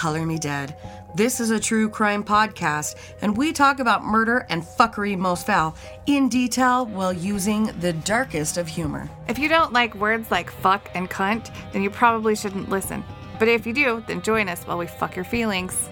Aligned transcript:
Welcome 0.00 0.14
to 0.14 0.18
Color 0.18 0.26
Me 0.26 0.38
Dead. 0.38 0.76
This 1.14 1.40
is 1.40 1.50
a 1.50 1.60
true 1.60 1.90
crime 1.90 2.24
podcast, 2.24 2.96
and 3.20 3.36
we 3.36 3.52
talk 3.52 3.80
about 3.80 4.02
murder 4.02 4.46
and 4.48 4.62
fuckery 4.62 5.16
most 5.16 5.46
foul 5.46 5.74
in 6.06 6.30
detail 6.30 6.86
while 6.86 7.12
using 7.12 7.66
the 7.80 7.92
darkest 7.92 8.56
of 8.56 8.66
humor. 8.66 9.10
If 9.28 9.38
you 9.38 9.48
don't 9.48 9.74
like 9.74 9.94
words 9.94 10.30
like 10.30 10.50
fuck 10.50 10.90
and 10.94 11.10
cunt, 11.10 11.50
then 11.72 11.82
you 11.82 11.90
probably 11.90 12.34
shouldn't 12.34 12.70
listen. 12.70 13.04
But 13.38 13.48
if 13.48 13.66
you 13.66 13.74
do, 13.74 14.02
then 14.06 14.22
join 14.22 14.48
us 14.48 14.64
while 14.64 14.78
we 14.78 14.86
fuck 14.86 15.16
your 15.16 15.26
feelings. 15.26 15.90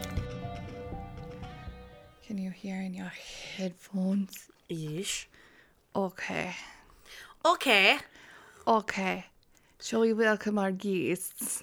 Can 2.27 2.39
you 2.39 2.51
hear 2.51 2.81
in 2.81 2.95
your 2.95 3.13
headphones? 3.57 4.49
Yeesh. 4.71 5.27
Okay. 5.95 6.55
Okay. 7.45 7.99
Okay. 8.67 9.27
Shall 9.83 10.01
we 10.01 10.15
welcome 10.15 10.59
our 10.59 10.73
guests? 10.73 11.63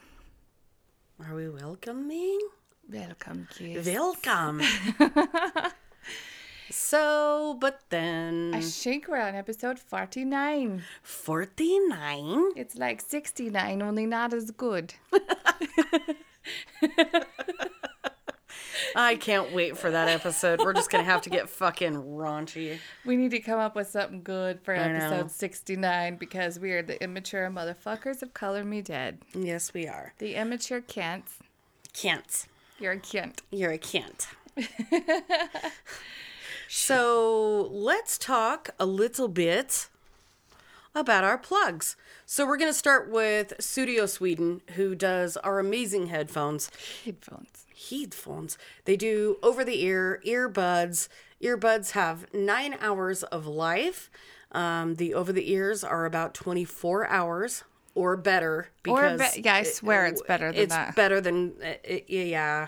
Are 1.28 1.36
we 1.36 1.50
welcoming? 1.50 2.38
Welcome, 2.88 3.48
guests. 3.58 3.90
Welcome. 3.90 4.62
so, 6.70 7.58
but 7.60 7.82
then. 7.90 8.52
I 8.54 8.62
think 8.62 9.08
we're 9.08 9.22
on 9.22 9.34
episode 9.34 9.80
49. 9.80 10.84
49? 11.02 12.52
It's 12.56 12.76
like 12.76 13.02
69, 13.02 13.82
only 13.82 14.06
not 14.06 14.34
as 14.34 14.52
good. 14.52 14.94
I 18.96 19.16
can't 19.16 19.54
wait 19.54 19.78
for 19.78 19.92
that 19.92 20.08
episode. 20.08 20.60
We're 20.60 20.74
just 20.74 20.90
going 20.90 21.04
to 21.04 21.10
have 21.10 21.22
to 21.24 21.30
get 21.30 21.50
fucking 21.50 21.94
raunchy. 21.94 22.80
We 23.06 23.16
need 23.16 23.32
to 23.32 23.40
come 23.40 23.60
up 23.60 23.76
with 23.76 23.88
something 23.88 24.22
good 24.24 24.62
for 24.62 24.74
episode 24.74 25.32
69 25.32 26.18
because 26.18 26.60
we 26.60 26.72
are 26.72 26.82
the 26.82 27.02
immature 27.04 27.50
motherfuckers 27.50 28.22
of 28.22 28.34
Color 28.34 28.64
Me 28.64 28.82
Dead. 28.82 29.20
Yes, 29.34 29.74
we 29.74 29.88
are. 29.88 30.14
The 30.18 30.36
immature 30.36 30.82
can't. 30.82 31.26
Can't. 31.94 32.48
You're 32.80 32.94
a 32.94 33.00
can't. 33.00 33.42
You're 33.52 33.72
a 33.72 33.78
can't. 33.78 34.28
so 36.68 37.70
let's 37.72 38.18
talk 38.18 38.70
a 38.80 38.86
little 38.86 39.28
bit 39.28 39.90
about 40.96 41.24
our 41.26 41.38
plugs. 41.38 41.96
So 42.26 42.48
we're 42.48 42.58
going 42.58 42.70
to 42.72 42.78
start 42.78 43.10
with 43.12 43.54
Sudio 43.60 44.08
Sweden, 44.10 44.62
who 44.76 44.96
does 44.96 45.36
our 45.38 45.60
amazing 45.60 46.08
headphones. 46.08 46.72
Headphones. 47.04 47.66
Headphones. 47.90 48.58
They 48.86 48.96
do 48.96 49.38
over 49.44 49.64
the 49.64 49.84
ear 49.84 50.22
earbuds. 50.26 51.10
Earbuds 51.44 51.92
have 51.92 52.34
nine 52.34 52.76
hours 52.80 53.24
of 53.24 53.46
life. 53.46 54.10
Um, 54.54 54.96
the 54.96 55.14
over 55.14 55.34
the 55.34 55.52
ears 55.52 55.84
are 55.84 56.06
about 56.06 56.34
24 56.34 57.08
hours 57.08 57.66
or 57.94 58.16
better. 58.16 58.70
Or 58.88 59.02
Because 59.02 59.36
be- 59.36 59.42
yeah, 59.42 59.56
I 59.56 59.64
swear 59.64 60.06
it's 60.06 60.22
better 60.22 60.52
than 60.54 60.62
it's 60.62 60.74
that. 60.74 60.96
better 60.96 61.20
than, 61.20 61.54
uh, 61.62 61.74
uh, 61.94 61.98
yeah. 62.08 62.68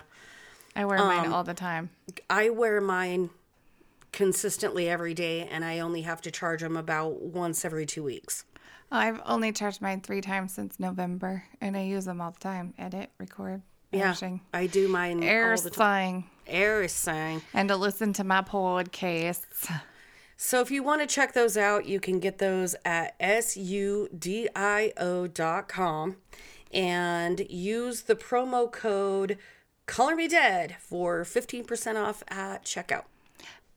I 0.76 0.86
wear 0.86 1.00
mine 1.00 1.32
all 1.32 1.44
the 1.44 1.54
time. 1.54 1.90
I 2.30 2.50
wear 2.50 2.80
mine 2.82 3.30
consistently 4.18 4.90
every 4.90 5.14
day, 5.14 5.48
and 5.48 5.64
I 5.64 5.78
only 5.78 6.02
have 6.02 6.22
to 6.24 6.32
charge 6.32 6.62
them 6.62 6.76
about 6.76 7.22
once 7.22 7.64
every 7.64 7.86
two 7.86 8.02
weeks. 8.02 8.46
I've 8.92 9.22
only 9.26 9.52
charged 9.52 9.80
mine 9.80 10.02
three 10.02 10.22
times 10.22 10.54
since 10.54 10.80
November, 10.80 11.44
and 11.62 11.78
I 11.78 11.84
use 11.84 12.06
them 12.06 12.20
all 12.20 12.32
the 12.32 12.40
time. 12.40 12.74
Edit, 12.80 13.12
record, 13.20 13.62
Yeah. 13.92 14.16
I 14.54 14.66
do 14.66 14.88
mine 14.88 15.22
Air 15.24 15.52
all 15.52 15.62
the 15.62 15.70
time. 15.70 16.24
sign. 16.24 16.26
Everything. 16.48 17.44
And 17.54 17.70
to 17.70 17.76
listen 17.76 18.12
to 18.14 18.24
my 18.24 18.42
podcasts. 18.42 19.72
So 20.36 20.62
if 20.62 20.72
you 20.72 20.82
want 20.82 21.02
to 21.02 21.08
check 21.08 21.34
those 21.34 21.56
out, 21.56 21.86
you 21.86 22.00
can 22.00 22.20
get 22.20 22.40
those 22.40 22.76
at 22.86 23.20
sudio.com 23.20 24.16
and 26.74 27.40
use 27.52 28.02
the 28.02 28.16
promo 28.16 28.72
code 28.72 29.38
Color 29.86 30.16
Me 30.16 30.28
Dead 30.28 30.76
for 30.80 31.24
15% 31.24 32.04
off 32.04 32.24
at 32.30 32.66
checkout. 32.66 33.04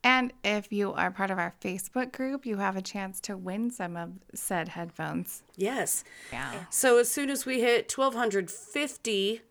And 0.03 0.33
if 0.43 0.71
you 0.71 0.93
are 0.93 1.11
part 1.11 1.29
of 1.29 1.37
our 1.37 1.53
Facebook 1.61 2.11
group, 2.11 2.45
you 2.45 2.57
have 2.57 2.75
a 2.75 2.81
chance 2.81 3.19
to 3.21 3.37
win 3.37 3.69
some 3.69 3.95
of 3.95 4.09
said 4.33 4.69
headphones. 4.69 5.43
Yes. 5.55 6.03
Yeah. 6.31 6.65
So 6.71 6.97
as 6.97 7.11
soon 7.11 7.29
as 7.29 7.45
we 7.45 7.61
hit 7.61 7.91
1250 7.95 9.41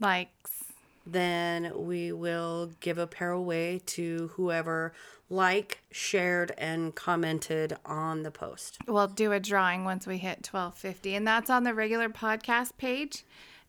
Likes. 0.00 0.64
then 1.06 1.72
we 1.74 2.12
will 2.12 2.70
give 2.80 2.98
a 2.98 3.06
pair 3.06 3.30
away 3.30 3.80
to 3.86 4.30
whoever 4.34 4.92
like, 5.30 5.82
shared, 5.90 6.52
and 6.56 6.94
commented 6.94 7.76
on 7.84 8.22
the 8.22 8.30
post. 8.30 8.78
We'll 8.86 9.08
do 9.08 9.32
a 9.32 9.40
drawing 9.40 9.84
once 9.84 10.06
we 10.06 10.18
hit 10.18 10.48
1250, 10.50 11.14
and 11.14 11.26
that's 11.26 11.50
on 11.50 11.64
the 11.64 11.74
regular 11.74 12.08
podcast 12.08 12.78
page. 12.78 13.24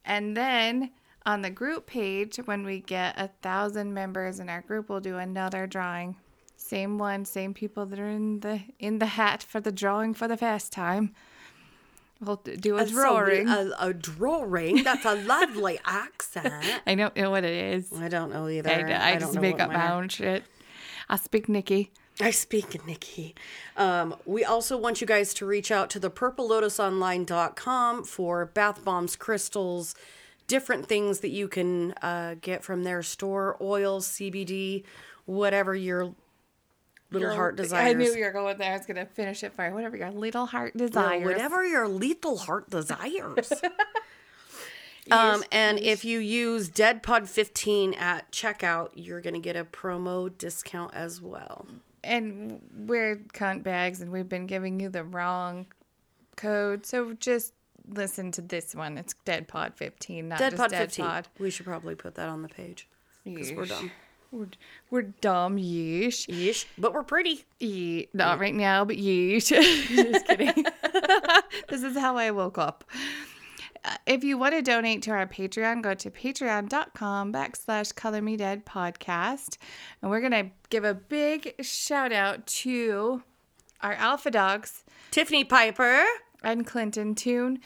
And 0.05 0.37
then 0.37 0.91
on 1.25 1.41
the 1.41 1.49
group 1.49 1.85
page, 1.85 2.37
when 2.37 2.65
we 2.65 2.79
get 2.79 3.15
a 3.17 3.29
thousand 3.41 3.93
members 3.93 4.39
in 4.39 4.49
our 4.49 4.61
group, 4.61 4.89
we'll 4.89 4.99
do 4.99 5.17
another 5.17 5.67
drawing. 5.67 6.15
Same 6.55 6.97
one, 6.97 7.25
same 7.25 7.53
people 7.53 7.85
that 7.87 7.99
are 7.99 8.09
in 8.09 8.41
the 8.41 8.61
in 8.79 8.99
the 8.99 9.05
hat 9.05 9.43
for 9.43 9.59
the 9.59 9.71
drawing 9.71 10.13
for 10.13 10.27
the 10.27 10.37
first 10.37 10.71
time. 10.71 11.13
We'll 12.21 12.35
do 12.35 12.77
a 12.77 12.85
drawing. 12.85 13.47
a, 13.47 13.71
a 13.79 13.93
drawing. 13.93 14.83
That's 14.83 15.05
a 15.05 15.15
lovely 15.15 15.79
accent. 15.85 16.53
I 16.85 16.95
don't 16.95 17.15
know 17.15 17.31
what 17.31 17.45
it 17.45 17.75
is. 17.75 17.93
I 17.93 18.09
don't 18.09 18.33
know 18.33 18.49
either. 18.49 18.69
I, 18.69 19.11
I, 19.11 19.11
don't 19.11 19.21
just 19.21 19.39
make 19.39 19.61
up 19.61 19.71
my 19.71 19.93
own 19.93 20.09
shit. 20.09 20.43
I 21.07 21.15
speak 21.15 21.47
Nikki. 21.47 21.91
I 22.21 22.31
speak, 22.31 22.85
Nikki. 22.85 23.33
Um, 23.77 24.13
we 24.25 24.43
also 24.43 24.75
want 24.75 24.99
you 24.99 25.07
guys 25.07 25.33
to 25.35 25.45
reach 25.45 25.71
out 25.71 25.89
to 25.91 25.99
the 25.99 26.11
purplelotusonline.com 26.11 28.03
for 28.03 28.45
bath 28.47 28.83
bombs, 28.83 29.15
crystals, 29.15 29.95
different 30.49 30.87
things 30.87 31.21
that 31.21 31.29
you 31.29 31.47
can 31.47 31.93
uh, 32.01 32.35
get 32.41 32.61
from 32.65 32.83
their 32.83 33.01
store, 33.01 33.55
oils, 33.61 34.05
CBD, 34.09 34.83
whatever 35.25 35.73
your 35.73 36.13
little 37.11 37.33
heart 37.33 37.55
desires. 37.55 37.87
I 37.89 37.93
knew 37.93 38.13
you 38.13 38.25
were 38.25 38.31
going 38.31 38.57
there. 38.57 38.73
I 38.73 38.77
was 38.77 38.85
gonna 38.85 39.05
finish 39.05 39.43
it 39.43 39.53
for 39.53 39.65
you. 39.67 39.73
Whatever 39.73 39.95
your 39.95 40.11
little 40.11 40.45
heart 40.47 40.73
Well, 40.75 40.87
desires. 40.87 41.23
whatever 41.23 41.65
your 41.65 41.87
little 41.87 42.37
heart 42.37 42.69
desires. 42.69 43.53
um, 45.11 45.43
and 45.51 45.79
if 45.79 46.05
you 46.05 46.19
use 46.19 46.69
DeadPod15 46.69 47.97
at 47.97 48.31
checkout, 48.31 48.89
you're 48.93 49.21
going 49.21 49.33
to 49.33 49.39
get 49.39 49.55
a 49.55 49.65
promo 49.65 50.35
discount 50.37 50.93
as 50.93 51.19
well. 51.21 51.65
and 52.03 52.61
we're 52.87 53.15
cunt 53.33 53.63
bags 53.63 54.01
and 54.01 54.11
we've 54.11 54.29
been 54.29 54.45
giving 54.45 54.79
you 54.79 54.87
the 54.89 55.03
wrong 55.03 55.65
code 56.37 56.85
so 56.85 57.13
just 57.13 57.53
listen 57.93 58.31
to 58.31 58.41
this 58.41 58.75
one 58.75 58.97
it's 58.97 59.13
Dead 59.25 59.47
Pod 59.47 59.73
15 59.75 60.27
not 60.29 60.39
DeadPod15. 60.39 60.69
just 60.71 60.97
deadpod 60.99 61.25
We 61.39 61.49
should 61.49 61.65
probably 61.65 61.95
put 61.95 62.15
that 62.15 62.29
on 62.29 62.41
the 62.41 62.49
page 62.49 62.87
because 63.23 63.51
we're 63.51 63.65
dumb. 63.65 63.91
we're, 64.31 64.47
we're 64.91 65.01
dumb 65.01 65.57
yeesh 65.57 66.27
Yeesh, 66.27 66.65
but 66.77 66.93
we're 66.93 67.03
pretty. 67.03 67.45
Ye- 67.59 68.07
not 68.13 68.39
right 68.39 68.53
now 68.55 68.85
but 68.85 68.97
yeesh 68.97 69.47
just 69.89 70.25
kidding 70.27 70.53
this 71.69 71.83
is 71.83 71.97
how 71.97 72.17
i 72.17 72.31
woke 72.31 72.57
up 72.57 72.83
Uh, 73.85 73.95
if 74.05 74.25
you 74.25 74.37
want 74.37 74.53
to 74.53 74.61
donate 74.61 75.01
to 75.01 75.09
our 75.11 75.25
Patreon, 75.25 75.81
go 75.81 75.93
to 75.93 76.11
patreon.com 76.11 77.31
backslash 77.31 77.95
color 77.95 78.21
me 78.21 78.35
dead 78.35 78.65
podcast. 78.65 79.55
And 80.01 80.11
we're 80.11 80.19
going 80.19 80.33
to 80.33 80.51
give 80.69 80.83
a 80.83 80.93
big 80.93 81.55
shout 81.61 82.11
out 82.11 82.45
to 82.45 83.23
our 83.79 83.93
alpha 83.93 84.31
dogs 84.31 84.83
Tiffany 85.11 85.45
Piper. 85.45 86.03
And 86.43 86.65
Clinton 86.65 87.15
Tune. 87.15 87.59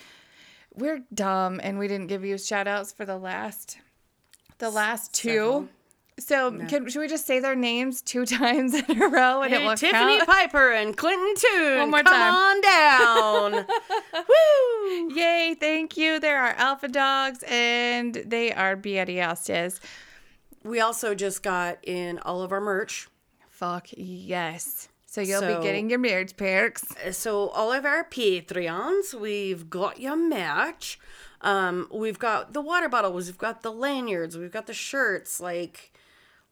We're 0.76 1.02
dumb 1.14 1.60
and 1.64 1.78
we 1.78 1.88
didn't 1.88 2.08
give 2.08 2.26
you 2.26 2.38
shout 2.38 2.68
outs 2.68 2.92
for 2.92 3.06
the 3.06 3.18
last 3.18 3.78
the 4.60 4.70
last 4.70 5.14
two. 5.14 5.30
Several. 5.30 5.68
So 6.20 6.52
can, 6.68 6.88
should 6.90 7.00
we 7.00 7.08
just 7.08 7.26
say 7.26 7.40
their 7.40 7.56
names 7.56 8.02
two 8.04 8.26
times 8.40 8.76
in 8.76 9.02
a 9.02 9.08
row 9.08 9.42
and 9.42 9.52
it 9.54 9.62
Hey, 9.62 9.68
will 9.68 9.76
Tiffany 9.76 10.18
count? 10.18 10.28
Piper 10.28 10.72
and 10.72 10.96
Clinton 10.96 11.34
Tune. 11.36 11.80
One 11.80 11.90
more 11.92 12.04
Come 12.04 12.14
time. 12.14 12.34
on 12.36 12.62
down. 12.62 13.66
Woo! 14.14 15.16
Yay, 15.16 15.56
thank 15.60 15.98
you. 15.98 16.20
They're 16.20 16.40
our 16.40 16.54
alpha 16.54 16.88
dogs 16.88 17.44
and 17.48 18.14
they 18.14 18.54
are 18.54 18.78
Biadiastes. 18.78 19.80
We 20.64 20.80
also 20.80 21.16
just 21.16 21.42
got 21.44 21.80
in 21.84 22.20
all 22.20 22.42
of 22.44 22.52
our 22.52 22.62
merch. 22.62 23.08
Fuck 23.50 23.88
yes. 23.92 24.88
So 25.14 25.22
you'll 25.22 25.42
So- 25.42 25.58
be 25.60 25.64
getting 25.64 25.92
your 25.92 26.00
marriage 26.00 26.36
perks. 26.36 26.84
So 27.12 27.50
all 27.50 27.72
of 27.72 27.86
our 27.86 28.04
Patreons, 28.04 29.14
we've 29.14 29.70
got 29.70 30.00
your 30.00 30.16
merch. 30.16 30.98
Um, 31.42 31.88
we've 31.92 32.18
got 32.18 32.54
the 32.54 32.62
water 32.62 32.90
bottles, 32.90 33.28
we've 33.28 33.38
got 33.38 33.62
the 33.62 33.72
lanyards, 33.72 34.40
we've 34.40 34.52
got 34.52 34.66
the 34.66 34.74
shirts, 34.74 35.40
like 35.40 35.94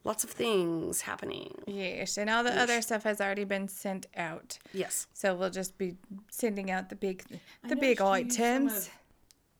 lots 0.04 0.22
of 0.22 0.30
things 0.30 1.00
happening. 1.00 1.60
Yes, 1.66 2.16
and 2.16 2.30
all 2.30 2.44
the 2.44 2.56
other 2.56 2.80
stuff 2.82 3.02
has 3.02 3.20
already 3.20 3.42
been 3.42 3.66
sent 3.66 4.06
out. 4.16 4.60
Yes. 4.72 5.08
So 5.12 5.34
we'll 5.34 5.50
just 5.50 5.76
be 5.76 5.96
sending 6.30 6.70
out 6.70 6.88
the 6.88 6.94
big 6.94 7.24
the 7.66 7.74
big 7.74 8.00
items. 8.00 8.90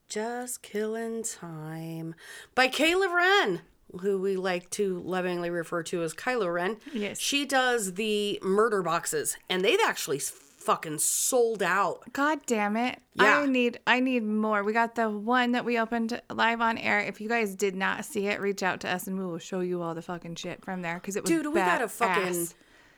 Just 0.08 0.62
Killing 0.62 1.24
Time 1.24 2.14
by 2.54 2.68
Kayla 2.68 3.12
Wren, 3.12 3.62
who 4.00 4.18
we 4.18 4.36
like 4.36 4.70
to 4.70 5.00
lovingly 5.04 5.50
refer 5.50 5.82
to 5.84 6.02
as 6.02 6.14
Kylo 6.14 6.52
Ren. 6.52 6.76
Yes. 6.92 7.18
She 7.20 7.44
does 7.44 7.94
the 7.94 8.38
murder 8.42 8.82
boxes, 8.82 9.36
and 9.48 9.64
they've 9.64 9.78
actually 9.86 10.18
fucking 10.18 10.98
sold 10.98 11.62
out. 11.62 12.00
God 12.12 12.40
damn 12.46 12.76
it. 12.76 13.00
Yeah. 13.14 13.38
I 13.40 13.46
need 13.46 13.80
I 13.86 13.98
need 14.00 14.22
more. 14.22 14.62
We 14.62 14.72
got 14.72 14.94
the 14.94 15.10
one 15.10 15.52
that 15.52 15.64
we 15.64 15.78
opened 15.78 16.20
live 16.30 16.60
on 16.60 16.78
air. 16.78 17.00
If 17.00 17.20
you 17.20 17.28
guys 17.28 17.56
did 17.56 17.74
not 17.74 18.04
see 18.04 18.28
it, 18.28 18.40
reach 18.40 18.62
out 18.62 18.78
to 18.80 18.88
us 18.88 19.08
and 19.08 19.18
we 19.18 19.24
will 19.26 19.38
show 19.38 19.58
you 19.60 19.82
all 19.82 19.94
the 19.94 20.02
fucking 20.02 20.36
shit 20.36 20.64
from 20.64 20.82
there 20.82 20.94
because 20.94 21.16
it 21.16 21.24
was 21.24 21.30
Dude, 21.30 21.46
we 21.46 21.54
got 21.54 21.82
a 21.82 21.88
fucking 21.88 22.22
badass. 22.32 22.54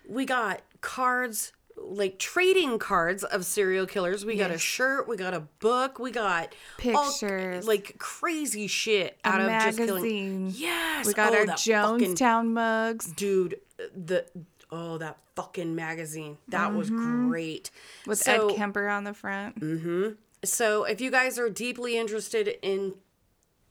we 0.06 0.26
got 0.26 0.60
cards 0.82 1.52
like 1.76 2.18
trading 2.18 2.78
cards 2.78 3.24
of 3.24 3.44
serial 3.44 3.86
killers. 3.86 4.24
We 4.24 4.36
got 4.36 4.50
a 4.50 4.58
shirt, 4.58 5.06
we 5.08 5.16
got 5.16 5.34
a 5.34 5.40
book, 5.40 5.98
we 5.98 6.10
got 6.10 6.54
all, 6.94 7.10
Pictures. 7.10 7.66
like 7.66 7.96
crazy 7.98 8.66
shit 8.66 9.18
out 9.24 9.40
a 9.40 9.44
of 9.44 9.62
just 9.64 9.78
killing. 9.78 10.02
magazine. 10.02 10.52
Yes, 10.56 11.06
We 11.06 11.12
got 11.14 11.32
oh, 11.32 11.38
our 11.38 11.46
that 11.46 11.58
fucking- 11.60 12.14
Jonestown 12.14 12.48
mugs 12.52 13.12
dude 13.12 13.60
the 13.94 14.24
oh 14.70 14.98
that 14.98 15.18
fucking 15.36 15.74
magazine 15.74 16.38
that 16.48 16.72
was 16.72 16.90
great 16.90 17.70
Mm-hmm. 17.72 18.10
with 18.10 18.18
so, 18.20 18.48
Ed 18.50 18.56
Kemper 18.56 18.88
on 18.88 19.02
the 19.04 19.12
front. 19.14 20.16
so 20.44 20.84
if 20.84 21.00
you 21.00 21.10
guys 21.10 21.38
are 21.38 21.50
deeply 21.50 21.96
interested 21.98 22.56
in 22.62 22.94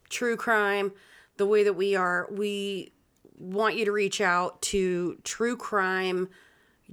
true 0.09 0.35
crime 0.35 0.91
the 1.37 1.45
way 1.45 1.63
that 1.63 1.73
we 1.73 1.95
are 1.95 2.27
we 2.31 2.91
want 3.37 3.75
you 3.75 3.85
to 3.85 3.91
reach 3.91 4.21
out 4.21 4.61
to 4.61 5.17
true 5.23 5.55
crime 5.57 6.29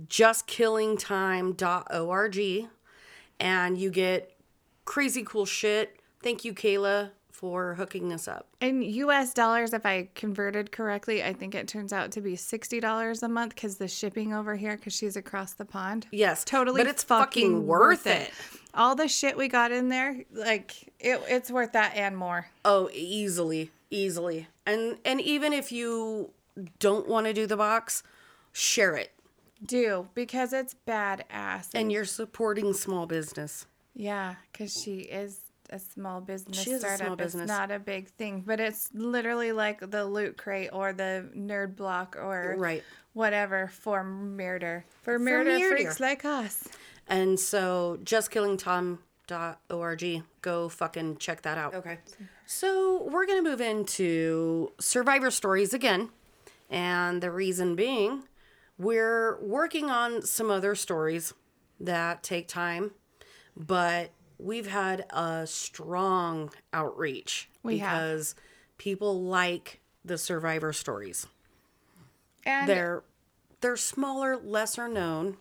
justkillingtime.org 0.09 2.69
and 3.39 3.79
you 3.79 3.91
get 3.91 4.37
crazy 4.85 5.23
cool 5.23 5.47
shit 5.47 6.01
thank 6.23 6.45
you 6.45 6.53
kayla 6.55 7.11
for 7.41 7.75
hooking 7.77 8.13
us 8.13 8.29
up 8.29 8.49
In 8.61 8.83
US 8.83 9.33
dollars, 9.33 9.73
if 9.73 9.87
I 9.87 10.11
converted 10.15 10.73
correctly, 10.73 11.25
I 11.25 11.33
think 11.33 11.55
it 11.55 11.67
turns 11.67 11.91
out 11.91 12.13
to 12.13 12.21
be 12.21 12.35
$60 12.35 13.23
a 13.23 13.29
month 13.29 13.55
because 13.55 13.79
the 13.79 13.89
shipping 13.89 14.35
over 14.35 14.57
here, 14.57 14.77
because 14.77 14.93
she's 14.93 15.17
across 15.17 15.55
the 15.55 15.65
pond. 15.65 16.07
yes 16.11 16.45
Totally 16.45 16.83
but 16.83 16.87
it's 16.87 17.03
fucking 17.03 17.67
worth 17.67 18.07
it. 18.07 18.31
All 18.75 18.95
the 18.95 19.09
shit 19.09 19.39
we 19.39 19.49
got 19.49 19.73
in 19.73 19.89
there, 19.89 20.19
like, 20.35 20.93
it, 21.01 21.23
it's 21.29 21.51
worth 21.51 21.73
that 21.73 21.97
and 21.97 22.15
more. 22.15 22.49
Oh, 22.63 22.91
easily, 22.93 23.71
easily. 23.91 24.49
And 24.67 24.99
and 25.07 25.19
even 25.23 25.55
if 25.55 25.73
you 25.73 26.33
don't 26.79 27.09
want 27.09 27.27
to 27.27 27.33
do 27.33 27.47
the 27.47 27.57
box, 27.57 28.03
share 28.53 28.97
it. 28.97 29.13
Do 29.65 30.09
because 30.15 30.53
it's 30.53 30.75
badass. 30.87 31.69
And 31.75 31.93
you're 31.93 32.05
supporting 32.05 32.73
small 32.73 33.07
business. 33.07 33.67
yeah, 33.95 34.37
because 34.53 34.81
she 34.81 35.01
is 35.01 35.41
a 35.73 35.79
small 35.79 36.21
business 36.21 36.61
She 36.63 36.73
is 36.73 36.83
a 36.83 36.97
small 36.97 37.15
business. 37.15 37.43
It's 37.43 37.49
not 37.49 37.71
a 37.71 37.79
big 37.79 38.09
thing, 38.09 38.43
but 38.45 38.59
it's 38.59 38.91
literally 38.93 39.53
like 39.53 39.89
the 39.91 40.05
loot 40.05 40.37
crate 40.37 40.71
or 40.73 40.93
the 40.93 41.29
nerd 41.37 41.77
block 41.77 42.17
or 42.19 42.57
Right. 42.59 42.83
whatever 43.13 43.69
for 43.69 44.03
murder. 44.03 44.85
For 45.03 45.17
murder 45.19 45.51
murder. 45.59 45.69
freaks 45.69 46.01
like 46.01 46.25
us. 46.25 46.65
And 47.07 47.39
so 47.39 47.99
justkillingtime.org, 48.03 50.23
go 50.43 50.69
fucking 50.69 51.17
check 51.19 51.43
that 51.43 51.57
out. 51.59 51.75
Okay. 51.75 51.99
So 52.47 53.05
we're 53.05 53.27
going 53.27 53.45
to 53.45 53.49
move 53.49 53.61
into 53.61 54.73
survivor 54.81 55.31
stories 55.31 55.73
again. 55.75 56.09
And 56.69 57.23
the 57.23 57.31
reason 57.31 57.77
being, 57.77 58.25
we're 58.81 59.39
working 59.43 59.91
on 59.91 60.23
some 60.23 60.51
other 60.51 60.75
stories 60.75 61.35
that 61.79 62.23
take 62.23 62.49
time, 62.49 62.93
but 63.55 64.11
we've 64.39 64.69
had 64.69 65.05
a 65.11 65.47
strong 65.47 66.51
outreach 66.73 67.51
We 67.63 67.77
have. 67.79 67.93
because 68.01 68.35
people 68.79 69.23
like 69.23 69.81
the 70.03 70.17
survivor 70.17 70.73
stories. 70.73 71.27
And 72.47 72.67
They're 72.67 73.03
they're 73.61 73.77
smaller, 73.77 74.39
lesser 74.39 74.89
known 74.89 75.37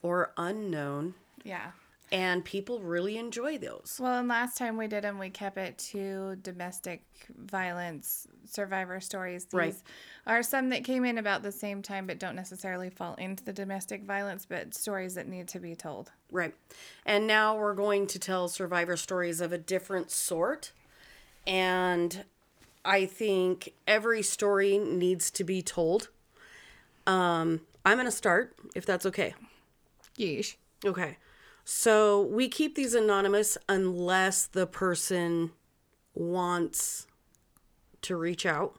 or 0.00 0.32
unknown, 0.38 1.12
yeah. 1.44 1.72
And 2.12 2.44
people 2.44 2.78
really 2.80 3.16
enjoy 3.16 3.56
those. 3.56 3.96
Well, 3.98 4.18
and 4.18 4.28
last 4.28 4.58
time 4.58 4.76
we 4.76 4.86
did 4.86 5.02
them, 5.02 5.18
we 5.18 5.30
kept 5.30 5.56
it 5.56 5.78
to 5.92 6.36
domestic 6.36 7.02
violence 7.34 8.28
survivor 8.44 9.00
stories. 9.00 9.46
These 9.46 9.52
Right. 9.54 9.74
are 10.26 10.42
some 10.42 10.68
that 10.68 10.84
came 10.84 11.06
in 11.06 11.16
about 11.16 11.42
the 11.42 11.50
same 11.50 11.80
time, 11.80 12.06
but 12.06 12.18
don't 12.18 12.36
necessarily 12.36 12.90
fall 12.90 13.14
into 13.14 13.42
the 13.42 13.52
domestic 13.52 14.04
violence, 14.04 14.44
but 14.44 14.74
stories 14.74 15.14
that 15.14 15.26
need 15.26 15.48
to 15.48 15.58
be 15.58 15.74
told. 15.74 16.12
Right. 16.30 16.54
And 17.06 17.26
now 17.26 17.56
we're 17.56 17.74
going 17.74 18.06
to 18.08 18.18
tell 18.18 18.46
survivor 18.48 18.98
stories 18.98 19.40
of 19.40 19.50
a 19.52 19.58
different 19.58 20.10
sort. 20.10 20.72
And 21.46 22.24
I 22.84 23.06
think 23.06 23.72
every 23.86 24.22
story 24.22 24.76
needs 24.76 25.30
to 25.30 25.44
be 25.44 25.62
told. 25.62 26.10
Um, 27.06 27.62
I'm 27.86 27.96
going 27.96 28.06
to 28.06 28.10
start, 28.12 28.54
if 28.74 28.84
that's 28.84 29.06
okay. 29.06 29.34
Yeesh. 30.18 30.56
Okay. 30.84 31.16
So 31.64 32.22
we 32.22 32.48
keep 32.48 32.74
these 32.74 32.94
anonymous 32.94 33.56
unless 33.68 34.46
the 34.46 34.66
person 34.66 35.52
wants 36.14 37.06
to 38.02 38.16
reach 38.16 38.44
out. 38.46 38.78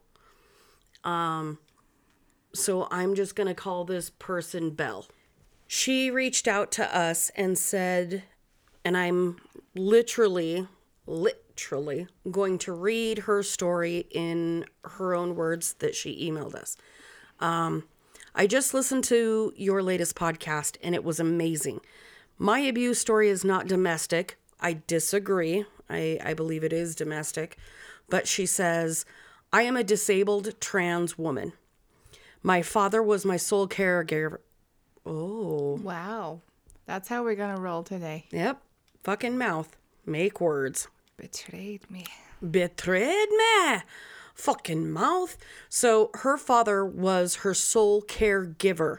Um 1.04 1.60
so 2.56 2.88
I'm 2.92 3.16
just 3.16 3.36
going 3.36 3.48
to 3.48 3.56
call 3.56 3.84
this 3.84 4.12
person 4.12 4.70
Belle. 4.70 5.08
She 5.68 6.12
reached 6.12 6.48
out 6.48 6.72
to 6.74 6.96
us 6.96 7.32
and 7.36 7.58
said 7.58 8.24
and 8.86 8.96
I'm 8.98 9.38
literally 9.76 10.68
literally 11.08 12.08
going 12.30 12.58
to 12.60 12.74
read 12.74 13.20
her 13.20 13.44
story 13.44 14.08
in 14.12 14.66
her 14.84 15.16
own 15.16 15.36
words 15.36 15.74
that 15.76 15.96
she 15.96 16.30
emailed 16.30 16.56
us. 16.56 16.78
I 18.36 18.48
just 18.48 18.74
listened 18.74 19.04
to 19.06 19.54
your 19.56 19.84
latest 19.84 20.16
podcast 20.16 20.78
and 20.82 20.96
it 20.96 21.04
was 21.04 21.20
amazing. 21.20 21.82
My 22.44 22.60
abuse 22.60 23.00
story 23.00 23.30
is 23.30 23.46
not 23.46 23.68
domestic. 23.68 24.38
I 24.60 24.82
disagree. 24.86 25.64
I, 25.90 26.20
I 26.22 26.34
believe 26.34 26.66
it 26.66 26.74
is 26.74 26.94
domestic. 26.94 27.58
But 28.10 28.28
she 28.28 28.46
says, 28.46 29.06
I 29.54 29.62
am 29.62 29.78
a 29.78 29.84
disabled 29.84 30.60
trans 30.60 31.18
woman. 31.18 31.54
My 32.42 32.62
father 32.62 33.02
was 33.02 33.24
my 33.24 33.38
sole 33.38 33.70
caregiver. 33.70 34.40
Oh, 35.06 35.80
Wow. 35.82 36.42
That's 36.86 37.08
how 37.08 37.24
we're 37.24 37.36
going 37.36 37.56
to 37.56 37.62
roll 37.62 37.82
today. 37.82 38.26
yep. 38.30 38.62
Fucking 39.06 39.38
mouth. 39.38 39.78
Make 40.06 40.42
words. 40.42 40.90
Betrayed 41.16 41.90
me. 41.90 42.04
betrayed 42.52 43.30
me. 43.30 43.78
Fucking 44.36 44.92
mouth. 44.92 45.38
So 45.70 46.10
her 46.16 46.36
father 46.38 46.86
was 46.86 47.36
her 47.36 47.54
sole 47.54 48.02
caregiver. 48.02 48.98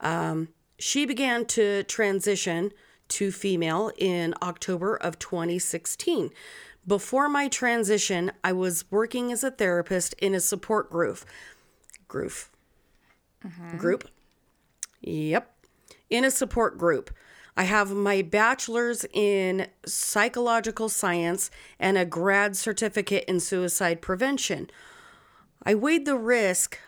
Um, 0.00 0.48
she 0.78 1.04
began 1.04 1.44
to 1.46 1.82
transition 1.82 2.72
to 3.08 3.30
female 3.32 3.90
in 3.96 4.34
October 4.42 4.96
of 4.96 5.18
2016. 5.18 6.30
Before 6.86 7.28
my 7.28 7.48
transition, 7.48 8.32
I 8.44 8.52
was 8.52 8.84
working 8.90 9.32
as 9.32 9.42
a 9.42 9.50
therapist 9.50 10.14
in 10.14 10.34
a 10.34 10.40
support 10.40 10.90
group. 10.90 11.18
Group. 12.06 12.32
Mm-hmm. 13.44 13.76
Group. 13.76 14.08
Yep. 15.02 15.52
In 16.10 16.24
a 16.24 16.30
support 16.30 16.78
group. 16.78 17.10
I 17.56 17.64
have 17.64 17.90
my 17.90 18.22
bachelor's 18.22 19.06
in 19.12 19.68
psychological 19.86 20.88
science 20.88 21.50
and 21.80 21.96
a 21.96 22.04
grad 22.04 22.56
certificate 22.56 23.24
in 23.26 23.40
suicide 23.40 24.02
prevention. 24.02 24.70
I 25.64 25.74
weighed 25.74 26.04
the 26.04 26.18
risk 26.18 26.78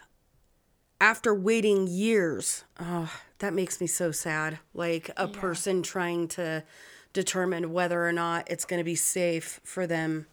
after 1.00 1.34
waiting 1.34 1.86
years. 1.86 2.64
Oh, 2.78 3.10
that 3.38 3.54
makes 3.54 3.80
me 3.80 3.86
so 3.86 4.10
sad. 4.10 4.58
Like 4.74 5.10
a 5.16 5.28
person 5.28 5.82
trying 5.82 6.28
to 6.28 6.64
determine 7.12 7.72
whether 7.72 8.06
or 8.06 8.12
not 8.12 8.50
it's 8.50 8.64
going 8.64 8.78
to 8.78 8.84
be 8.84 8.94
safe 8.96 9.60
for 9.64 9.86
them 9.86 10.26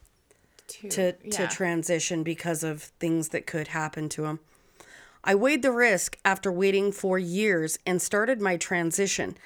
To, 0.68 0.90
to 0.90 1.12
to 1.30 1.48
transition 1.48 2.24
because 2.24 2.64
of 2.64 2.84
things 3.00 3.30
that 3.30 3.46
could 3.46 3.68
happen 3.70 4.10
to 4.10 4.24
them. 4.24 4.40
I 5.24 5.36
weighed 5.36 5.62
the 5.62 5.72
risk 5.72 6.18
after 6.24 6.52
waiting 6.52 6.92
for 6.92 7.18
years 7.20 7.80
and 7.86 8.02
started 8.02 8.42
my 8.42 8.58
transition. 8.58 9.38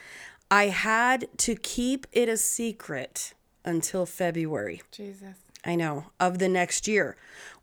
I 0.52 0.68
had 0.68 1.28
to 1.40 1.56
keep 1.56 2.08
it 2.12 2.28
a 2.30 2.38
secret 2.38 3.34
until 3.64 4.06
February. 4.06 4.82
Jesus. 4.92 5.36
I 5.66 5.76
know, 5.76 6.06
of 6.20 6.40
the 6.40 6.50
next 6.50 6.88
year. 6.88 7.16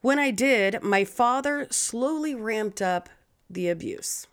When 0.02 0.18
I 0.18 0.30
did, 0.30 0.82
my 0.82 1.04
father 1.04 1.66
slowly 1.70 2.34
ramped 2.34 2.80
up 2.82 3.08
the 3.50 3.68
abuse. 3.68 4.26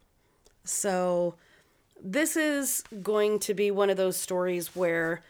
So, 0.65 1.35
this 2.03 2.35
is 2.35 2.83
going 3.01 3.39
to 3.39 3.53
be 3.53 3.71
one 3.71 3.89
of 3.89 3.97
those 3.97 4.17
stories 4.17 4.75
where 4.75 5.21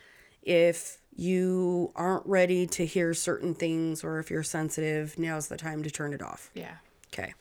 if 0.42 0.98
you 1.16 1.92
aren't 1.96 2.26
ready 2.26 2.66
to 2.66 2.86
hear 2.86 3.14
certain 3.14 3.54
things 3.54 4.04
or 4.04 4.20
if 4.20 4.32
you're 4.32 4.44
sensitive, 4.44 5.18
now's 5.20 5.48
the 5.48 5.58
time 5.58 5.84
to 5.84 5.92
turn 5.92 6.14
it 6.14 6.22
off. 6.22 6.50
Yeah. 6.56 6.78
Okay. 7.14 7.34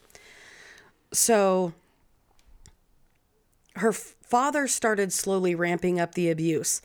So 1.12 1.72
her 3.76 3.88
f- 3.88 4.14
father 4.22 4.68
started 4.68 5.12
slowly 5.12 5.54
ramping 5.54 5.98
up 5.98 6.14
the 6.14 6.30
abuse 6.30 6.82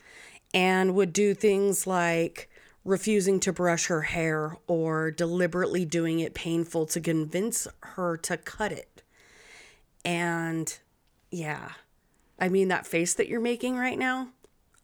and 0.54 0.94
would 0.94 1.12
do 1.12 1.34
things 1.34 1.86
like 1.86 2.48
refusing 2.84 3.38
to 3.40 3.52
brush 3.52 3.86
her 3.86 4.02
hair 4.02 4.56
or 4.66 5.10
deliberately 5.10 5.84
doing 5.84 6.20
it 6.20 6.32
painful 6.32 6.86
to 6.86 7.00
convince 7.00 7.68
her 7.82 8.16
to 8.16 8.38
cut 8.38 8.72
it. 8.72 9.02
And 10.04 10.78
yeah, 11.30 11.72
I 12.38 12.48
mean, 12.48 12.68
that 12.68 12.86
face 12.86 13.14
that 13.14 13.28
you're 13.28 13.40
making 13.40 13.76
right 13.76 13.98
now, 13.98 14.28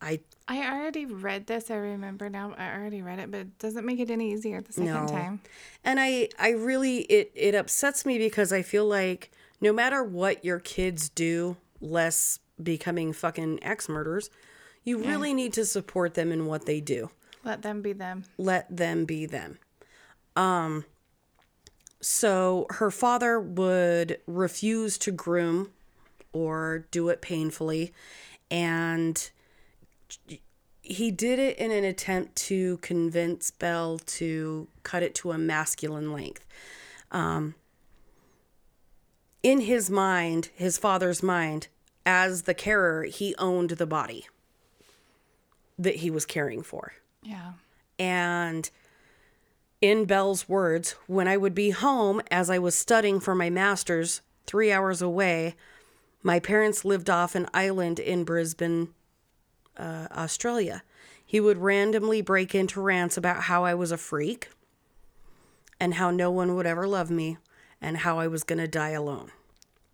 I 0.00 0.20
I 0.48 0.70
already 0.70 1.06
read 1.06 1.46
this. 1.46 1.70
I 1.70 1.76
remember 1.76 2.28
now. 2.28 2.54
I 2.58 2.74
already 2.74 3.00
read 3.00 3.18
it, 3.18 3.30
but 3.30 3.40
it 3.40 3.58
doesn't 3.58 3.86
make 3.86 4.00
it 4.00 4.10
any 4.10 4.32
easier 4.32 4.60
the 4.60 4.72
second 4.72 4.92
No. 4.92 5.06
time. 5.06 5.40
and 5.84 5.98
I 6.00 6.28
I 6.38 6.50
really 6.50 6.98
it 7.02 7.30
it 7.34 7.54
upsets 7.54 8.04
me 8.04 8.18
because 8.18 8.52
I 8.52 8.62
feel 8.62 8.86
like 8.86 9.30
no 9.60 9.72
matter 9.72 10.02
what 10.04 10.44
your 10.44 10.58
kids 10.58 11.08
do, 11.08 11.56
less 11.80 12.40
becoming 12.62 13.12
fucking 13.12 13.60
ex 13.62 13.88
murders, 13.88 14.30
you 14.82 14.98
really 14.98 15.32
need 15.32 15.52
to 15.54 15.64
support 15.64 16.14
them 16.14 16.30
in 16.32 16.44
what 16.46 16.66
they 16.66 16.80
do. 16.80 17.10
Let 17.44 17.62
them 17.62 17.80
be 17.82 17.92
them. 17.92 18.24
let 18.36 18.74
them 18.76 19.04
be 19.06 19.26
them. 19.26 19.58
Um 20.36 20.84
so 22.00 22.66
her 22.70 22.90
father 22.90 23.40
would 23.40 24.18
refuse 24.26 24.98
to 24.98 25.10
groom 25.10 25.70
or 26.34 26.86
do 26.90 27.08
it 27.08 27.22
painfully 27.22 27.94
and 28.50 29.30
he 30.82 31.10
did 31.10 31.38
it 31.38 31.56
in 31.56 31.70
an 31.70 31.84
attempt 31.84 32.36
to 32.36 32.76
convince 32.78 33.50
Bell 33.50 33.98
to 33.98 34.68
cut 34.82 35.02
it 35.02 35.14
to 35.14 35.32
a 35.32 35.38
masculine 35.38 36.12
length. 36.12 36.44
Um 37.10 37.54
in 39.42 39.60
his 39.60 39.90
mind, 39.90 40.48
his 40.54 40.78
father's 40.78 41.22
mind, 41.22 41.68
as 42.06 42.42
the 42.42 42.54
carer, 42.54 43.04
he 43.04 43.34
owned 43.36 43.70
the 43.70 43.86
body 43.86 44.26
that 45.78 45.96
he 45.96 46.10
was 46.10 46.24
caring 46.24 46.62
for. 46.62 46.94
Yeah. 47.22 47.52
And 47.98 48.70
in 49.80 50.06
Bell's 50.06 50.48
words, 50.48 50.92
when 51.06 51.28
I 51.28 51.36
would 51.36 51.54
be 51.54 51.70
home 51.70 52.22
as 52.30 52.48
I 52.48 52.58
was 52.58 52.74
studying 52.74 53.20
for 53.20 53.34
my 53.34 53.50
master's 53.50 54.22
three 54.46 54.72
hours 54.72 55.02
away, 55.02 55.56
my 56.24 56.40
parents 56.40 56.84
lived 56.84 57.10
off 57.10 57.34
an 57.34 57.46
island 57.52 58.00
in 58.00 58.24
Brisbane, 58.24 58.88
uh, 59.76 60.08
Australia. 60.10 60.82
He 61.24 61.38
would 61.38 61.58
randomly 61.58 62.22
break 62.22 62.54
into 62.54 62.80
rants 62.80 63.18
about 63.18 63.42
how 63.42 63.64
I 63.64 63.74
was 63.74 63.92
a 63.92 63.98
freak 63.98 64.48
and 65.78 65.94
how 65.94 66.10
no 66.10 66.30
one 66.30 66.56
would 66.56 66.66
ever 66.66 66.88
love 66.88 67.10
me 67.10 67.36
and 67.78 67.98
how 67.98 68.18
I 68.18 68.26
was 68.26 68.42
going 68.42 68.58
to 68.58 68.66
die 68.66 68.90
alone. 68.90 69.32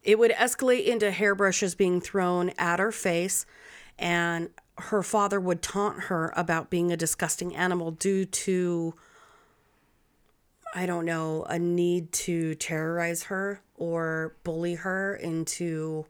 It 0.05 0.21
would 0.21 0.31
escalate 0.31 0.87
into 0.87 1.11
hairbrushes 1.11 1.75
being 1.75 2.01
thrown 2.01 2.51
at 2.57 2.79
her 2.79 2.93
face, 2.93 3.45
and 3.99 4.51
her 4.79 5.03
father 5.03 5.41
would 5.41 5.63
taunt 5.63 6.05
her 6.05 6.33
about 6.37 6.71
being 6.71 6.93
a 6.93 6.97
disgusting 6.97 7.57
animal 7.57 7.91
due 7.91 8.25
to, 8.25 8.95
I 10.75 10.87
don't 10.87 11.05
know, 11.05 11.45
a 11.49 11.59
need 11.59 12.13
to 12.13 12.55
terrorize 12.55 13.25
her 13.25 13.63
or 13.75 14.37
bully 14.45 14.75
her 14.75 15.17
into 15.17 16.07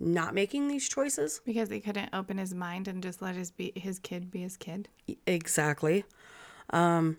not 0.00 0.34
making 0.34 0.68
these 0.68 0.88
choices. 0.88 1.40
Because 1.44 1.68
he 1.70 1.80
couldn't 1.80 2.10
open 2.12 2.38
his 2.38 2.54
mind 2.54 2.88
and 2.88 3.02
just 3.02 3.20
let 3.22 3.34
his 3.34 3.50
be 3.50 3.72
his 3.74 3.98
kid 3.98 4.30
be 4.30 4.40
his 4.42 4.56
kid. 4.56 4.88
Exactly. 5.26 6.04
Um, 6.70 7.16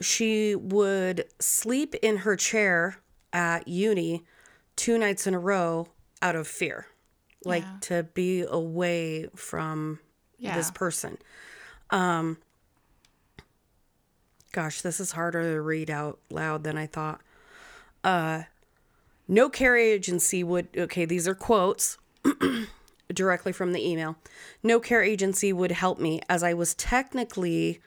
she 0.00 0.54
would 0.54 1.24
sleep 1.38 1.94
in 1.96 2.18
her 2.18 2.36
chair 2.36 2.98
at 3.32 3.68
uni 3.68 4.24
two 4.76 4.96
nights 4.98 5.26
in 5.26 5.34
a 5.34 5.38
row 5.38 5.88
out 6.22 6.34
of 6.36 6.46
fear, 6.48 6.86
like 7.44 7.62
Yeah. 7.64 7.76
to 7.82 8.02
be 8.14 8.42
away 8.42 9.28
from 9.34 10.00
this 10.38 10.70
person. 10.70 11.18
Um, 11.90 12.38
gosh, 14.52 14.80
this 14.80 15.00
is 15.00 15.12
harder 15.12 15.54
to 15.54 15.60
read 15.60 15.90
out 15.90 16.18
loud 16.30 16.64
than 16.64 16.78
I 16.78 16.86
thought. 16.86 17.20
Uh, 18.02 18.44
no 19.30 19.48
care 19.48 19.76
agency 19.76 20.42
would, 20.42 20.68
okay, 20.76 21.04
these 21.04 21.28
are 21.28 21.36
quotes 21.36 21.96
directly 23.14 23.52
from 23.52 23.72
the 23.72 23.88
email. 23.88 24.16
No 24.60 24.80
care 24.80 25.02
agency 25.02 25.52
would 25.52 25.70
help 25.70 26.00
me 26.00 26.20
as 26.28 26.42
I 26.42 26.52
was 26.52 26.74
technically, 26.74 27.80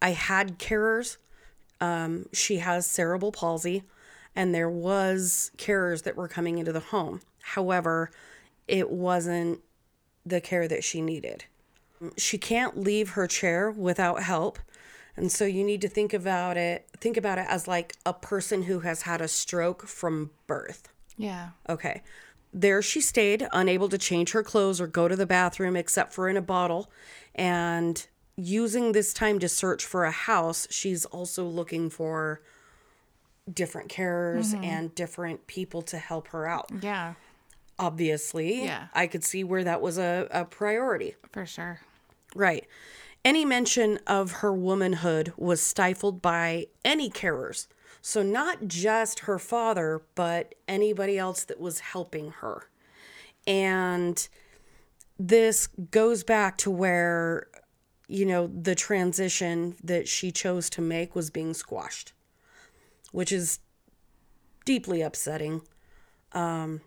I 0.00 0.10
had 0.12 0.58
carers. 0.58 1.18
Um, 1.82 2.26
she 2.32 2.56
has 2.56 2.86
cerebral 2.86 3.30
palsy, 3.30 3.82
and 4.34 4.54
there 4.54 4.70
was 4.70 5.52
carers 5.58 6.04
that 6.04 6.16
were 6.16 6.28
coming 6.28 6.56
into 6.56 6.72
the 6.72 6.80
home. 6.80 7.20
However, 7.42 8.10
it 8.66 8.90
wasn't 8.90 9.60
the 10.24 10.40
care 10.40 10.66
that 10.66 10.82
she 10.82 11.02
needed. 11.02 11.44
She 12.16 12.38
can't 12.38 12.78
leave 12.78 13.10
her 13.10 13.26
chair 13.26 13.70
without 13.70 14.22
help. 14.22 14.58
And 15.16 15.30
so 15.30 15.44
you 15.44 15.64
need 15.64 15.80
to 15.82 15.88
think 15.88 16.14
about 16.14 16.56
it 16.56 16.86
think 17.00 17.16
about 17.16 17.38
it 17.38 17.46
as 17.48 17.66
like 17.66 17.96
a 18.04 18.12
person 18.12 18.64
who 18.64 18.80
has 18.80 19.02
had 19.02 19.20
a 19.20 19.28
stroke 19.28 19.86
from 19.86 20.30
birth. 20.46 20.88
Yeah. 21.16 21.50
Okay. 21.68 22.02
There 22.52 22.82
she 22.82 23.00
stayed, 23.00 23.46
unable 23.52 23.88
to 23.88 23.98
change 23.98 24.32
her 24.32 24.42
clothes 24.42 24.80
or 24.80 24.86
go 24.86 25.08
to 25.08 25.16
the 25.16 25.26
bathroom 25.26 25.76
except 25.76 26.12
for 26.12 26.28
in 26.28 26.36
a 26.36 26.42
bottle. 26.42 26.90
And 27.34 28.06
using 28.36 28.92
this 28.92 29.12
time 29.14 29.38
to 29.38 29.48
search 29.48 29.84
for 29.84 30.04
a 30.04 30.10
house, 30.10 30.66
she's 30.70 31.04
also 31.06 31.44
looking 31.44 31.90
for 31.90 32.42
different 33.52 33.90
carers 33.90 34.52
mm-hmm. 34.52 34.64
and 34.64 34.94
different 34.94 35.46
people 35.46 35.82
to 35.82 35.98
help 35.98 36.28
her 36.28 36.46
out. 36.46 36.70
Yeah. 36.82 37.14
Obviously, 37.78 38.64
Yeah. 38.64 38.88
I 38.94 39.06
could 39.06 39.24
see 39.24 39.44
where 39.44 39.64
that 39.64 39.80
was 39.80 39.96
a, 39.98 40.28
a 40.30 40.44
priority. 40.44 41.16
For 41.32 41.46
sure. 41.46 41.80
Right. 42.34 42.66
Any 43.24 43.44
mention 43.44 43.98
of 44.06 44.32
her 44.32 44.52
womanhood 44.52 45.32
was 45.36 45.60
stifled 45.60 46.22
by 46.22 46.66
any 46.84 47.10
carers. 47.10 47.66
So, 48.02 48.22
not 48.22 48.66
just 48.66 49.20
her 49.20 49.38
father, 49.38 50.02
but 50.14 50.54
anybody 50.66 51.18
else 51.18 51.44
that 51.44 51.60
was 51.60 51.80
helping 51.80 52.30
her. 52.40 52.68
And 53.46 54.26
this 55.18 55.66
goes 55.66 56.24
back 56.24 56.56
to 56.58 56.70
where, 56.70 57.48
you 58.08 58.24
know, 58.24 58.46
the 58.46 58.74
transition 58.74 59.76
that 59.84 60.08
she 60.08 60.32
chose 60.32 60.70
to 60.70 60.80
make 60.80 61.14
was 61.14 61.28
being 61.28 61.52
squashed, 61.52 62.14
which 63.12 63.32
is 63.32 63.58
deeply 64.64 65.02
upsetting. 65.02 65.60
Um, 66.32 66.80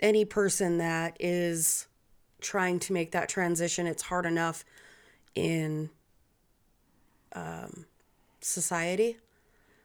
any 0.00 0.24
person 0.24 0.78
that 0.78 1.16
is 1.20 1.88
trying 2.40 2.78
to 2.78 2.94
make 2.94 3.12
that 3.12 3.28
transition, 3.28 3.86
it's 3.86 4.04
hard 4.04 4.24
enough 4.24 4.64
in 5.34 5.90
um, 7.32 7.86
society 8.40 9.18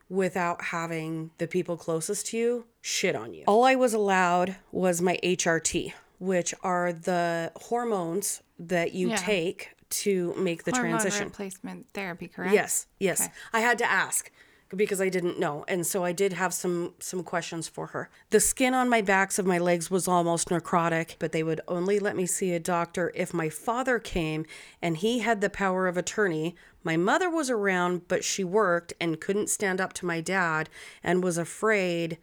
without 0.09 0.61
having 0.65 1.31
the 1.37 1.47
people 1.47 1.77
closest 1.77 2.27
to 2.27 2.37
you 2.37 2.65
shit 2.81 3.15
on 3.15 3.33
you. 3.33 3.43
All 3.47 3.63
I 3.63 3.75
was 3.75 3.93
allowed 3.93 4.55
was 4.71 5.01
my 5.01 5.19
HRT, 5.23 5.93
which 6.19 6.53
are 6.63 6.91
the 6.93 7.51
hormones 7.55 8.41
that 8.57 8.93
you 8.93 9.09
Yeah. 9.09 9.15
take 9.17 9.69
to 9.89 10.33
make 10.37 10.63
the 10.65 10.71
Hormone 10.71 10.91
transition. 10.99 11.25
replacement 11.25 11.87
therapy, 11.93 12.27
correct? 12.27 12.53
Yes, 12.53 12.85
yes. 12.99 13.21
Okay. 13.21 13.31
I 13.53 13.59
had 13.61 13.77
to 13.79 13.89
ask 13.89 14.31
because 14.75 15.01
I 15.01 15.09
didn't 15.09 15.39
know, 15.39 15.65
and 15.67 15.85
so 15.85 16.03
I 16.03 16.11
did 16.11 16.33
have 16.33 16.53
some 16.53 16.93
some 16.99 17.23
questions 17.23 17.67
for 17.67 17.87
her. 17.87 18.09
The 18.29 18.39
skin 18.39 18.73
on 18.73 18.89
my 18.89 19.01
backs 19.01 19.39
of 19.39 19.45
my 19.45 19.57
legs 19.57 19.89
was 19.89 20.07
almost 20.07 20.49
necrotic, 20.49 21.15
but 21.17 21.31
they 21.31 21.41
would 21.41 21.61
only 21.67 21.99
let 21.99 22.15
me 22.15 22.25
see 22.25 22.53
a 22.53 22.59
doctor 22.59 23.11
if 23.15 23.33
my 23.33 23.49
father 23.49 23.97
came 23.97 24.45
and 24.81 24.97
he 24.97 25.19
had 25.19 25.41
the 25.41 25.49
power 25.49 25.87
of 25.87 25.97
attorney. 25.97 26.55
My 26.83 26.97
mother 26.97 27.29
was 27.29 27.49
around, 27.49 28.07
but 28.07 28.23
she 28.23 28.43
worked 28.43 28.93
and 29.01 29.19
couldn't 29.19 29.49
stand 29.49 29.81
up 29.81 29.93
to 29.93 30.05
my 30.05 30.21
dad 30.21 30.69
and 31.03 31.23
was 31.23 31.37
afraid 31.37 32.19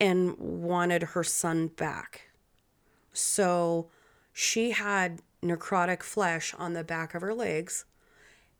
and 0.00 0.36
wanted 0.38 1.02
her 1.02 1.22
son 1.22 1.68
back. 1.68 2.28
So 3.12 3.90
she 4.32 4.70
had 4.70 5.20
necrotic 5.42 6.02
flesh 6.02 6.54
on 6.58 6.72
the 6.72 6.82
back 6.82 7.14
of 7.14 7.22
her 7.22 7.34
legs 7.34 7.84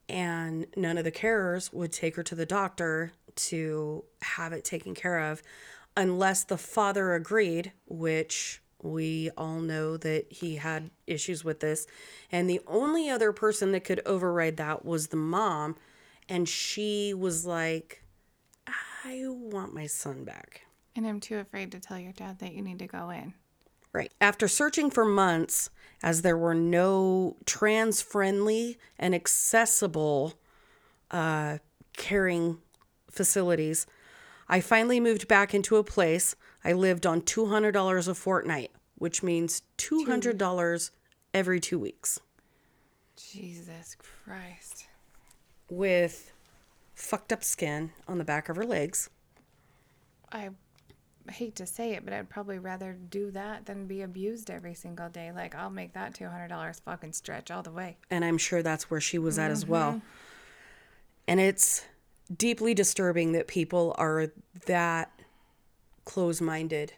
and 0.07 0.67
none 0.75 0.97
of 0.97 1.03
the 1.03 1.11
carers 1.11 1.73
would 1.73 1.91
take 1.91 2.15
her 2.15 2.23
to 2.23 2.35
the 2.35 2.45
doctor 2.45 3.11
to 3.35 4.03
have 4.21 4.53
it 4.53 4.63
taken 4.63 4.93
care 4.93 5.19
of 5.19 5.41
unless 5.97 6.43
the 6.43 6.57
father 6.57 7.13
agreed, 7.13 7.71
which 7.85 8.61
we 8.81 9.31
all 9.37 9.59
know 9.59 9.97
that 9.97 10.31
he 10.31 10.57
had 10.57 10.91
issues 11.07 11.43
with 11.43 11.59
this. 11.59 11.87
And 12.31 12.49
the 12.49 12.61
only 12.67 13.09
other 13.09 13.31
person 13.31 13.71
that 13.71 13.83
could 13.83 14.01
override 14.05 14.57
that 14.57 14.85
was 14.85 15.07
the 15.07 15.17
mom. 15.17 15.75
And 16.29 16.47
she 16.47 17.13
was 17.13 17.45
like, 17.45 18.03
I 18.67 19.25
want 19.27 19.73
my 19.73 19.87
son 19.87 20.23
back. 20.23 20.61
And 20.95 21.05
I'm 21.05 21.19
too 21.19 21.37
afraid 21.37 21.71
to 21.71 21.79
tell 21.79 21.99
your 21.99 22.13
dad 22.13 22.39
that 22.39 22.53
you 22.53 22.61
need 22.61 22.79
to 22.79 22.87
go 22.87 23.09
in. 23.09 23.33
Right. 23.95 24.11
After 24.19 24.49
searching 24.49 24.89
for 24.91 25.05
months, 25.05 25.69
as 26.03 26.21
there 26.21 26.37
were 26.37 26.53
no 26.53 27.37
trans 27.45 28.01
friendly 28.01 28.77
and 28.99 29.15
accessible 29.15 30.33
uh, 31.11 31.59
caring 31.95 32.57
facilities, 33.09 33.87
I 34.49 34.59
finally 34.59 34.99
moved 34.99 35.29
back 35.29 35.53
into 35.53 35.77
a 35.77 35.83
place. 35.83 36.35
I 36.61 36.73
lived 36.73 37.05
on 37.05 37.21
$200 37.21 38.07
a 38.09 38.13
fortnight, 38.13 38.71
which 38.95 39.23
means 39.23 39.61
$200 39.77 40.91
every 41.33 41.61
two 41.61 41.79
weeks 41.79 42.19
Jesus 43.15 43.95
Christ. 43.97 44.87
with 45.69 46.33
fucked 46.95 47.31
up 47.31 47.45
skin 47.45 47.91
on 48.09 48.17
the 48.17 48.25
back 48.25 48.49
of 48.49 48.57
her 48.57 48.65
legs. 48.65 49.09
I 50.33 50.49
hate 51.29 51.55
to 51.55 51.65
say 51.65 51.93
it, 51.93 52.05
but 52.05 52.13
I'd 52.13 52.29
probably 52.29 52.59
rather 52.59 52.93
do 52.93 53.31
that 53.31 53.65
than 53.65 53.87
be 53.87 54.01
abused 54.01 54.49
every 54.49 54.73
single 54.73 55.09
day. 55.09 55.31
Like 55.31 55.55
I'll 55.55 55.69
make 55.69 55.93
that 55.93 56.13
two 56.13 56.27
hundred 56.27 56.49
dollars 56.49 56.81
fucking 56.83 57.13
stretch 57.13 57.51
all 57.51 57.63
the 57.63 57.71
way. 57.71 57.97
and 58.09 58.23
I'm 58.23 58.37
sure 58.37 58.61
that's 58.61 58.89
where 58.89 59.01
she 59.01 59.17
was 59.17 59.37
at 59.39 59.51
as 59.51 59.63
mm-hmm. 59.63 59.71
well. 59.73 60.01
And 61.27 61.39
it's 61.39 61.85
deeply 62.35 62.73
disturbing 62.73 63.31
that 63.33 63.47
people 63.47 63.95
are 63.97 64.27
that 64.65 65.11
close 66.05 66.39
minded 66.41 66.93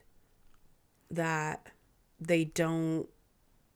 that 1.10 1.68
they 2.20 2.44
don't 2.44 3.08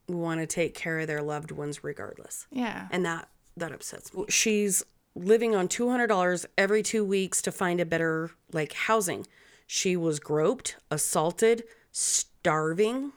want 0.07 0.41
to 0.41 0.47
take 0.47 0.73
care 0.73 0.99
of 0.99 1.07
their 1.07 1.21
loved 1.21 1.51
ones 1.51 1.83
regardless. 1.83 2.47
Yeah. 2.51 2.87
And 2.91 3.05
that 3.05 3.29
that 3.57 3.71
upsets 3.71 4.13
me. 4.13 4.25
She's 4.29 4.83
living 5.13 5.55
on 5.55 5.67
$200 5.67 6.45
every 6.57 6.81
2 6.81 7.03
weeks 7.03 7.41
to 7.41 7.51
find 7.51 7.79
a 7.79 7.85
better 7.85 8.31
like 8.51 8.73
housing. 8.73 9.27
She 9.73 9.95
was 9.95 10.19
groped, 10.19 10.75
assaulted, 10.91 11.63
starving. 11.93 13.13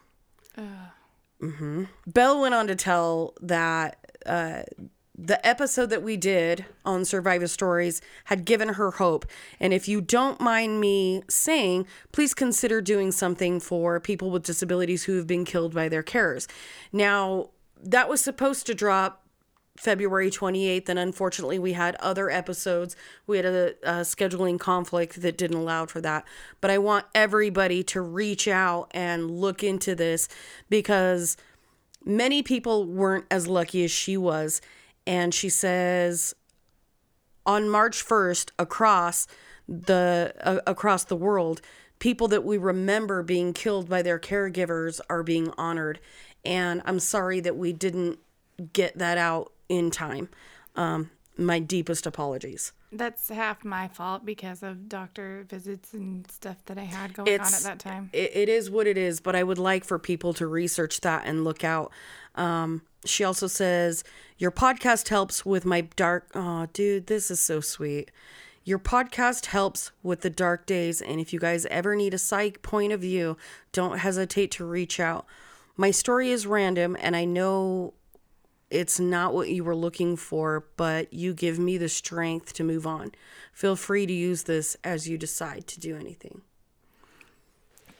Belle 2.07 2.39
went 2.39 2.55
on 2.55 2.67
to 2.67 2.75
tell 2.77 3.33
that 3.41 4.13
uh, 4.25 4.61
the 5.17 5.45
episode 5.45 5.89
that 5.89 6.01
we 6.01 6.15
did 6.15 6.63
on 6.85 7.03
Survivor 7.03 7.47
Stories 7.47 8.01
had 8.23 8.45
given 8.45 8.69
her 8.69 8.91
hope. 8.91 9.25
And 9.59 9.73
if 9.73 9.89
you 9.89 9.99
don't 9.99 10.39
mind 10.39 10.79
me 10.79 11.23
saying, 11.27 11.87
please 12.13 12.33
consider 12.33 12.79
doing 12.79 13.11
something 13.11 13.59
for 13.59 13.99
people 13.99 14.31
with 14.31 14.43
disabilities 14.43 15.03
who 15.03 15.17
have 15.17 15.27
been 15.27 15.43
killed 15.43 15.75
by 15.75 15.89
their 15.89 16.03
carers. 16.03 16.47
Now, 16.93 17.49
that 17.83 18.07
was 18.07 18.21
supposed 18.21 18.65
to 18.67 18.73
drop 18.73 19.24
February 19.77 20.31
28th, 20.31 20.87
and 20.87 20.97
unfortunately, 20.97 21.59
we 21.59 21.73
had 21.73 21.95
other 21.95 22.29
episodes. 22.29 22.95
We 23.27 23.37
had 23.37 23.45
a, 23.45 23.73
a 23.83 24.01
scheduling 24.01 24.59
conflict 24.59 25.21
that 25.21 25.37
didn't 25.37 25.57
allow 25.57 25.85
for 25.85 25.99
that. 26.01 26.25
But 26.61 26.71
I 26.71 26.77
want 26.77 27.05
everybody 27.13 27.83
to 27.85 28.01
reach 28.01 28.47
out 28.47 28.89
and 28.91 29.29
look 29.29 29.63
into 29.63 29.93
this 29.93 30.29
because 30.69 31.35
many 32.05 32.41
people 32.41 32.85
weren't 32.85 33.25
as 33.29 33.47
lucky 33.47 33.83
as 33.83 33.91
she 33.91 34.15
was. 34.15 34.61
And 35.05 35.33
she 35.33 35.49
says 35.49 36.33
on 37.45 37.69
March 37.69 38.03
1st, 38.03 38.51
across 38.57 39.27
the 39.67 40.33
uh, 40.41 40.59
across 40.67 41.03
the 41.03 41.15
world, 41.15 41.61
people 41.99 42.27
that 42.29 42.43
we 42.43 42.57
remember 42.57 43.23
being 43.23 43.53
killed 43.53 43.89
by 43.89 44.01
their 44.01 44.19
caregivers 44.19 45.01
are 45.09 45.23
being 45.23 45.51
honored. 45.57 45.99
And 46.43 46.81
I'm 46.85 46.99
sorry 46.99 47.39
that 47.41 47.57
we 47.57 47.73
didn't 47.73 48.19
get 48.73 48.97
that 48.97 49.17
out 49.17 49.51
in 49.69 49.91
time. 49.91 50.29
Um, 50.75 51.11
my 51.37 51.59
deepest 51.59 52.05
apologies. 52.05 52.71
That's 52.91 53.27
half 53.29 53.65
my 53.65 53.87
fault 53.89 54.25
because 54.25 54.63
of 54.63 54.87
doctor 54.87 55.45
visits 55.49 55.93
and 55.93 56.29
stuff 56.31 56.57
that 56.65 56.77
I 56.77 56.83
had 56.83 57.13
going 57.13 57.27
on 57.39 57.45
at 57.45 57.63
that 57.63 57.79
time. 57.79 58.09
It, 58.13 58.31
it 58.33 58.49
is 58.49 58.69
what 58.69 58.87
it 58.87 58.97
is, 58.97 59.19
but 59.19 59.35
I 59.35 59.43
would 59.43 59.57
like 59.57 59.83
for 59.83 59.99
people 59.99 60.33
to 60.35 60.47
research 60.47 61.01
that 61.01 61.23
and 61.25 61.43
look 61.43 61.63
out. 61.63 61.91
Um, 62.35 62.83
she 63.03 63.23
also 63.23 63.47
says, 63.47 64.03
Your 64.37 64.51
podcast 64.51 65.09
helps 65.09 65.45
with 65.45 65.65
my 65.65 65.81
dark. 65.81 66.29
Oh, 66.33 66.67
dude, 66.71 67.07
this 67.07 67.29
is 67.29 67.39
so 67.39 67.59
sweet. 67.59 68.11
Your 68.63 68.79
podcast 68.79 69.47
helps 69.47 69.91
with 70.01 70.21
the 70.21 70.29
dark 70.29 70.65
days, 70.65 70.99
and 70.99 71.19
if 71.19 71.31
you 71.31 71.39
guys 71.39 71.67
ever 71.67 71.95
need 71.95 72.15
a 72.15 72.17
psych 72.17 72.63
point 72.63 72.93
of 72.93 73.01
view, 73.01 73.37
don't 73.71 73.99
hesitate 73.99 74.49
to 74.51 74.65
reach 74.65 74.99
out. 74.99 75.25
My 75.77 75.91
story 75.91 76.31
is 76.31 76.47
random, 76.47 76.97
and 76.99 77.15
I 77.15 77.25
know 77.25 77.93
it's 78.75 78.99
not 78.99 79.33
what 79.33 79.47
you 79.47 79.63
were 79.63 79.75
looking 79.75 80.17
for, 80.17 80.65
but 80.75 81.13
you 81.13 81.33
give 81.33 81.57
me 81.57 81.77
the 81.77 81.87
strength 81.87 82.51
to 82.53 82.63
move 82.63 82.85
on. 82.85 83.13
Feel 83.53 83.77
free 83.77 84.05
to 84.05 84.11
use 84.11 84.43
this 84.43 84.75
as 84.83 85.07
you 85.07 85.17
decide 85.17 85.65
to 85.67 85.79
do 85.79 85.95
anything. 85.95 86.41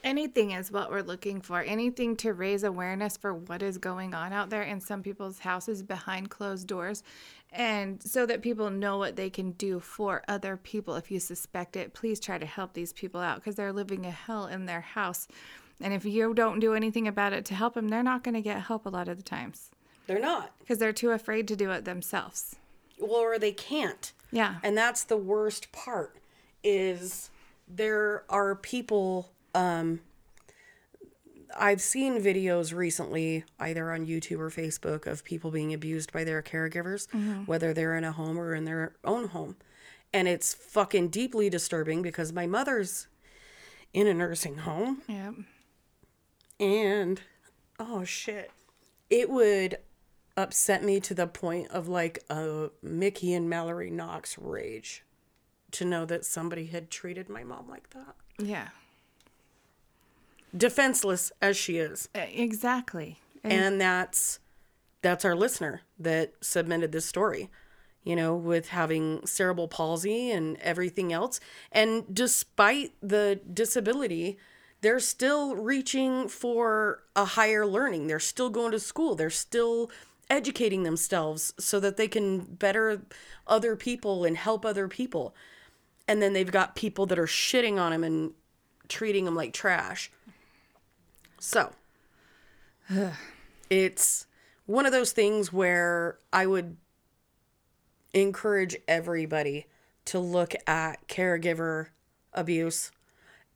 Anything 0.04 0.50
is 0.50 0.70
what 0.70 0.90
we're 0.90 1.00
looking 1.00 1.40
for. 1.40 1.62
Anything 1.62 2.14
to 2.16 2.34
raise 2.34 2.62
awareness 2.62 3.16
for 3.16 3.32
what 3.32 3.62
is 3.62 3.78
going 3.78 4.12
on 4.12 4.34
out 4.34 4.50
there 4.50 4.62
in 4.62 4.78
some 4.78 5.02
people's 5.02 5.38
houses 5.38 5.82
behind 5.82 6.28
closed 6.28 6.66
doors. 6.66 7.02
And 7.50 8.02
so 8.02 8.26
that 8.26 8.42
people 8.42 8.68
know 8.68 8.98
what 8.98 9.16
they 9.16 9.30
can 9.30 9.52
do 9.52 9.80
for 9.80 10.22
other 10.28 10.58
people. 10.58 10.94
If 10.96 11.10
you 11.10 11.20
suspect 11.20 11.76
it, 11.76 11.94
please 11.94 12.20
try 12.20 12.36
to 12.36 12.46
help 12.46 12.74
these 12.74 12.92
people 12.92 13.22
out 13.22 13.36
because 13.36 13.54
they're 13.54 13.72
living 13.72 14.04
a 14.04 14.10
hell 14.10 14.46
in 14.46 14.66
their 14.66 14.82
house. 14.82 15.26
And 15.80 15.94
if 15.94 16.04
you 16.04 16.34
don't 16.34 16.60
do 16.60 16.74
anything 16.74 17.08
about 17.08 17.32
it 17.32 17.46
to 17.46 17.54
help 17.54 17.74
them, 17.74 17.88
they're 17.88 18.02
not 18.02 18.22
going 18.22 18.34
to 18.34 18.42
get 18.42 18.60
help 18.60 18.84
a 18.84 18.90
lot 18.90 19.08
of 19.08 19.16
the 19.16 19.22
times 19.22 19.70
They're 20.06 20.18
not. 20.20 20.52
because 20.58 20.78
they're 20.78 20.92
too 20.92 21.10
afraid 21.10 21.48
to 21.48 21.56
do 21.56 21.70
it 21.70 21.84
themselves. 21.84 22.56
Well, 22.98 23.12
or 23.20 23.38
they 23.38 23.52
can't. 23.52 24.12
Yeah. 24.32 24.56
And 24.62 24.76
that's 24.76 25.04
the 25.04 25.16
worst 25.16 25.72
part 25.72 26.16
is 26.64 27.30
there 27.68 28.24
are 28.28 28.54
people 28.54 29.30
um 29.54 30.00
I've 31.58 31.80
seen 31.80 32.20
videos 32.20 32.74
recently 32.74 33.44
either 33.58 33.90
on 33.92 34.04
YouTube 34.06 34.40
or 34.40 34.50
Facebook 34.50 35.06
of 35.06 35.24
people 35.24 35.50
being 35.50 35.72
abused 35.72 36.12
by 36.12 36.24
their 36.24 36.42
caregivers, 36.42 37.06
whether 37.46 37.72
they're 37.72 37.96
in 37.96 38.04
a 38.04 38.12
home 38.12 38.38
or 38.38 38.54
in 38.54 38.64
their 38.64 38.94
own 39.04 39.28
home. 39.28 39.56
And 40.12 40.26
it's 40.28 40.52
fucking 40.54 41.08
deeply 41.08 41.48
disturbing 41.48 42.02
because 42.02 42.32
my 42.32 42.46
mother's 42.46 43.06
in 43.94 44.06
a 44.06 44.12
nursing 44.14 44.58
home 44.58 45.02
Yeah. 45.08 45.32
and 46.60 47.20
oh 47.78 48.04
shit 48.04 48.50
it 49.08 49.30
would 49.30 49.78
upset 50.36 50.82
me 50.84 51.00
to 51.00 51.14
the 51.14 51.26
point 51.26 51.68
of 51.70 51.88
like 51.88 52.18
a 52.28 52.70
mickey 52.82 53.32
and 53.32 53.48
mallory 53.48 53.90
knox 53.90 54.36
rage 54.38 55.02
to 55.72 55.84
know 55.84 56.04
that 56.04 56.24
somebody 56.24 56.66
had 56.66 56.90
treated 56.90 57.28
my 57.28 57.42
mom 57.44 57.68
like 57.68 57.90
that. 57.90 58.14
Yeah. 58.38 58.68
defenseless 60.56 61.32
as 61.42 61.56
she 61.56 61.78
is. 61.78 62.08
Exactly. 62.14 63.18
And 63.42 63.52
and 63.52 63.80
that's 63.80 64.38
that's 65.02 65.24
our 65.24 65.34
listener 65.36 65.82
that 65.98 66.32
submitted 66.40 66.92
this 66.92 67.06
story 67.06 67.48
you 68.04 68.16
know 68.16 68.34
with 68.34 68.68
having 68.68 69.24
cerebral 69.26 69.68
palsy 69.68 70.30
and 70.30 70.56
everything 70.58 71.12
else. 71.12 71.40
And 71.72 72.04
despite 72.12 72.92
the 73.02 73.40
disability 73.52 74.38
they're 74.82 75.00
still 75.00 75.56
reaching 75.56 76.28
for 76.28 77.02
a 77.16 77.24
higher 77.24 77.66
learning. 77.66 78.06
They're 78.06 78.20
still 78.20 78.50
going 78.50 78.72
to 78.72 78.78
school. 78.78 79.14
They're 79.14 79.30
still 79.30 79.90
educating 80.28 80.82
themselves 80.82 81.54
so 81.58 81.78
that 81.80 81.96
they 81.96 82.08
can 82.08 82.40
better 82.40 83.02
other 83.46 83.76
people 83.76 84.24
and 84.24 84.36
help 84.36 84.64
other 84.64 84.88
people 84.88 85.34
and 86.08 86.22
then 86.22 86.32
they've 86.32 86.52
got 86.52 86.76
people 86.76 87.06
that 87.06 87.18
are 87.18 87.26
shitting 87.26 87.78
on 87.78 87.92
them 87.92 88.04
and 88.04 88.32
treating 88.88 89.24
them 89.24 89.34
like 89.34 89.52
trash 89.52 90.10
so 91.38 91.70
it's 93.70 94.26
one 94.66 94.84
of 94.84 94.92
those 94.92 95.12
things 95.12 95.52
where 95.52 96.18
I 96.32 96.46
would 96.46 96.76
encourage 98.12 98.76
everybody 98.88 99.66
to 100.06 100.18
look 100.18 100.54
at 100.66 101.06
caregiver 101.08 101.88
abuse. 102.32 102.90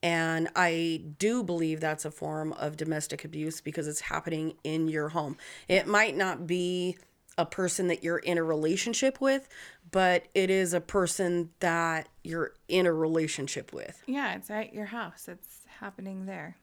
And 0.03 0.49
I 0.55 1.03
do 1.19 1.43
believe 1.43 1.79
that's 1.79 2.05
a 2.05 2.11
form 2.11 2.53
of 2.53 2.75
domestic 2.75 3.23
abuse 3.23 3.61
because 3.61 3.87
it's 3.87 4.01
happening 4.01 4.55
in 4.63 4.87
your 4.87 5.09
home. 5.09 5.37
It 5.67 5.87
might 5.87 6.17
not 6.17 6.47
be 6.47 6.97
a 7.37 7.45
person 7.45 7.87
that 7.87 8.03
you're 8.03 8.17
in 8.17 8.37
a 8.37 8.43
relationship 8.43 9.21
with, 9.21 9.47
but 9.91 10.25
it 10.33 10.49
is 10.49 10.73
a 10.73 10.81
person 10.81 11.49
that 11.59 12.09
you're 12.23 12.53
in 12.67 12.85
a 12.85 12.93
relationship 12.93 13.71
with. 13.73 14.01
Yeah, 14.05 14.35
it's 14.35 14.49
at 14.49 14.73
your 14.73 14.85
house. 14.85 15.27
It's 15.27 15.61
happening 15.79 16.25
there. 16.25 16.57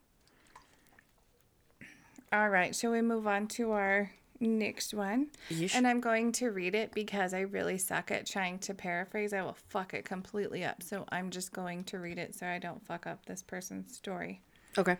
All 2.32 2.48
right, 2.48 2.74
shall 2.74 2.90
we 2.90 3.00
move 3.00 3.26
on 3.26 3.46
to 3.48 3.72
our 3.72 4.10
next 4.40 4.94
one? 4.94 5.28
Yeesh. 5.50 5.74
And 5.74 5.86
I'm 5.86 6.00
going 6.00 6.32
to 6.32 6.50
read 6.50 6.74
it 6.74 6.92
because 6.92 7.34
I 7.34 7.40
really 7.40 7.78
suck 7.78 8.10
at 8.10 8.26
trying 8.26 8.58
to 8.60 8.74
paraphrase. 8.74 9.32
I 9.32 9.42
will 9.42 9.56
fuck 9.68 9.94
it 9.94 10.04
completely 10.04 10.64
up. 10.64 10.82
So 10.82 11.04
I'm 11.10 11.30
just 11.30 11.52
going 11.52 11.84
to 11.84 11.98
read 11.98 12.18
it 12.18 12.34
so 12.34 12.46
I 12.46 12.58
don't 12.58 12.84
fuck 12.84 13.06
up 13.06 13.26
this 13.26 13.42
person's 13.42 13.94
story. 13.94 14.40
Okay. 14.76 14.96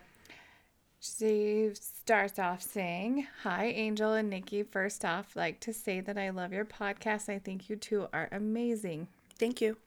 She 1.00 1.70
starts 1.74 2.38
off 2.38 2.60
saying, 2.62 3.28
Hi, 3.44 3.66
Angel 3.66 4.14
and 4.14 4.28
Nikki. 4.28 4.64
First 4.64 5.04
off, 5.04 5.36
like 5.36 5.60
to 5.60 5.72
say 5.72 6.00
that 6.00 6.18
I 6.18 6.30
love 6.30 6.52
your 6.52 6.64
podcast. 6.64 7.28
I 7.28 7.38
think 7.38 7.68
you 7.68 7.76
two 7.76 8.08
are 8.12 8.28
amazing. 8.32 9.08
Thank 9.38 9.60
you. 9.60 9.76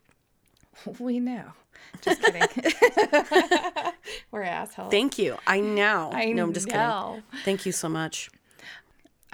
We 0.98 1.20
know. 1.20 1.52
Just 2.00 2.22
kidding. 2.22 2.48
We're 4.30 4.42
assholes. 4.42 4.90
Thank 4.90 5.18
you. 5.18 5.36
I 5.46 5.60
know. 5.60 6.10
I 6.12 6.32
no, 6.32 6.44
I'm 6.44 6.52
just 6.52 6.66
know. 6.68 7.20
kidding. 7.30 7.40
Thank 7.44 7.66
you 7.66 7.72
so 7.72 7.90
much. 7.90 8.30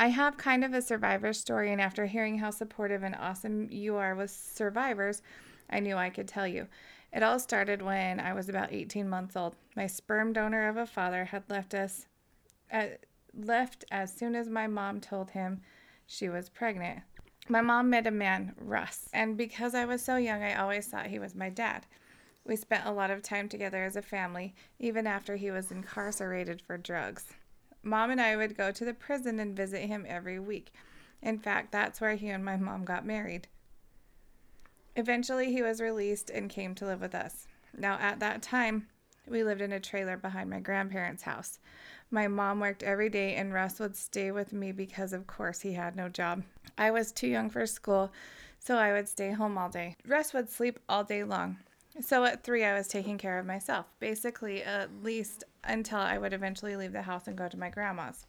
I 0.00 0.08
have 0.08 0.36
kind 0.36 0.62
of 0.62 0.72
a 0.72 0.80
survivor 0.80 1.32
story, 1.32 1.72
and 1.72 1.80
after 1.80 2.06
hearing 2.06 2.38
how 2.38 2.50
supportive 2.50 3.02
and 3.02 3.16
awesome 3.16 3.66
you 3.68 3.96
are 3.96 4.14
with 4.14 4.30
survivors, 4.30 5.22
I 5.68 5.80
knew 5.80 5.96
I 5.96 6.08
could 6.08 6.28
tell 6.28 6.46
you. 6.46 6.68
It 7.12 7.24
all 7.24 7.40
started 7.40 7.82
when 7.82 8.20
I 8.20 8.32
was 8.32 8.48
about 8.48 8.72
18 8.72 9.08
months 9.08 9.34
old. 9.34 9.56
My 9.74 9.88
sperm 9.88 10.32
donor 10.32 10.68
of 10.68 10.76
a 10.76 10.86
father 10.86 11.24
had 11.24 11.42
left 11.50 11.74
us, 11.74 12.06
uh, 12.72 12.86
left 13.34 13.84
as 13.90 14.14
soon 14.14 14.36
as 14.36 14.48
my 14.48 14.68
mom 14.68 15.00
told 15.00 15.30
him 15.30 15.62
she 16.06 16.28
was 16.28 16.48
pregnant. 16.48 17.00
My 17.48 17.60
mom 17.60 17.90
met 17.90 18.06
a 18.06 18.12
man, 18.12 18.54
Russ, 18.56 19.08
and 19.12 19.36
because 19.36 19.74
I 19.74 19.84
was 19.84 20.00
so 20.00 20.16
young, 20.16 20.44
I 20.44 20.54
always 20.54 20.86
thought 20.86 21.06
he 21.06 21.18
was 21.18 21.34
my 21.34 21.48
dad. 21.48 21.86
We 22.44 22.54
spent 22.54 22.86
a 22.86 22.92
lot 22.92 23.10
of 23.10 23.22
time 23.22 23.48
together 23.48 23.82
as 23.82 23.96
a 23.96 24.02
family, 24.02 24.54
even 24.78 25.08
after 25.08 25.34
he 25.36 25.50
was 25.50 25.72
incarcerated 25.72 26.62
for 26.62 26.78
drugs. 26.78 27.24
Mom 27.82 28.10
and 28.10 28.20
I 28.20 28.36
would 28.36 28.56
go 28.56 28.70
to 28.70 28.84
the 28.84 28.94
prison 28.94 29.38
and 29.38 29.56
visit 29.56 29.82
him 29.82 30.04
every 30.08 30.38
week. 30.38 30.72
In 31.22 31.38
fact, 31.38 31.72
that's 31.72 32.00
where 32.00 32.14
he 32.14 32.28
and 32.28 32.44
my 32.44 32.56
mom 32.56 32.84
got 32.84 33.06
married. 33.06 33.48
Eventually, 34.96 35.52
he 35.52 35.62
was 35.62 35.80
released 35.80 36.30
and 36.30 36.50
came 36.50 36.74
to 36.76 36.86
live 36.86 37.00
with 37.00 37.14
us. 37.14 37.46
Now, 37.76 37.98
at 38.00 38.20
that 38.20 38.42
time, 38.42 38.88
we 39.28 39.44
lived 39.44 39.60
in 39.60 39.72
a 39.72 39.80
trailer 39.80 40.16
behind 40.16 40.50
my 40.50 40.60
grandparents' 40.60 41.22
house. 41.22 41.58
My 42.10 42.26
mom 42.26 42.60
worked 42.60 42.82
every 42.82 43.08
day, 43.08 43.34
and 43.34 43.52
Russ 43.52 43.78
would 43.78 43.96
stay 43.96 44.30
with 44.30 44.52
me 44.52 44.72
because, 44.72 45.12
of 45.12 45.26
course, 45.26 45.60
he 45.60 45.74
had 45.74 45.94
no 45.94 46.08
job. 46.08 46.42
I 46.76 46.90
was 46.90 47.12
too 47.12 47.28
young 47.28 47.50
for 47.50 47.66
school, 47.66 48.12
so 48.58 48.76
I 48.76 48.92
would 48.92 49.08
stay 49.08 49.30
home 49.30 49.58
all 49.58 49.68
day. 49.68 49.96
Russ 50.06 50.32
would 50.32 50.50
sleep 50.50 50.78
all 50.88 51.04
day 51.04 51.22
long. 51.22 51.58
So 52.00 52.24
at 52.24 52.44
three, 52.44 52.64
I 52.64 52.74
was 52.74 52.88
taking 52.88 53.18
care 53.18 53.38
of 53.38 53.46
myself, 53.46 53.86
basically, 53.98 54.62
at 54.62 55.02
least 55.02 55.44
until 55.68 55.98
I 55.98 56.18
would 56.18 56.32
eventually 56.32 56.76
leave 56.76 56.92
the 56.92 57.02
house 57.02 57.26
and 57.26 57.36
go 57.36 57.48
to 57.48 57.58
my 57.58 57.70
grandma's. 57.70 58.26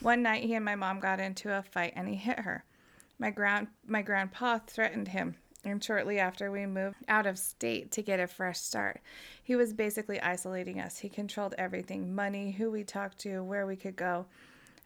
One 0.00 0.22
night, 0.22 0.44
he 0.44 0.54
and 0.54 0.64
my 0.64 0.74
mom 0.74 1.00
got 1.00 1.20
into 1.20 1.56
a 1.56 1.62
fight, 1.62 1.92
and 1.96 2.08
he 2.08 2.16
hit 2.16 2.40
her. 2.40 2.64
My 3.18 3.30
grand 3.30 3.68
my 3.86 4.02
grandpa 4.02 4.58
threatened 4.66 5.08
him, 5.08 5.36
and 5.64 5.82
shortly 5.82 6.18
after 6.18 6.50
we 6.50 6.66
moved 6.66 6.96
out 7.08 7.26
of 7.26 7.38
state 7.38 7.90
to 7.92 8.02
get 8.02 8.20
a 8.20 8.26
fresh 8.26 8.58
start. 8.58 9.00
He 9.42 9.56
was 9.56 9.72
basically 9.72 10.20
isolating 10.20 10.80
us. 10.80 10.98
He 10.98 11.08
controlled 11.08 11.54
everything 11.56 12.14
money, 12.14 12.52
who 12.52 12.70
we 12.70 12.84
talked 12.84 13.18
to, 13.20 13.42
where 13.42 13.66
we 13.66 13.76
could 13.76 13.96
go. 13.96 14.26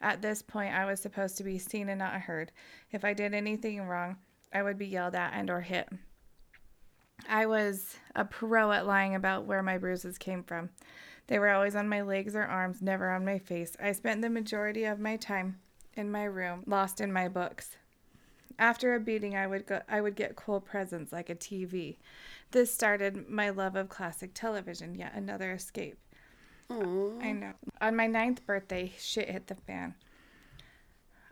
At 0.00 0.22
this 0.22 0.42
point, 0.42 0.74
I 0.74 0.84
was 0.84 1.00
supposed 1.00 1.36
to 1.38 1.44
be 1.44 1.58
seen 1.58 1.88
and 1.88 1.98
not 1.98 2.20
heard. 2.20 2.52
If 2.92 3.04
I 3.04 3.14
did 3.14 3.34
anything 3.34 3.82
wrong, 3.82 4.16
I 4.52 4.62
would 4.62 4.78
be 4.78 4.86
yelled 4.86 5.14
at 5.14 5.32
and 5.34 5.50
or 5.50 5.60
hit. 5.60 5.88
I 7.28 7.46
was 7.46 7.96
a 8.14 8.24
pro 8.24 8.70
at 8.70 8.86
lying 8.86 9.14
about 9.14 9.44
where 9.44 9.62
my 9.62 9.78
bruises 9.78 10.18
came 10.18 10.44
from. 10.44 10.70
They 11.28 11.38
were 11.38 11.50
always 11.50 11.76
on 11.76 11.88
my 11.88 12.00
legs 12.00 12.34
or 12.34 12.42
arms, 12.42 12.82
never 12.82 13.10
on 13.10 13.24
my 13.24 13.38
face. 13.38 13.76
I 13.80 13.92
spent 13.92 14.22
the 14.22 14.30
majority 14.30 14.84
of 14.84 14.98
my 14.98 15.16
time 15.16 15.60
in 15.94 16.10
my 16.10 16.24
room, 16.24 16.64
lost 16.66 17.00
in 17.00 17.12
my 17.12 17.28
books. 17.28 17.76
After 18.58 18.94
a 18.94 19.00
beating, 19.00 19.36
I 19.36 19.46
would 19.46 19.66
go 19.66 19.82
I 19.88 20.00
would 20.00 20.16
get 20.16 20.36
cool 20.36 20.60
presents 20.60 21.12
like 21.12 21.30
a 21.30 21.34
TV. 21.34 21.98
This 22.50 22.72
started 22.72 23.28
my 23.28 23.50
love 23.50 23.76
of 23.76 23.88
classic 23.88 24.32
television, 24.34 24.94
yet 24.94 25.12
another 25.14 25.52
escape. 25.52 25.98
Aww. 26.70 27.22
I 27.22 27.32
know. 27.32 27.52
On 27.80 27.94
my 27.94 28.06
ninth 28.06 28.44
birthday, 28.46 28.92
shit 28.98 29.30
hit 29.30 29.46
the 29.46 29.54
fan. 29.54 29.94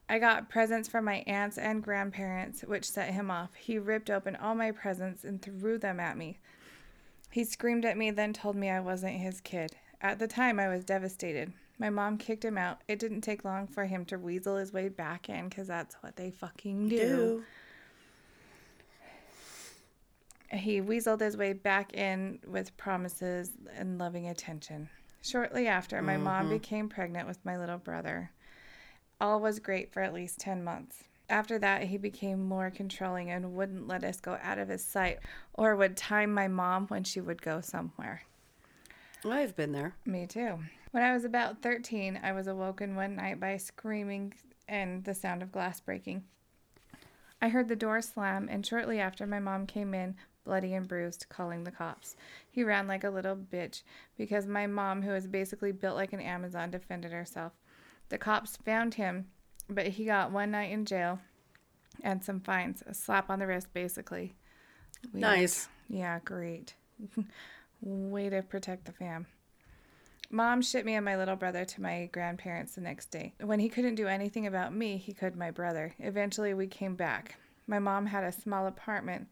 I 0.09 0.19
got 0.19 0.49
presents 0.49 0.89
from 0.89 1.05
my 1.05 1.25
aunts 1.27 1.59
and 1.59 1.83
grandparents, 1.83 2.63
which 2.63 2.89
set 2.89 3.13
him 3.13 3.31
off. 3.31 3.55
He 3.55 3.79
ripped 3.79 4.11
open 4.11 4.37
all 4.37 4.55
my 4.55 4.71
presents 4.71 5.25
and 5.25 5.43
threw 5.43 5.79
them 5.79 5.99
at 5.99 6.17
me. 6.17 6.39
He 7.31 7.45
screamed 7.45 7.85
at 7.85 7.97
me, 7.97 8.11
then 8.13 8.33
told 8.33 8.55
me 8.55 8.71
I 8.71 8.81
wasn't 8.81 9.15
his 9.15 9.41
kid. 9.41 9.75
At 10.01 10.19
the 10.19 10.29
time, 10.29 10.61
I 10.61 10.69
was 10.69 10.85
devastated. 10.85 11.53
My 11.79 11.91
mom 11.91 12.17
kicked 12.19 12.45
him 12.45 12.57
out. 12.57 12.81
It 12.89 12.99
didn't 12.99 13.21
take 13.21 13.45
long 13.45 13.67
for 13.67 13.85
him 13.85 14.05
to 14.07 14.19
weasel 14.19 14.57
his 14.57 14.73
way 14.73 14.89
back 14.89 15.29
in 15.29 15.49
because 15.49 15.67
that's 15.67 15.97
what 16.01 16.17
they 16.17 16.31
fucking 16.31 16.89
do. 16.89 16.97
Do. 16.99 17.45
He 20.57 20.81
weaseled 20.81 21.21
his 21.21 21.37
way 21.37 21.53
back 21.53 21.93
in 21.95 22.39
with 22.47 22.77
promises 22.77 23.51
and 23.77 23.99
loving 23.99 24.29
attention. 24.29 24.89
Shortly 25.23 25.67
after, 25.67 26.01
my 26.03 26.17
mom 26.17 26.45
mm-hmm. 26.45 26.55
became 26.55 26.89
pregnant 26.89 27.27
with 27.27 27.45
my 27.45 27.59
little 27.59 27.79
brother. 27.79 28.31
All 29.21 29.41
was 29.41 29.59
great 29.59 29.93
for 29.93 30.03
at 30.03 30.15
least 30.15 30.39
10 30.39 30.63
months. 30.63 31.03
After 31.29 31.59
that, 31.59 31.85
he 31.85 31.97
became 31.97 32.47
more 32.47 32.71
controlling 32.71 33.31
and 33.31 33.55
wouldn't 33.55 33.89
let 33.89 34.05
us 34.05 34.21
go 34.21 34.39
out 34.41 34.59
of 34.59 34.69
his 34.69 34.85
sight 34.85 35.19
or 35.53 35.75
would 35.75 35.97
time 35.97 36.33
my 36.33 36.47
mom 36.47 36.87
when 36.87 37.03
she 37.03 37.21
would 37.21 37.43
go 37.43 37.61
somewhere. 37.61 38.23
I've 39.25 39.57
been 39.57 39.73
there. 39.73 39.95
Me 40.05 40.27
too. 40.27 40.59
When 40.91 41.03
I 41.03 41.13
was 41.13 41.25
about 41.25 41.63
13, 41.63 42.21
I 42.23 42.33
was 42.33 42.47
awoken 42.47 42.97
one 42.97 43.17
night 43.17 43.41
by 43.41 43.57
screaming 43.57 44.35
and 44.69 45.05
the 45.05 45.15
sound 45.15 45.43
of 45.43 45.53
glass 45.53 45.81
breaking. 45.81 46.25
I 47.41 47.49
heard 47.49 47.69
the 47.69 47.77
door 47.77 48.01
slam, 48.01 48.49
and 48.51 48.65
shortly 48.65 48.99
after, 48.99 49.27
my 49.27 49.39
mom 49.39 49.67
came 49.67 49.93
in, 49.95 50.17
bloody 50.45 50.75
and 50.75 50.89
bruised, 50.89 51.27
calling 51.29 51.65
the 51.65 51.71
cops. 51.71 52.17
He 52.51 52.65
ran 52.65 52.87
like 52.87 53.05
a 53.05 53.11
little 53.11 53.37
bitch 53.37 53.83
because 54.17 54.47
my 54.47 54.67
mom, 54.67 55.03
who 55.03 55.13
is 55.13 55.27
basically 55.27 55.73
built 55.73 55.97
like 55.97 56.13
an 56.13 56.21
Amazon, 56.21 56.71
defended 56.71 57.13
herself. 57.13 57.53
The 58.09 58.19
cops 58.19 58.57
found 58.57 58.95
him, 58.95 59.27
but 59.69 59.89
he 59.89 60.05
got 60.05 60.33
one 60.33 60.53
night 60.53 60.71
in 60.73 60.87
jail 60.87 61.19
and 62.03 62.23
some 62.23 62.41
fines, 62.41 62.83
a 62.87 62.95
slap 62.95 63.29
on 63.29 63.39
the 63.39 63.47
wrist, 63.47 63.73
basically. 63.75 64.35
Weird. 65.13 65.21
Nice. 65.21 65.69
Yeah, 65.89 66.21
great. 66.25 66.75
Way 67.81 68.31
to 68.31 68.43
protect 68.43 68.85
the 68.85 68.93
fam. 68.93 69.27
Mom 70.31 70.61
shipped 70.61 70.87
me 70.87 70.95
and 70.95 71.05
my 71.05 71.17
little 71.17 71.37
brother 71.37 71.65
to 71.65 71.81
my 71.81 72.09
grandparents 72.13 72.75
the 72.75 72.81
next 72.81 73.07
day. 73.07 73.35
When 73.41 73.61
he 73.61 73.69
couldn't 73.69 73.95
do 73.95 74.09
anything 74.09 74.47
about 74.47 74.75
me, 74.75 74.97
he 74.97 75.13
could 75.13 75.37
my 75.37 75.51
brother. 75.51 75.95
Eventually, 75.99 76.53
we 76.53 76.67
came 76.67 76.97
back. 76.97 77.37
My 77.67 77.79
mom 77.79 78.07
had 78.07 78.25
a 78.25 78.33
small 78.33 78.67
apartment 78.67 79.29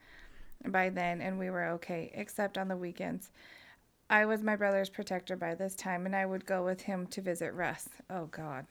by 0.67 0.91
then, 0.91 1.21
and 1.21 1.39
we 1.39 1.51
were 1.51 1.65
okay, 1.67 2.13
except 2.15 2.57
on 2.57 2.69
the 2.69 2.77
weekends. 2.77 3.31
I 4.09 4.27
was 4.27 4.43
my 4.43 4.55
brother's 4.55 4.91
protector 4.91 5.37
by 5.37 5.55
this 5.55 5.75
time, 5.75 6.07
and 6.07 6.15
I 6.15 6.27
would 6.27 6.47
go 6.47 6.65
with 6.65 6.83
him 6.83 7.07
to 7.09 7.21
visit 7.21 7.53
Russ. 7.55 7.89
Oh, 8.09 8.27
God. 8.27 8.67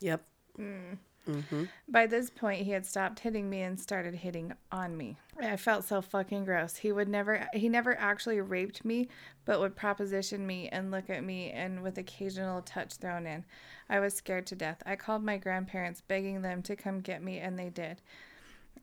Yep. 0.00 0.22
Mm. 0.58 0.98
Mm-hmm. 1.28 1.64
By 1.88 2.06
this 2.06 2.30
point, 2.30 2.62
he 2.62 2.72
had 2.72 2.84
stopped 2.84 3.20
hitting 3.20 3.48
me 3.48 3.62
and 3.62 3.78
started 3.78 4.14
hitting 4.14 4.52
on 4.72 4.96
me. 4.96 5.18
I 5.40 5.56
felt 5.56 5.84
so 5.84 6.02
fucking 6.02 6.44
gross. 6.44 6.76
He 6.76 6.92
would 6.92 7.08
never, 7.08 7.48
he 7.54 7.68
never 7.68 7.96
actually 7.98 8.40
raped 8.40 8.84
me, 8.84 9.08
but 9.44 9.60
would 9.60 9.76
proposition 9.76 10.46
me 10.46 10.68
and 10.68 10.90
look 10.90 11.08
at 11.10 11.22
me 11.24 11.50
and 11.50 11.82
with 11.82 11.98
occasional 11.98 12.62
touch 12.62 12.94
thrown 12.94 13.26
in. 13.26 13.44
I 13.88 14.00
was 14.00 14.14
scared 14.14 14.46
to 14.48 14.56
death. 14.56 14.82
I 14.84 14.96
called 14.96 15.22
my 15.22 15.36
grandparents, 15.36 16.00
begging 16.00 16.42
them 16.42 16.62
to 16.62 16.76
come 16.76 17.00
get 17.00 17.22
me, 17.22 17.38
and 17.38 17.58
they 17.58 17.68
did. 17.68 18.00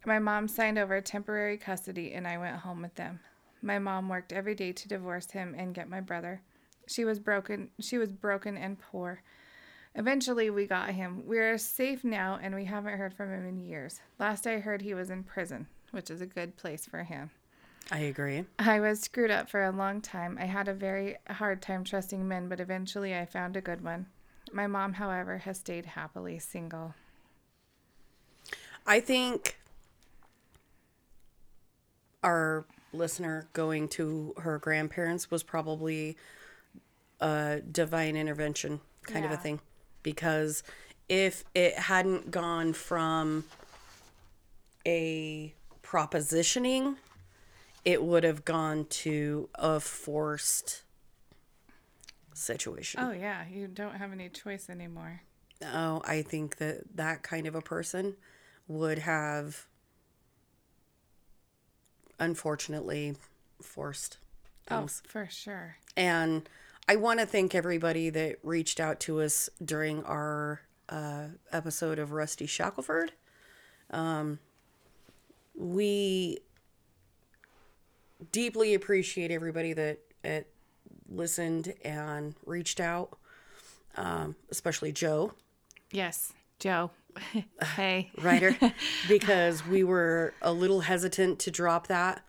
My 0.06 0.19
mom 0.19 0.47
signed 0.47 0.78
over 0.78 1.02
temporary 1.02 1.58
custody, 1.58 2.13
and 2.13 2.28
I 2.28 2.38
went 2.38 2.58
home 2.58 2.82
with 2.82 2.95
them. 2.95 3.19
My 3.62 3.80
mom 3.80 4.08
worked 4.08 4.32
every 4.32 4.56
day 4.56 4.71
to 4.71 4.88
divorce 4.88 5.32
him 5.32 5.54
and 5.58 5.75
get 5.75 5.89
my 5.89 5.99
brother. 5.99 6.41
She 6.88 7.04
was 7.04 7.19
broken. 7.19 7.69
She 7.80 7.97
was 7.97 8.12
broken 8.12 8.56
and 8.58 8.80
poor. 8.80 9.21
Eventually, 9.95 10.49
we 10.49 10.67
got 10.67 10.91
him. 10.91 11.23
We're 11.25 11.58
safe 11.58 12.04
now, 12.04 12.39
and 12.41 12.54
we 12.56 12.65
haven't 12.65 12.97
heard 12.97 13.13
from 13.13 13.32
him 13.32 13.45
in 13.45 13.60
years. 13.60 13.99
Last 14.19 14.45
I 14.47 14.60
heard, 14.60 14.82
he 14.82 14.93
was 14.93 15.10
in 15.10 15.23
prison, 15.23 15.67
which 15.91 16.10
is 16.10 16.21
a 16.21 16.25
good 16.25 16.56
place 16.58 16.86
for 16.86 17.04
him. 17.04 17.32
I 17.91 17.99
agree. 17.99 18.45
I 18.60 18.80
was 18.80 19.02
screwed 19.02 19.32
up 19.32 19.49
for 19.49 19.63
a 19.63 19.71
long 19.71 19.99
time. 20.02 20.38
I 20.39 20.45
had 20.45 20.67
a 20.67 20.73
very 20.73 21.17
hard 21.28 21.62
time 21.62 21.84
trusting 21.84 22.28
men, 22.28 22.47
but 22.47 22.60
eventually 22.60 23.15
I 23.15 23.25
found 23.25 23.58
a 23.58 23.62
good 23.62 23.84
one. 23.84 24.06
My 24.54 24.67
mom, 24.67 24.93
however, 24.93 25.39
has 25.39 25.60
stayed 25.60 25.86
happily 25.86 26.38
single. 26.39 26.93
I 28.86 28.99
think 28.99 29.60
our 32.23 32.65
listener 32.93 33.47
going 33.54 33.88
to 33.88 34.34
her 34.38 34.58
grandparents 34.60 35.32
was 35.32 35.43
probably 35.43 36.17
a 37.19 37.62
divine 37.71 38.15
intervention 38.15 38.82
kind 39.04 39.25
of 39.25 39.32
a 39.32 39.38
thing. 39.38 39.60
Because 40.09 40.63
if 41.07 41.43
it 41.53 41.75
hadn't 41.77 42.31
gone 42.31 42.73
from 42.73 43.43
a 44.87 45.53
propositioning, 45.83 46.95
it 47.85 48.01
would 48.01 48.23
have 48.23 48.43
gone 48.43 48.85
to 48.85 49.49
a 49.53 49.79
forced 49.79 50.81
situation. 52.33 52.99
Oh, 53.03 53.11
yeah, 53.11 53.43
you 53.51 53.67
don't 53.67 53.95
have 53.97 54.11
any 54.11 54.29
choice 54.29 54.67
anymore. 54.67 55.21
Oh, 55.63 56.01
I 56.05 56.23
think 56.23 56.57
that 56.57 56.95
that 56.95 57.21
kind 57.21 57.45
of 57.45 57.53
a 57.53 57.61
person 57.61 58.15
would 58.67 58.97
have, 58.97 59.67
unfortunately, 62.19 63.15
forced 63.61 64.17
oh, 64.71 64.79
things. 64.79 65.03
Oh, 65.05 65.09
for 65.09 65.27
sure. 65.29 65.77
And 65.95 66.49
I 66.89 66.95
want 66.95 67.19
to 67.19 67.28
thank 67.28 67.54
everybody 67.54 68.10
that 68.10 68.39
reached 68.41 68.80
out 68.80 68.99
to 69.02 69.21
us 69.21 69.47
during 69.63 70.04
our 70.06 70.62
uh, 70.89 71.25
episode 71.52 71.99
of 71.99 72.13
Rusty 72.13 72.47
Shackelford. 72.47 73.12
Um, 73.91 74.39
we 75.56 76.39
deeply 78.32 78.73
appreciate 78.73 79.30
everybody 79.30 79.73
that, 79.73 79.99
that 80.23 80.47
listened 81.08 81.75
and 81.86 82.34
reached 82.43 82.80
out, 82.80 83.19
um, 83.95 84.36
especially 84.49 84.91
Joe. 84.91 85.34
Yes, 85.91 86.34
Joe. 86.58 86.89
hey. 87.75 88.10
writer 88.19 88.58
because 89.08 89.63
we 89.67 89.84
were 89.84 90.34
a 90.41 90.52
little 90.52 90.80
hesitant 90.82 91.38
to 91.41 91.52
drop 91.52 91.86
that. 91.86 92.25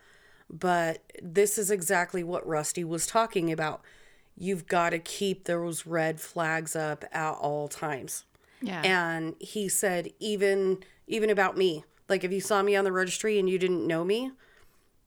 But 0.51 1.03
this 1.23 1.57
is 1.57 1.71
exactly 1.71 2.23
what 2.23 2.47
Rusty 2.47 2.85
was 2.85 3.07
talking 3.07 3.51
about. 3.51 3.81
You've 4.43 4.67
got 4.67 4.91
to 4.91 4.99
keep 4.99 5.45
those 5.45 5.85
red 5.85 6.19
flags 6.19 6.75
up 6.75 7.05
at 7.13 7.33
all 7.33 7.69
times. 7.69 8.25
Yeah. 8.63 8.81
And 8.83 9.37
he 9.39 9.69
said, 9.69 10.09
even 10.19 10.79
even 11.07 11.29
about 11.29 11.59
me, 11.59 11.85
like 12.09 12.25
if 12.25 12.33
you 12.33 12.41
saw 12.41 12.63
me 12.63 12.75
on 12.75 12.85
the 12.85 12.93
registry 12.93 13.39
and 13.39 13.51
you 13.51 13.59
didn't 13.59 13.87
know 13.87 14.03
me, 14.03 14.33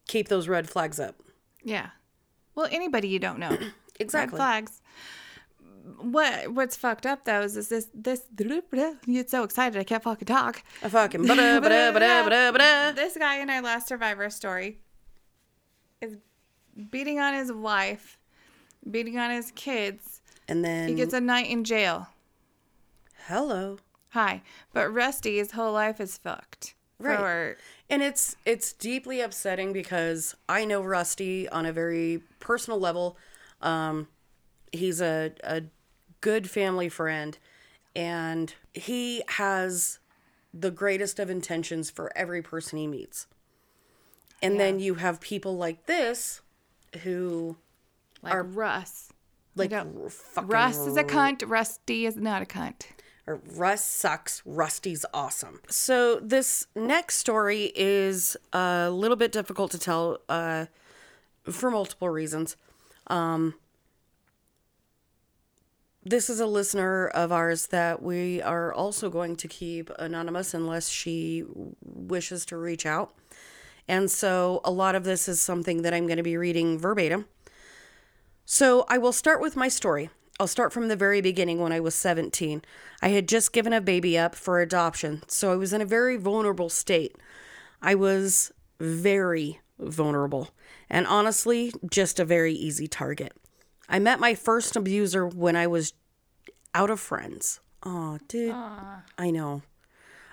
keep 0.08 0.28
those 0.28 0.48
red 0.48 0.70
flags 0.70 1.00
up. 1.00 1.16
Yeah. 1.64 1.90
Well, 2.54 2.68
anybody 2.72 3.08
you 3.08 3.20
don't 3.20 3.40
know. 3.40 3.58
Exactly. 4.00 4.40
Red 4.40 4.44
flags. 4.44 4.82
What 6.02 6.52
what's 6.54 6.76
fucked 6.76 7.06
up 7.06 7.26
though 7.26 7.42
is, 7.42 7.56
is 7.56 7.70
this 7.70 7.88
this 7.94 8.24
you 8.40 8.64
get 9.06 9.30
so 9.30 9.44
excited 9.44 9.80
I 9.80 9.84
can't 9.84 10.02
fucking 10.02 10.26
talk. 10.26 10.64
A 10.82 10.90
fucking 10.90 11.28
ba-da, 11.28 11.60
ba-da, 11.62 11.92
ba-da. 11.92 12.92
This 12.92 13.16
guy 13.16 13.38
in 13.38 13.52
our 13.52 13.62
last 13.62 13.88
survivor 13.88 14.32
story 14.32 14.80
is 16.02 16.18
beating 16.90 17.20
on 17.20 17.36
his 17.36 17.52
wife, 17.52 18.18
beating 18.90 19.18
on 19.20 19.32
his 19.32 19.52
kids. 19.52 20.22
And 20.48 20.64
then 20.64 20.90
He 20.90 20.96
gets 20.96 21.14
a 21.14 21.22
night 21.22 21.50
in 21.50 21.64
jail. 21.64 22.08
hello. 23.28 23.78
Hi. 24.10 24.42
But 24.74 24.90
Rusty, 24.94 25.38
his 25.38 25.52
whole 25.52 25.74
life 25.74 26.00
is 26.00 26.18
fucked. 26.18 26.76
Right. 27.00 27.18
For, 27.18 27.58
And 27.90 28.02
it's 28.04 28.36
it's 28.46 28.72
deeply 28.74 29.22
upsetting 29.22 29.74
because 29.74 30.36
I 30.48 30.66
know 30.66 30.82
Rusty 30.82 31.50
on 31.50 31.66
a 31.66 31.74
very 31.74 32.22
personal 32.40 32.80
level. 32.80 33.18
Um, 33.62 34.08
he's 34.72 35.02
a 35.02 35.32
a 35.44 35.64
good 36.22 36.50
family 36.50 36.90
friend, 36.90 37.38
and 37.96 38.54
he 38.74 39.24
has 39.30 40.00
the 40.54 40.72
greatest 40.72 41.18
of 41.20 41.30
intentions 41.30 41.90
for 41.90 42.12
every 42.16 42.42
person 42.44 42.78
he 42.78 42.88
meets. 42.88 43.26
And 44.42 44.60
then 44.60 44.80
you 44.80 44.96
have 44.96 45.20
people 45.22 45.58
like 45.58 45.86
this, 45.88 46.42
who 47.04 47.56
like 48.24 48.56
Russ. 48.56 49.10
like 49.56 49.70
don't- 49.70 50.04
r- 50.04 50.10
fucking 50.10 50.50
Russ 50.50 50.78
is 50.88 50.98
a 50.98 51.04
cunt. 51.04 51.44
Rusty 51.48 52.06
is 52.06 52.16
not 52.16 52.42
a 52.42 52.46
cunt. 52.46 52.84
or 53.28 53.42
Russ 53.56 53.84
sucks, 53.86 54.42
Rusty's 54.46 55.06
awesome. 55.14 55.60
So 55.70 56.20
this 56.20 56.68
next 56.76 57.18
story 57.18 57.72
is 57.76 58.36
a 58.52 58.90
little 58.90 59.18
bit 59.18 59.32
difficult 59.32 59.72
to 59.72 59.78
tell 59.80 60.20
uh, 60.30 60.66
for 61.44 61.70
multiple 61.72 62.10
reasons. 62.10 62.56
Um, 63.08 63.56
this 66.06 66.30
is 66.30 66.40
a 66.42 66.46
listener 66.46 67.08
of 67.08 67.32
ours 67.32 67.68
that 67.68 68.02
we 68.02 68.42
are 68.42 68.74
also 68.74 69.10
going 69.10 69.38
to 69.38 69.48
keep 69.48 69.90
anonymous 70.00 70.54
unless 70.54 70.90
she 70.90 71.46
wishes 71.82 72.46
to 72.48 72.58
reach 72.58 72.86
out. 72.86 73.14
And 73.88 74.12
so 74.12 74.60
a 74.66 74.72
lot 74.72 74.96
of 74.96 75.06
this 75.06 75.30
is 75.30 75.42
something 75.42 75.82
that 75.84 75.94
I'm 75.94 76.06
going 76.08 76.18
to 76.18 76.24
be 76.24 76.36
reading 76.38 76.78
verbatim. 76.78 77.26
So 78.46 78.86
I 78.90 78.98
will 78.98 79.14
start 79.14 79.42
with 79.42 79.56
my 79.56 79.68
story. 79.68 80.10
I'll 80.40 80.48
start 80.48 80.74
from 80.74 80.88
the 80.88 80.96
very 80.96 81.22
beginning 81.22 81.60
when 81.60 81.72
I 81.72 81.80
was 81.80 81.96
17. 81.96 82.64
I 83.02 83.10
had 83.10 83.28
just 83.28 83.54
given 83.54 83.72
a 83.72 83.82
baby 83.82 84.18
up 84.18 84.36
for 84.36 84.60
adoption, 84.60 85.24
so 85.28 85.52
I 85.52 85.56
was 85.56 85.74
in 85.74 85.82
a 85.82 85.86
very 85.86 86.18
vulnerable 86.18 86.70
state. 86.70 87.16
I 87.82 87.96
was 87.96 88.52
very 88.80 89.60
vulnerable 89.80 90.50
and 90.90 91.08
honestly, 91.08 91.74
just 91.90 92.20
a 92.20 92.26
very 92.26 92.54
easy 92.54 92.88
target. 92.88 93.34
I 93.90 94.00
met 94.00 94.20
my 94.20 94.36
first 94.36 94.76
abuser 94.76 95.28
when 95.28 95.56
I 95.56 95.68
was 95.68 95.94
out 96.74 96.90
of 96.90 97.00
friends. 97.00 97.60
Oh, 97.84 98.20
dude. 98.28 98.54
I 98.54 99.32
know. 99.32 99.62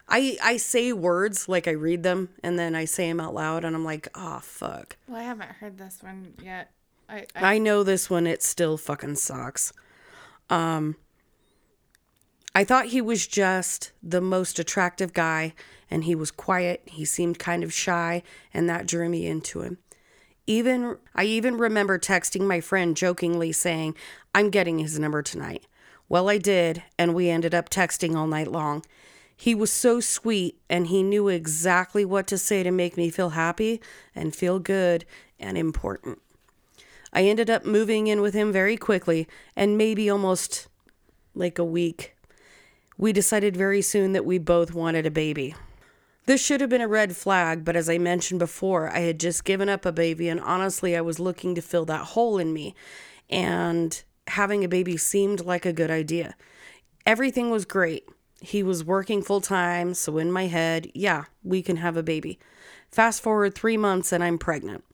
I 0.09 0.37
I 0.43 0.57
say 0.57 0.93
words 0.93 1.49
like 1.49 1.69
I 1.69 1.73
read 1.73 2.03
them 2.03 2.31
and 2.43 2.59
then 2.59 2.75
I 2.75 2.85
say 2.85 3.09
them 3.09 3.21
out 3.21 3.35
loud 3.35 3.65
and 3.65 3.77
I'm 3.77 3.85
like, 3.85 4.09
"Oh, 4.15 4.41
fuck." 4.41 4.97
Well, 5.07 5.21
I 5.21 5.25
haven't 5.25 5.51
heard 5.51 5.79
this 5.79 6.03
one 6.03 6.35
yet. 6.43 6.73
I, 7.11 7.27
I 7.35 7.55
I 7.55 7.59
know 7.59 7.83
this 7.83 8.09
one, 8.09 8.27
it 8.27 8.43
still 8.43 8.77
fucking 8.77 9.17
sucks. 9.17 9.73
Um, 10.49 10.97
I 12.55 12.65
thought 12.65 12.87
he 12.87 13.01
was 13.01 13.27
just 13.27 13.93
the 14.03 14.21
most 14.21 14.59
attractive 14.59 15.13
guy, 15.13 15.55
and 15.91 16.05
he 16.05 16.15
was 16.15 16.31
quiet. 16.31 16.83
He 16.87 17.05
seemed 17.05 17.39
kind 17.39 17.63
of 17.63 17.73
shy, 17.73 18.23
and 18.53 18.69
that 18.69 18.87
drew 18.87 19.09
me 19.09 19.27
into 19.27 19.63
him. 19.63 19.79
Even 20.47 20.99
I 21.15 21.25
even 21.25 21.57
remember 21.59 21.99
texting 21.99 22.43
my 22.43 22.61
friend 22.61 22.97
jokingly 22.97 23.53
saying, 23.53 23.95
"I'm 24.35 24.51
getting 24.51 24.79
his 24.79 24.99
number 24.99 25.23
tonight." 25.23 25.67
Well, 26.09 26.29
I 26.29 26.39
did, 26.39 26.83
and 26.99 27.15
we 27.15 27.31
ended 27.31 27.55
up 27.55 27.71
texting 27.71 28.17
all 28.17 28.27
night 28.27 28.51
long. 28.51 28.85
He 29.37 29.55
was 29.55 29.73
so 29.73 30.01
sweet, 30.01 30.61
and 30.69 30.89
he 30.89 31.05
knew 31.05 31.29
exactly 31.29 32.05
what 32.05 32.27
to 32.27 32.37
say 32.37 32.65
to 32.65 32.73
make 32.73 32.97
me 32.97 33.11
feel 33.11 33.31
happy 33.31 33.81
and 34.13 34.35
feel 34.35 34.59
good 34.59 35.05
and 35.39 35.57
important. 35.57 36.21
I 37.13 37.25
ended 37.25 37.51
up 37.51 37.65
moving 37.65 38.07
in 38.07 38.21
with 38.21 38.35
him 38.35 38.53
very 38.53 38.77
quickly 38.77 39.27
and 39.57 39.77
maybe 39.77 40.09
almost 40.09 40.69
like 41.35 41.59
a 41.59 41.65
week. 41.65 42.17
We 42.97 43.13
decided 43.13 43.57
very 43.57 43.83
soon 43.83 44.13
that 44.13 44.27
we 44.27 44.39
both 44.39 44.75
wanted 44.75 45.07
a 45.07 45.11
baby. 45.11 45.55
This 46.27 46.45
should 46.45 46.61
have 46.61 46.71
been 46.71 46.81
a 46.81 46.89
red 46.89 47.17
flag, 47.17 47.65
but 47.65 47.75
as 47.75 47.89
I 47.89 47.99
mentioned 47.99 48.39
before, 48.39 48.91
I 48.91 49.01
had 49.01 49.19
just 49.19 49.45
given 49.45 49.69
up 49.69 49.85
a 49.85 49.93
baby 49.93 50.29
and 50.29 50.39
honestly, 50.41 50.97
I 50.97 51.01
was 51.01 51.19
looking 51.19 51.55
to 51.55 51.63
fill 51.63 51.85
that 51.87 52.09
hole 52.09 52.39
in 52.39 52.53
me. 52.53 52.75
And 53.29 54.03
having 54.29 54.63
a 54.63 54.69
baby 54.69 54.97
seemed 54.97 55.45
like 55.45 55.67
a 55.67 55.73
good 55.73 55.91
idea. 55.91 56.37
Everything 57.07 57.51
was 57.51 57.65
great. 57.65 58.09
He 58.41 58.63
was 58.63 58.85
working 58.85 59.23
full 59.23 59.41
time, 59.41 59.95
so 59.95 60.19
in 60.19 60.31
my 60.31 60.47
head, 60.47 60.91
yeah, 60.95 61.25
we 61.43 61.63
can 61.63 61.77
have 61.77 61.97
a 61.97 62.03
baby. 62.03 62.39
Fast 62.91 63.23
forward 63.23 63.55
three 63.55 63.77
months 63.77 64.13
and 64.13 64.23
I'm 64.23 64.39
pregnant. 64.39 64.85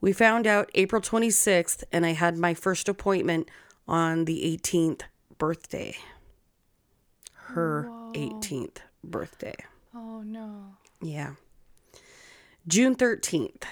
We 0.00 0.12
found 0.12 0.46
out 0.46 0.70
April 0.74 1.00
26th, 1.02 1.84
and 1.92 2.04
I 2.06 2.12
had 2.12 2.36
my 2.36 2.54
first 2.54 2.88
appointment 2.88 3.48
on 3.88 4.24
the 4.24 4.58
18th 4.62 5.02
birthday. 5.38 5.96
Her 7.32 7.88
18th 8.14 8.78
birthday. 9.02 9.54
oh 9.94 10.22
no. 10.22 10.74
Yeah. 11.00 11.32
June 12.66 12.96
13th. 12.96 13.62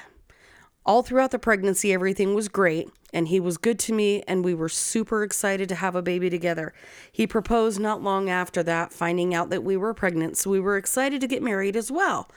All 0.86 1.02
throughout 1.02 1.30
the 1.30 1.38
pregnancy, 1.38 1.92
everything 1.92 2.34
was 2.34 2.48
great, 2.48 2.88
and 3.12 3.28
he 3.28 3.40
was 3.40 3.56
good 3.56 3.78
to 3.80 3.92
me, 3.94 4.22
and 4.28 4.44
we 4.44 4.52
were 4.54 4.68
super 4.68 5.22
excited 5.22 5.68
to 5.70 5.74
have 5.76 5.96
a 5.96 6.02
baby 6.02 6.28
together. 6.28 6.74
He 7.10 7.26
proposed 7.26 7.80
not 7.80 8.02
long 8.02 8.28
after 8.28 8.62
that, 8.62 8.92
finding 8.92 9.34
out 9.34 9.48
that 9.50 9.64
we 9.64 9.76
were 9.78 9.94
pregnant, 9.94 10.36
so 10.36 10.50
we 10.50 10.60
were 10.60 10.76
excited 10.76 11.22
to 11.22 11.26
get 11.26 11.42
married 11.42 11.74
as 11.74 11.90
well. 11.90 12.28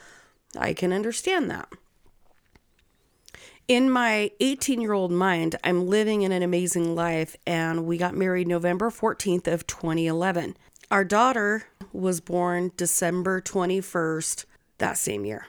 I 0.58 0.74
can 0.74 0.94
understand 0.94 1.52
that. 1.52 1.68
In 3.68 3.92
my 3.92 4.32
18 4.40 4.80
year 4.80 4.94
old 4.94 5.12
mind, 5.12 5.58
I'm 5.62 5.88
living 5.88 6.22
in 6.22 6.32
an 6.32 6.42
amazing 6.42 6.96
life, 6.96 7.36
and 7.46 7.86
we 7.86 7.98
got 7.98 8.16
married 8.16 8.48
November 8.48 8.90
14th 8.90 9.46
of 9.46 9.68
2011. 9.68 10.56
Our 10.90 11.04
daughter 11.04 11.66
was 11.92 12.22
born 12.22 12.72
December 12.78 13.42
21st 13.42 14.46
that 14.78 14.98
same 14.98 15.26
year. 15.26 15.48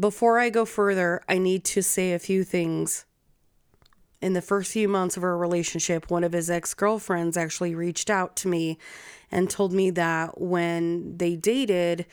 Before 0.00 0.38
I 0.38 0.48
go 0.48 0.64
further, 0.64 1.20
I 1.28 1.36
need 1.36 1.64
to 1.64 1.82
say 1.82 2.14
a 2.14 2.18
few 2.18 2.44
things. 2.44 3.04
In 4.22 4.32
the 4.32 4.40
first 4.40 4.72
few 4.72 4.88
months 4.88 5.18
of 5.18 5.22
our 5.22 5.36
relationship, 5.36 6.10
one 6.10 6.24
of 6.24 6.32
his 6.32 6.48
ex 6.48 6.72
girlfriends 6.72 7.36
actually 7.36 7.74
reached 7.74 8.08
out 8.08 8.36
to 8.36 8.48
me 8.48 8.78
and 9.30 9.50
told 9.50 9.74
me 9.74 9.90
that 9.90 10.40
when 10.40 11.18
they 11.18 11.36
dated, 11.36 12.06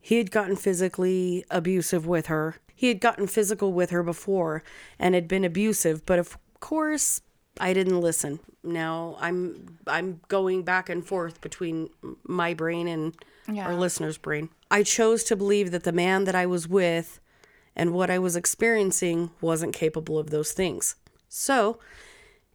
he 0.00 0.16
had 0.16 0.30
gotten 0.30 0.56
physically 0.56 1.44
abusive 1.50 2.06
with 2.06 2.28
her. 2.28 2.56
He 2.80 2.88
had 2.88 2.98
gotten 3.02 3.26
physical 3.26 3.74
with 3.74 3.90
her 3.90 4.02
before 4.02 4.62
and 4.98 5.14
had 5.14 5.28
been 5.28 5.44
abusive, 5.44 6.06
but 6.06 6.18
of 6.18 6.38
course, 6.60 7.20
I 7.60 7.74
didn't 7.74 8.00
listen. 8.00 8.40
Now 8.64 9.18
I'm 9.20 9.76
I'm 9.86 10.22
going 10.28 10.62
back 10.62 10.88
and 10.88 11.06
forth 11.06 11.42
between 11.42 11.90
my 12.24 12.54
brain 12.54 12.88
and 12.88 13.12
Yeah. 13.52 13.66
our 13.66 13.74
listener's 13.74 14.16
brain. 14.16 14.48
I 14.70 14.82
chose 14.82 15.24
to 15.24 15.36
believe 15.36 15.72
that 15.72 15.84
the 15.84 15.92
man 15.92 16.24
that 16.24 16.34
I 16.34 16.46
was 16.46 16.68
with 16.68 17.20
and 17.76 17.92
what 17.92 18.08
I 18.08 18.18
was 18.18 18.34
experiencing 18.34 19.30
wasn't 19.42 19.74
capable 19.74 20.18
of 20.18 20.30
those 20.30 20.52
things. 20.52 20.96
So, 21.28 21.78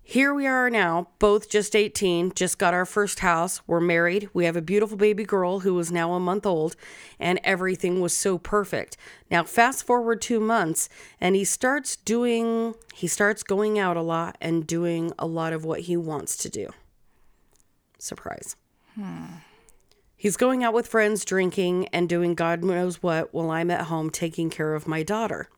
here 0.07 0.35
we 0.35 0.45
are 0.45 0.69
now, 0.69 1.07
both 1.17 1.49
just 1.49 1.75
18, 1.75 2.33
just 2.35 2.59
got 2.59 2.75
our 2.75 2.85
first 2.85 3.21
house. 3.21 3.63
We're 3.65 3.79
married. 3.79 4.29
We 4.33 4.45
have 4.45 4.55
a 4.55 4.61
beautiful 4.61 4.97
baby 4.97 5.23
girl 5.23 5.61
who 5.61 5.77
is 5.79 5.91
now 5.91 6.13
a 6.13 6.19
month 6.19 6.45
old, 6.45 6.75
and 7.19 7.39
everything 7.43 7.99
was 8.01 8.13
so 8.13 8.37
perfect. 8.37 8.97
Now, 9.31 9.43
fast 9.43 9.83
forward 9.83 10.21
two 10.21 10.39
months, 10.39 10.89
and 11.19 11.35
he 11.35 11.43
starts 11.43 11.95
doing, 11.95 12.75
he 12.93 13.07
starts 13.07 13.41
going 13.41 13.79
out 13.79 13.97
a 13.97 14.03
lot 14.03 14.37
and 14.39 14.67
doing 14.67 15.11
a 15.17 15.25
lot 15.25 15.53
of 15.53 15.65
what 15.65 15.81
he 15.81 15.97
wants 15.97 16.37
to 16.37 16.49
do. 16.49 16.69
Surprise. 17.97 18.55
Hmm. 18.93 19.25
He's 20.15 20.37
going 20.37 20.63
out 20.63 20.75
with 20.75 20.85
friends, 20.85 21.25
drinking, 21.25 21.87
and 21.87 22.07
doing 22.07 22.35
God 22.35 22.63
knows 22.63 23.01
what 23.01 23.33
while 23.33 23.49
I'm 23.49 23.71
at 23.71 23.87
home 23.87 24.11
taking 24.11 24.51
care 24.51 24.75
of 24.75 24.87
my 24.87 25.01
daughter. 25.01 25.49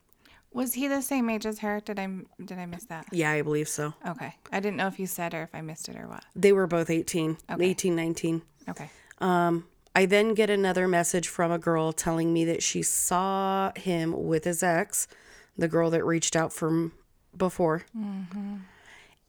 Was 0.58 0.74
he 0.74 0.88
the 0.88 1.04
same 1.04 1.30
age 1.30 1.46
as 1.46 1.60
her? 1.60 1.80
Did 1.82 2.00
I 2.00 2.08
did 2.44 2.58
I 2.58 2.66
miss 2.66 2.86
that? 2.86 3.06
Yeah, 3.12 3.30
I 3.30 3.44
believe 3.44 3.68
so. 3.68 3.94
Okay. 4.08 4.34
I 4.52 4.60
didn't 4.60 4.78
know 4.78 4.88
if 4.88 4.98
you 5.00 5.06
said 5.06 5.36
or 5.36 5.44
if 5.44 5.54
I 5.54 5.62
missed 5.62 5.88
it 5.88 5.96
or 5.96 6.08
what. 6.08 6.26
They 6.36 6.52
were 6.52 6.66
both 6.66 6.90
18, 6.90 7.38
Okay. 7.52 7.66
18, 7.70 7.96
19. 7.96 8.42
Okay. 8.68 8.90
Um, 9.20 9.66
I 9.96 10.08
then 10.08 10.34
get 10.34 10.50
another 10.50 10.88
message 10.88 11.28
from 11.28 11.52
a 11.52 11.60
girl 11.60 11.94
telling 11.94 12.34
me 12.34 12.44
that 12.46 12.64
she 12.64 12.82
saw 12.82 13.72
him 13.76 14.12
with 14.28 14.46
his 14.46 14.64
ex, 14.64 15.08
the 15.56 15.68
girl 15.68 15.92
that 15.92 16.04
reached 16.04 16.36
out 16.36 16.52
from 16.52 16.94
before, 17.38 17.86
mm-hmm. 17.96 18.56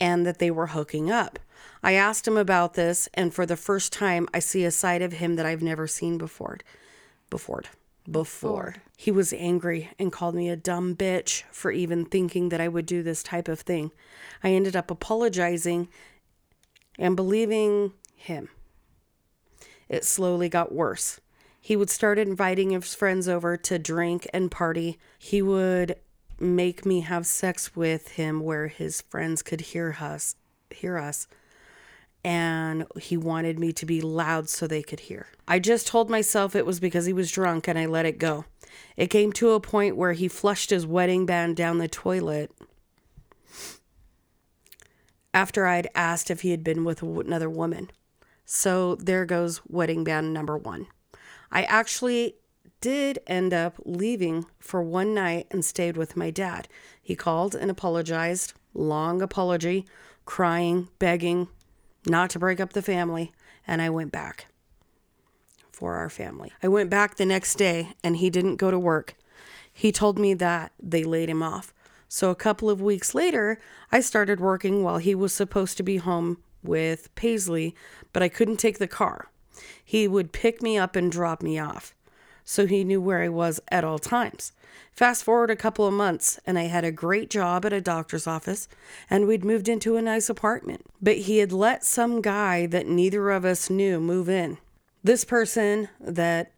and 0.01 0.27
that 0.27 0.39
they 0.39 0.51
were 0.51 0.69
hooking 0.69 1.11
up. 1.11 1.39
I 1.83 1.93
asked 1.93 2.27
him 2.27 2.39
about 2.39 2.73
this, 2.73 3.07
and 3.13 3.35
for 3.35 3.45
the 3.45 3.57
first 3.57 3.93
time, 3.93 4.29
I 4.33 4.39
see 4.39 4.65
a 4.65 4.71
side 4.71 5.03
of 5.03 5.13
him 5.13 5.37
that 5.37 5.45
I've 5.45 5.63
never 5.63 5.87
seen 5.87 6.17
before. 6.17 6.57
Before. 7.29 7.65
Before. 8.11 8.77
He 8.97 9.11
was 9.11 9.33
angry 9.33 9.91
and 9.99 10.13
called 10.13 10.35
me 10.35 10.49
a 10.49 10.57
dumb 10.57 10.97
bitch 10.97 11.45
for 11.51 11.71
even 11.71 12.05
thinking 12.05 12.49
that 12.49 12.61
I 12.61 12.69
would 12.69 12.87
do 12.87 13.03
this 13.03 13.23
type 13.23 13.49
of 13.49 13.61
thing. 13.61 13.93
I 14.43 14.51
ended 14.51 14.75
up 14.75 14.91
apologizing 14.91 15.89
and 16.99 17.17
believing 17.17 17.93
him. 18.17 18.49
It 19.89 20.05
slowly 20.05 20.49
got 20.49 20.75
worse. 20.75 21.21
He 21.61 21.77
would 21.77 21.91
start 21.91 22.19
inviting 22.19 22.71
his 22.71 22.95
friends 22.95 23.29
over 23.29 23.57
to 23.57 23.79
drink 23.79 24.27
and 24.33 24.51
party. 24.51 24.99
He 25.19 25.43
would 25.43 25.97
make 26.41 26.87
me 26.87 27.01
have 27.01 27.27
sex 27.27 27.75
with 27.75 28.13
him 28.13 28.41
where 28.41 28.69
his 28.69 29.01
friends 29.03 29.43
could 29.43 29.61
hear 29.61 29.97
us, 30.01 30.37
hear 30.71 30.99
us. 30.99 31.27
And 32.29 32.85
he 33.01 33.17
wanted 33.17 33.59
me 33.59 33.73
to 33.73 33.87
be 33.87 34.03
loud 34.03 34.51
so 34.51 34.67
they 34.67 34.83
could 34.83 35.01
hear. 35.01 35.29
I 35.49 35.59
just 35.59 35.87
told 35.87 36.11
myself 36.11 36.55
it 36.55 36.67
was 36.67 36.79
because 36.79 37.07
he 37.07 37.15
was 37.15 37.33
drunk 37.33 37.67
and 37.67 37.79
I 37.79 37.87
let 37.87 38.05
it 38.05 38.19
go. 38.19 38.45
It 38.99 39.07
came 39.07 39.33
to 39.33 39.53
a 39.53 39.61
point 39.61 39.97
where 39.97 40.13
he 40.13 40.29
flushed 40.29 40.69
his 40.69 40.87
wedding 40.87 41.25
band 41.25 41.57
down 41.57 41.79
the 41.79 41.89
toilet 41.89 42.53
after 45.33 45.67
I'd 45.67 45.89
asked 45.95 46.31
if 46.31 46.43
he 46.43 46.51
had 46.51 46.63
been 46.63 46.85
with 46.85 47.03
another 47.03 47.49
woman. 47.49 47.91
So 48.45 48.97
there 48.97 49.25
goes 49.25 49.63
wedding 49.67 50.05
band 50.05 50.35
number 50.35 50.59
one. 50.59 50.87
I 51.51 51.63
actually 51.63 52.35
did 52.83 53.21
end 53.27 53.55
up 53.55 53.77
leaving 53.87 54.45
for 54.59 54.83
one 54.83 55.15
night 55.15 55.47
and 55.51 55.65
stayed 55.65 55.97
with 55.97 56.15
my 56.15 56.31
dad. 56.31 56.69
He 57.01 57.17
called 57.17 57.55
and 57.55 57.71
apologized. 57.71 58.53
Long 58.75 59.23
apology, 59.23 59.87
crying, 60.27 60.89
begging 60.99 61.49
not 62.09 62.31
to 62.31 62.39
break 62.39 62.61
up 62.61 62.73
the 62.73 62.83
family, 62.83 63.33
and 63.67 63.83
I 63.83 63.91
went 63.91 64.13
back 64.13 64.47
for 65.79 65.95
our 65.95 66.11
family. 66.11 66.53
I 66.63 66.69
went 66.69 66.91
back 66.91 67.17
the 67.17 67.25
next 67.25 67.55
day 67.55 67.93
and 68.03 68.17
he 68.17 68.31
didn't 68.31 68.57
go 68.57 68.71
to 68.71 68.79
work. 68.79 69.15
He 69.73 69.93
told 69.93 70.19
me 70.19 70.35
that 70.35 70.73
they 70.83 71.05
laid 71.05 71.31
him 71.31 71.43
off. 71.43 71.73
So 72.09 72.31
a 72.31 72.35
couple 72.35 72.69
of 72.69 72.81
weeks 72.81 73.15
later, 73.15 73.61
I 73.93 74.01
started 74.01 74.41
working 74.41 74.83
while 74.83 74.99
he 74.99 75.15
was 75.15 75.33
supposed 75.33 75.77
to 75.77 75.85
be 75.85 75.99
home 75.99 76.39
with 76.65 77.15
Paisley, 77.15 77.77
but 78.13 78.23
I 78.23 78.29
couldn't 78.29 78.57
take 78.57 78.79
the 78.79 78.89
car. 78.89 79.31
He 79.85 80.09
would 80.09 80.33
pick 80.33 80.63
me 80.63 80.77
up 80.77 80.97
and 80.97 81.13
drop 81.13 81.43
me 81.43 81.59
off, 81.59 81.95
so 82.49 82.67
he 82.67 82.83
knew 82.83 82.99
where 82.99 83.21
I 83.21 83.29
was 83.29 83.61
at 83.69 83.85
all 83.85 83.99
times. 83.99 84.53
Fast 84.91 85.23
forward 85.23 85.51
a 85.51 85.55
couple 85.55 85.87
of 85.87 85.93
months, 85.93 86.41
and 86.47 86.59
I 86.59 86.63
had 86.63 86.83
a 86.83 86.91
great 86.91 87.29
job 87.29 87.67
at 87.67 87.75
a 87.75 87.81
doctor's 87.81 88.27
office, 88.27 88.69
and 89.11 89.27
we'd 89.27 89.45
moved 89.45 89.69
into 89.69 89.97
a 89.97 90.03
nice 90.03 90.31
apartment. 90.31 90.87
But 90.99 91.19
he 91.19 91.39
had 91.39 91.53
let 91.53 91.85
some 91.85 92.23
guy 92.23 92.65
that 92.65 92.87
neither 92.87 93.29
of 93.29 93.45
us 93.45 93.69
knew 93.69 94.01
move 94.01 94.31
in. 94.31 94.57
This 95.05 95.27
person 95.27 95.91
that 96.01 96.53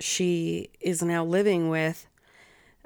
she 0.00 0.70
is 0.80 1.04
now 1.04 1.24
living 1.24 1.68
with 1.68 2.08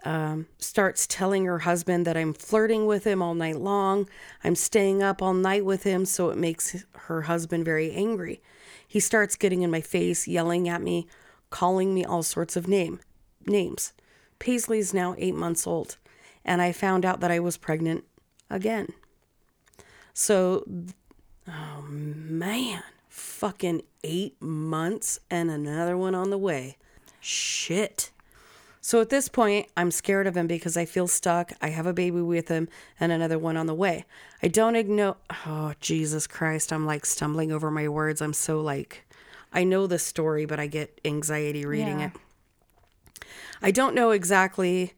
um, 0.05 0.49
starts 0.59 1.07
telling 1.07 1.47
her 1.47 1.61
husband 1.61 2.07
that 2.07 2.19
I'm 2.19 2.35
flirting 2.35 2.85
with 2.85 3.05
him 3.05 3.23
all 3.23 3.35
night 3.35 3.57
long. 3.57 4.11
I'm 4.45 4.57
staying 4.57 5.03
up 5.03 5.23
all 5.23 5.33
night 5.33 5.65
with 5.65 5.85
him, 5.85 6.05
so 6.05 6.29
it 6.29 6.37
makes 6.37 6.85
her 7.07 7.23
husband 7.23 7.65
very 7.65 7.93
angry. 7.93 8.43
He 8.87 9.01
starts 9.01 9.37
getting 9.37 9.63
in 9.63 9.71
my 9.71 9.81
face, 9.81 10.29
yelling 10.29 10.69
at 10.69 10.83
me, 10.83 11.09
calling 11.57 11.95
me 11.95 12.05
all 12.05 12.23
sorts 12.23 12.55
of 12.55 12.69
name 12.69 13.01
names. 13.47 13.95
Paisley's 14.39 14.93
now 14.93 15.15
eight 15.17 15.35
months 15.35 15.67
old, 15.67 15.97
and 16.45 16.61
I 16.61 16.71
found 16.71 17.07
out 17.07 17.21
that 17.21 17.31
I 17.31 17.41
was 17.41 17.57
pregnant 17.57 18.05
again. 18.51 18.89
So, 20.13 20.67
oh 21.49 21.83
man, 21.89 22.83
fucking 23.09 23.81
eight 24.05 24.37
months 24.39 25.19
and 25.31 25.51
another 25.51 25.97
one 25.97 26.15
on 26.15 26.29
the 26.29 26.37
way. 26.37 26.77
Shit. 27.21 28.11
So 28.83 29.01
at 29.01 29.09
this 29.09 29.31
point, 29.31 29.67
I'm 29.79 29.91
scared 29.91 30.27
of 30.27 30.37
him 30.37 30.47
because 30.47 30.77
I 30.77 30.85
feel 30.85 31.09
stuck. 31.09 31.53
I 31.63 31.71
have 31.71 31.87
a 31.87 31.95
baby 31.95 32.21
with 32.21 32.49
him 32.49 32.69
and 33.01 33.11
another 33.11 33.39
one 33.39 33.57
on 33.57 33.67
the 33.67 33.75
way. 33.75 34.05
I 34.43 34.49
don't 34.49 34.77
ignore. 34.77 35.17
Oh, 35.47 35.73
Jesus 35.81 36.27
Christ. 36.27 36.71
I'm 36.71 36.85
like 36.85 37.07
stumbling 37.07 37.51
over 37.51 37.71
my 37.71 37.89
words. 37.89 38.21
I'm 38.21 38.35
so 38.35 38.61
like, 38.61 39.06
I 39.57 39.65
know 39.65 39.87
the 39.87 39.99
story, 39.99 40.45
but 40.45 40.61
I 40.61 40.67
get 40.67 41.01
anxiety 41.05 41.65
reading 41.65 42.01
Yeah. 42.01 42.11
it. 43.15 43.27
I 43.63 43.71
don't 43.71 43.95
know 43.95 44.11
exactly 44.11 44.93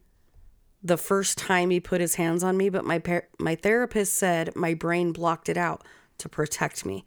the 0.83 0.97
first 0.97 1.37
time 1.37 1.69
he 1.69 1.79
put 1.79 2.01
his 2.01 2.15
hands 2.15 2.43
on 2.43 2.57
me, 2.57 2.69
but 2.69 2.83
my 2.85 2.99
par- 2.99 3.27
my 3.39 3.55
therapist 3.55 4.13
said 4.13 4.55
my 4.55 4.73
brain 4.73 5.11
blocked 5.13 5.47
it 5.49 5.57
out 5.57 5.85
to 6.19 6.27
protect 6.29 6.85
me. 6.85 7.05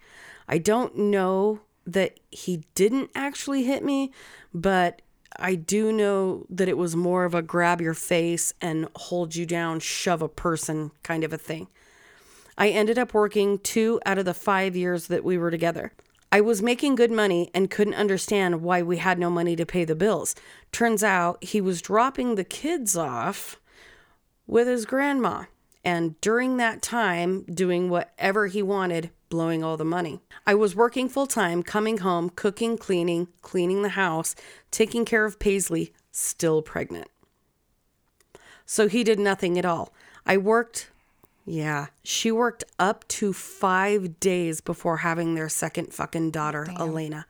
I 0.49 0.59
don't 0.59 0.97
know 0.97 1.61
that 1.87 2.19
he 2.31 2.65
didn't 2.75 3.11
actually 3.15 3.65
hit 3.65 3.85
me, 3.85 4.13
but 4.55 5.03
I 5.39 5.55
do 5.55 5.93
know 5.93 6.47
that 6.51 6.69
it 6.69 6.77
was 6.79 6.95
more 6.97 7.25
of 7.25 7.35
a 7.35 7.43
grab 7.43 7.81
your 7.81 7.95
face 7.95 8.53
and 8.61 8.89
hold 8.97 9.35
you 9.37 9.45
down, 9.47 9.81
shove 9.81 10.23
a 10.23 10.29
person 10.29 10.91
kind 11.03 11.25
of 11.25 11.33
a 11.33 11.39
thing. 11.39 11.69
I 12.57 12.69
ended 12.69 12.99
up 12.99 13.15
working 13.15 13.59
two 13.59 14.01
out 14.07 14.19
of 14.19 14.25
the 14.27 14.35
five 14.35 14.77
years 14.77 15.07
that 15.09 15.25
we 15.25 15.37
were 15.39 15.51
together. 15.51 15.93
I 16.35 16.41
was 16.41 16.63
making 16.63 16.95
good 16.95 17.11
money 17.11 17.51
and 17.53 17.71
couldn't 17.71 17.93
understand 17.93 18.63
why 18.63 18.81
we 18.81 18.97
had 18.97 19.19
no 19.19 19.29
money 19.29 19.55
to 19.55 19.67
pay 19.67 19.85
the 19.85 19.95
bills. 19.95 20.35
Turns 20.73 21.05
out 21.05 21.45
he 21.45 21.61
was 21.61 21.83
dropping 21.83 22.35
the 22.35 22.45
kids 22.45 22.97
off 22.97 23.61
with 24.47 24.67
his 24.67 24.87
grandma, 24.87 25.45
and 25.85 26.19
during 26.23 26.57
that 26.57 26.81
time, 26.81 27.43
doing 27.43 27.91
whatever 27.91 28.47
he 28.47 28.63
wanted, 28.63 29.11
blowing 29.29 29.63
all 29.63 29.77
the 29.77 29.85
money. 29.85 30.21
I 30.47 30.55
was 30.55 30.75
working 30.75 31.11
full 31.11 31.27
time, 31.27 31.63
coming 31.63 31.99
home, 31.99 32.31
cooking, 32.31 32.79
cleaning, 32.79 33.29
cleaning 33.43 33.83
the 33.83 33.91
house, 33.91 34.35
taking 34.71 35.05
care 35.05 35.27
of 35.27 35.39
Paisley, 35.39 35.93
still 36.13 36.63
pregnant. 36.63 37.09
So 38.65 38.89
he 38.89 39.05
did 39.05 39.19
nothing 39.19 39.59
at 39.59 39.67
all. 39.67 39.93
I 40.25 40.39
worked, 40.39 40.89
yeah, 41.45 41.87
she 42.05 42.31
worked 42.31 42.65
up 42.79 43.07
to 43.09 43.33
five 43.33 44.21
days 44.21 44.61
before 44.61 44.99
having 44.99 45.35
their 45.35 45.49
second 45.49 45.93
fucking 45.93 46.31
daughter, 46.31 46.69
Elena, 46.79 47.27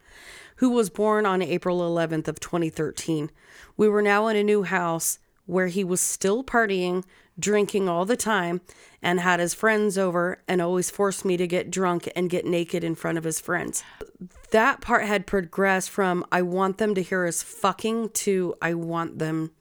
who 0.56 0.70
was 0.70 0.90
born 0.90 1.24
on 1.24 1.40
April 1.40 1.80
11th 1.80 2.28
of 2.28 2.38
2013. 2.38 3.30
We 3.76 3.88
were 3.88 4.02
now 4.02 4.26
in 4.28 4.36
a 4.36 4.44
new 4.44 4.64
house 4.64 5.18
where 5.46 5.68
he 5.68 5.82
was 5.82 6.00
still 6.00 6.44
partying, 6.44 7.04
drinking 7.38 7.88
all 7.88 8.04
the 8.04 8.16
time, 8.16 8.60
and 9.00 9.18
had 9.18 9.40
his 9.40 9.54
friends 9.54 9.96
over 9.96 10.42
and 10.46 10.60
always 10.60 10.90
forced 10.90 11.24
me 11.24 11.36
to 11.36 11.46
get 11.46 11.70
drunk 11.70 12.08
and 12.14 12.30
get 12.30 12.44
naked 12.44 12.84
in 12.84 12.94
front 12.94 13.18
of 13.18 13.24
his 13.24 13.40
friends. 13.40 13.82
That 14.50 14.80
part 14.80 15.06
had 15.06 15.26
progressed 15.26 15.90
from 15.90 16.24
I 16.30 16.42
want 16.42 16.78
them 16.78 16.94
to 16.94 17.02
hear 17.02 17.26
us 17.26 17.42
fucking 17.42 18.10
to 18.10 18.54
I 18.60 18.74
want 18.74 19.18
them 19.18 19.52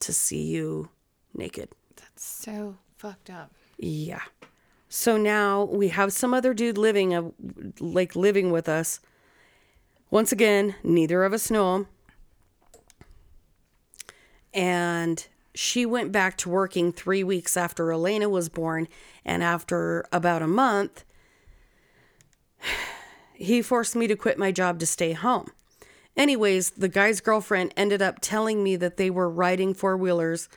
to 0.00 0.12
see 0.12 0.42
you 0.42 0.90
naked. 1.32 1.70
That's 1.96 2.24
so 2.24 2.76
fucked 2.98 3.30
up. 3.30 3.52
Yeah. 3.78 4.22
So 4.88 5.16
now 5.16 5.64
we 5.64 5.88
have 5.88 6.12
some 6.12 6.32
other 6.32 6.54
dude 6.54 6.78
living 6.78 7.14
a, 7.14 7.32
like 7.80 8.14
living 8.14 8.52
with 8.52 8.68
us. 8.68 9.00
Once 10.10 10.30
again, 10.30 10.76
neither 10.84 11.24
of 11.24 11.32
us 11.32 11.50
know 11.50 11.74
him. 11.74 11.86
And 14.52 15.26
she 15.54 15.84
went 15.84 16.12
back 16.12 16.36
to 16.38 16.48
working 16.48 16.92
3 16.92 17.24
weeks 17.24 17.56
after 17.56 17.90
Elena 17.90 18.28
was 18.28 18.48
born 18.48 18.86
and 19.24 19.42
after 19.42 20.04
about 20.12 20.42
a 20.42 20.46
month 20.46 21.04
he 23.34 23.62
forced 23.62 23.96
me 23.96 24.06
to 24.06 24.16
quit 24.16 24.38
my 24.38 24.52
job 24.52 24.78
to 24.80 24.86
stay 24.86 25.12
home. 25.12 25.50
Anyways, 26.16 26.70
the 26.70 26.88
guy's 26.88 27.20
girlfriend 27.20 27.74
ended 27.76 28.00
up 28.00 28.20
telling 28.20 28.62
me 28.62 28.76
that 28.76 28.96
they 28.96 29.10
were 29.10 29.28
riding 29.28 29.74
four-wheelers 29.74 30.48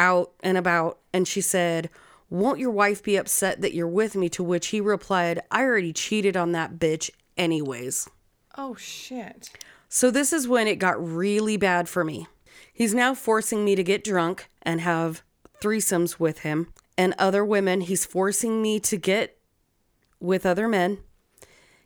out 0.00 0.32
and 0.42 0.56
about 0.56 0.98
and 1.12 1.28
she 1.28 1.40
said, 1.40 1.90
"Won't 2.28 2.58
your 2.58 2.70
wife 2.70 3.02
be 3.02 3.16
upset 3.16 3.60
that 3.60 3.74
you're 3.74 3.86
with 3.86 4.16
me?" 4.16 4.28
To 4.30 4.42
which 4.42 4.68
he 4.68 4.80
replied, 4.80 5.40
"I 5.50 5.62
already 5.62 5.92
cheated 5.92 6.36
on 6.36 6.50
that 6.52 6.78
bitch 6.78 7.10
anyways." 7.36 8.08
Oh 8.56 8.74
shit. 8.74 9.50
So 9.88 10.10
this 10.10 10.32
is 10.32 10.48
when 10.48 10.66
it 10.66 10.76
got 10.76 11.04
really 11.04 11.56
bad 11.56 11.88
for 11.88 12.02
me. 12.02 12.26
He's 12.72 12.94
now 12.94 13.14
forcing 13.14 13.64
me 13.64 13.74
to 13.74 13.82
get 13.82 14.02
drunk 14.02 14.48
and 14.62 14.80
have 14.80 15.22
threesomes 15.60 16.18
with 16.18 16.40
him 16.40 16.72
and 16.96 17.14
other 17.18 17.44
women. 17.44 17.82
He's 17.82 18.06
forcing 18.06 18.62
me 18.62 18.80
to 18.80 18.96
get 18.96 19.38
with 20.18 20.46
other 20.46 20.68
men. 20.68 20.98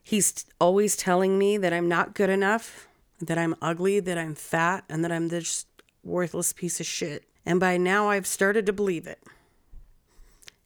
He's 0.03 0.45
always 0.61 0.97
telling 0.97 1.39
me 1.39 1.57
that 1.57 1.73
I'm 1.73 1.89
not 1.89 2.15
good 2.15 2.31
enough, 2.31 2.87
that 3.21 3.39
I'm 3.39 3.57
ugly, 3.63 4.01
that 4.01 4.19
I'm 4.19 4.35
fat, 4.35 4.85
and 4.89 5.03
that 5.03 5.11
I'm 5.11 5.29
this 5.29 5.67
worthless 6.03 6.53
piece 6.53 6.79
of 6.79 6.87
shit. 6.87 7.25
And 7.47 7.61
by 7.61 7.77
now 7.77 8.09
I've 8.09 8.27
started 8.27 8.67
to 8.67 8.73
believe 8.73 9.07
it. 9.07 9.23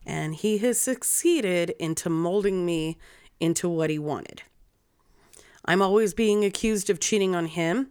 And 0.07 0.35
he 0.35 0.59
has 0.59 0.81
succeeded 0.81 1.71
into 1.79 2.09
molding 2.09 2.65
me 2.65 2.97
into 3.41 3.69
what 3.69 3.91
he 3.91 3.99
wanted. 3.99 4.43
I'm 5.65 5.83
always 5.83 6.15
being 6.15 6.45
accused 6.45 6.89
of 6.89 7.01
cheating 7.01 7.35
on 7.35 7.47
him. 7.47 7.91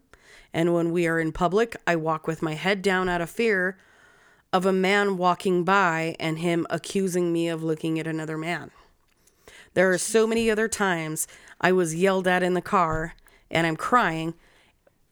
And 0.54 0.74
when 0.74 0.92
we 0.92 1.06
are 1.08 1.20
in 1.20 1.32
public, 1.32 1.76
I 1.86 1.96
walk 1.96 2.26
with 2.26 2.42
my 2.42 2.54
head 2.54 2.82
down 2.82 3.08
out 3.08 3.22
of 3.22 3.30
fear 3.30 3.78
of 4.52 4.66
a 4.66 4.74
man 4.74 5.18
walking 5.18 5.64
by 5.64 6.16
and 6.20 6.40
him 6.40 6.66
accusing 6.70 7.32
me 7.32 7.50
of 7.50 7.64
looking 7.64 8.00
at 8.00 8.08
another 8.08 8.38
man. 8.38 8.72
There 9.74 9.92
are 9.92 9.98
so 9.98 10.26
many 10.26 10.50
other 10.50 10.68
times 10.68 11.28
I 11.62 11.72
was 11.72 11.94
yelled 11.94 12.28
at 12.28 12.42
in 12.42 12.56
the 12.56 12.62
car 12.62 13.14
and 13.52 13.68
I'm 13.68 13.76
crying 13.76 14.34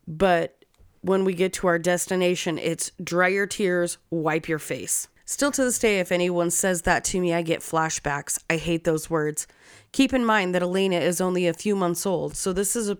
But 0.07 0.64
when 1.05 1.23
we 1.23 1.35
get 1.35 1.53
to 1.53 1.67
our 1.67 1.77
destination, 1.77 2.57
it's 2.57 2.91
dry 3.03 3.27
your 3.27 3.45
tears, 3.45 3.99
wipe 4.09 4.47
your 4.47 4.57
face. 4.57 5.07
Still 5.23 5.51
to 5.51 5.63
this 5.63 5.77
day, 5.77 5.99
if 5.99 6.11
anyone 6.11 6.49
says 6.49 6.81
that 6.81 7.03
to 7.05 7.19
me, 7.19 7.31
I 7.31 7.43
get 7.43 7.59
flashbacks. 7.59 8.39
I 8.49 8.57
hate 8.57 8.85
those 8.85 9.07
words. 9.07 9.45
Keep 9.91 10.13
in 10.13 10.25
mind 10.25 10.55
that 10.55 10.63
Elena 10.63 10.97
is 10.97 11.21
only 11.21 11.47
a 11.47 11.53
few 11.53 11.75
months 11.75 12.07
old, 12.07 12.35
so 12.35 12.51
this 12.51 12.75
is 12.75 12.89
a 12.89 12.97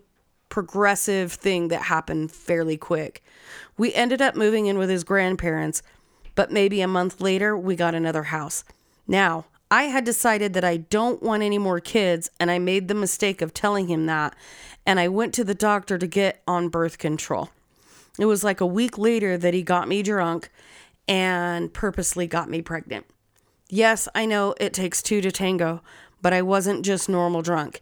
progressive 0.50 1.34
thing 1.34 1.70
that 1.70 1.84
happened 1.84 2.32
fairly 2.32 2.78
quick. 2.78 3.24
We 3.76 3.92
ended 3.94 4.22
up 4.22 4.36
moving 4.36 4.68
in 4.68 4.78
with 4.78 4.90
his 4.90 5.04
grandparents, 5.04 5.82
but 6.36 6.52
maybe 6.52 6.82
a 6.82 6.88
month 6.88 7.20
later, 7.22 7.58
we 7.58 7.76
got 7.76 7.96
another 7.96 8.24
house. 8.24 8.64
Now, 9.08 9.46
I 9.72 9.86
had 9.86 10.04
decided 10.04 10.54
that 10.54 10.64
I 10.64 10.78
don't 10.78 11.24
want 11.24 11.42
any 11.42 11.58
more 11.58 11.80
kids, 11.80 12.30
and 12.40 12.52
I 12.52 12.60
made 12.60 12.88
the 12.88 12.94
mistake 12.94 13.42
of 13.42 13.52
telling 13.54 13.88
him 13.88 14.06
that, 14.06 14.36
and 14.86 15.00
I 15.00 15.08
went 15.08 15.34
to 15.36 15.44
the 15.44 15.56
doctor 15.56 15.98
to 15.98 16.06
get 16.06 16.44
on 16.48 16.70
birth 16.70 17.00
control. 17.00 17.50
It 18.18 18.26
was 18.26 18.44
like 18.44 18.62
a 18.62 18.66
week 18.66 18.98
later 18.98 19.38
that 19.38 19.54
he 19.54 19.62
got 19.62 19.88
me 19.88 20.02
drunk 20.02 20.50
and 21.08 21.74
purposely 21.74 22.28
got 22.28 22.50
me 22.50 22.62
pregnant. 22.62 23.06
Yes, 23.70 24.08
I 24.16 24.26
know 24.26 24.56
it 24.60 24.74
takes 24.74 25.02
two 25.02 25.22
to 25.22 25.32
tango, 25.32 25.82
but 26.22 26.34
I 26.34 26.42
wasn't 26.42 26.86
just 26.86 27.10
normal 27.10 27.42
drunk. 27.42 27.82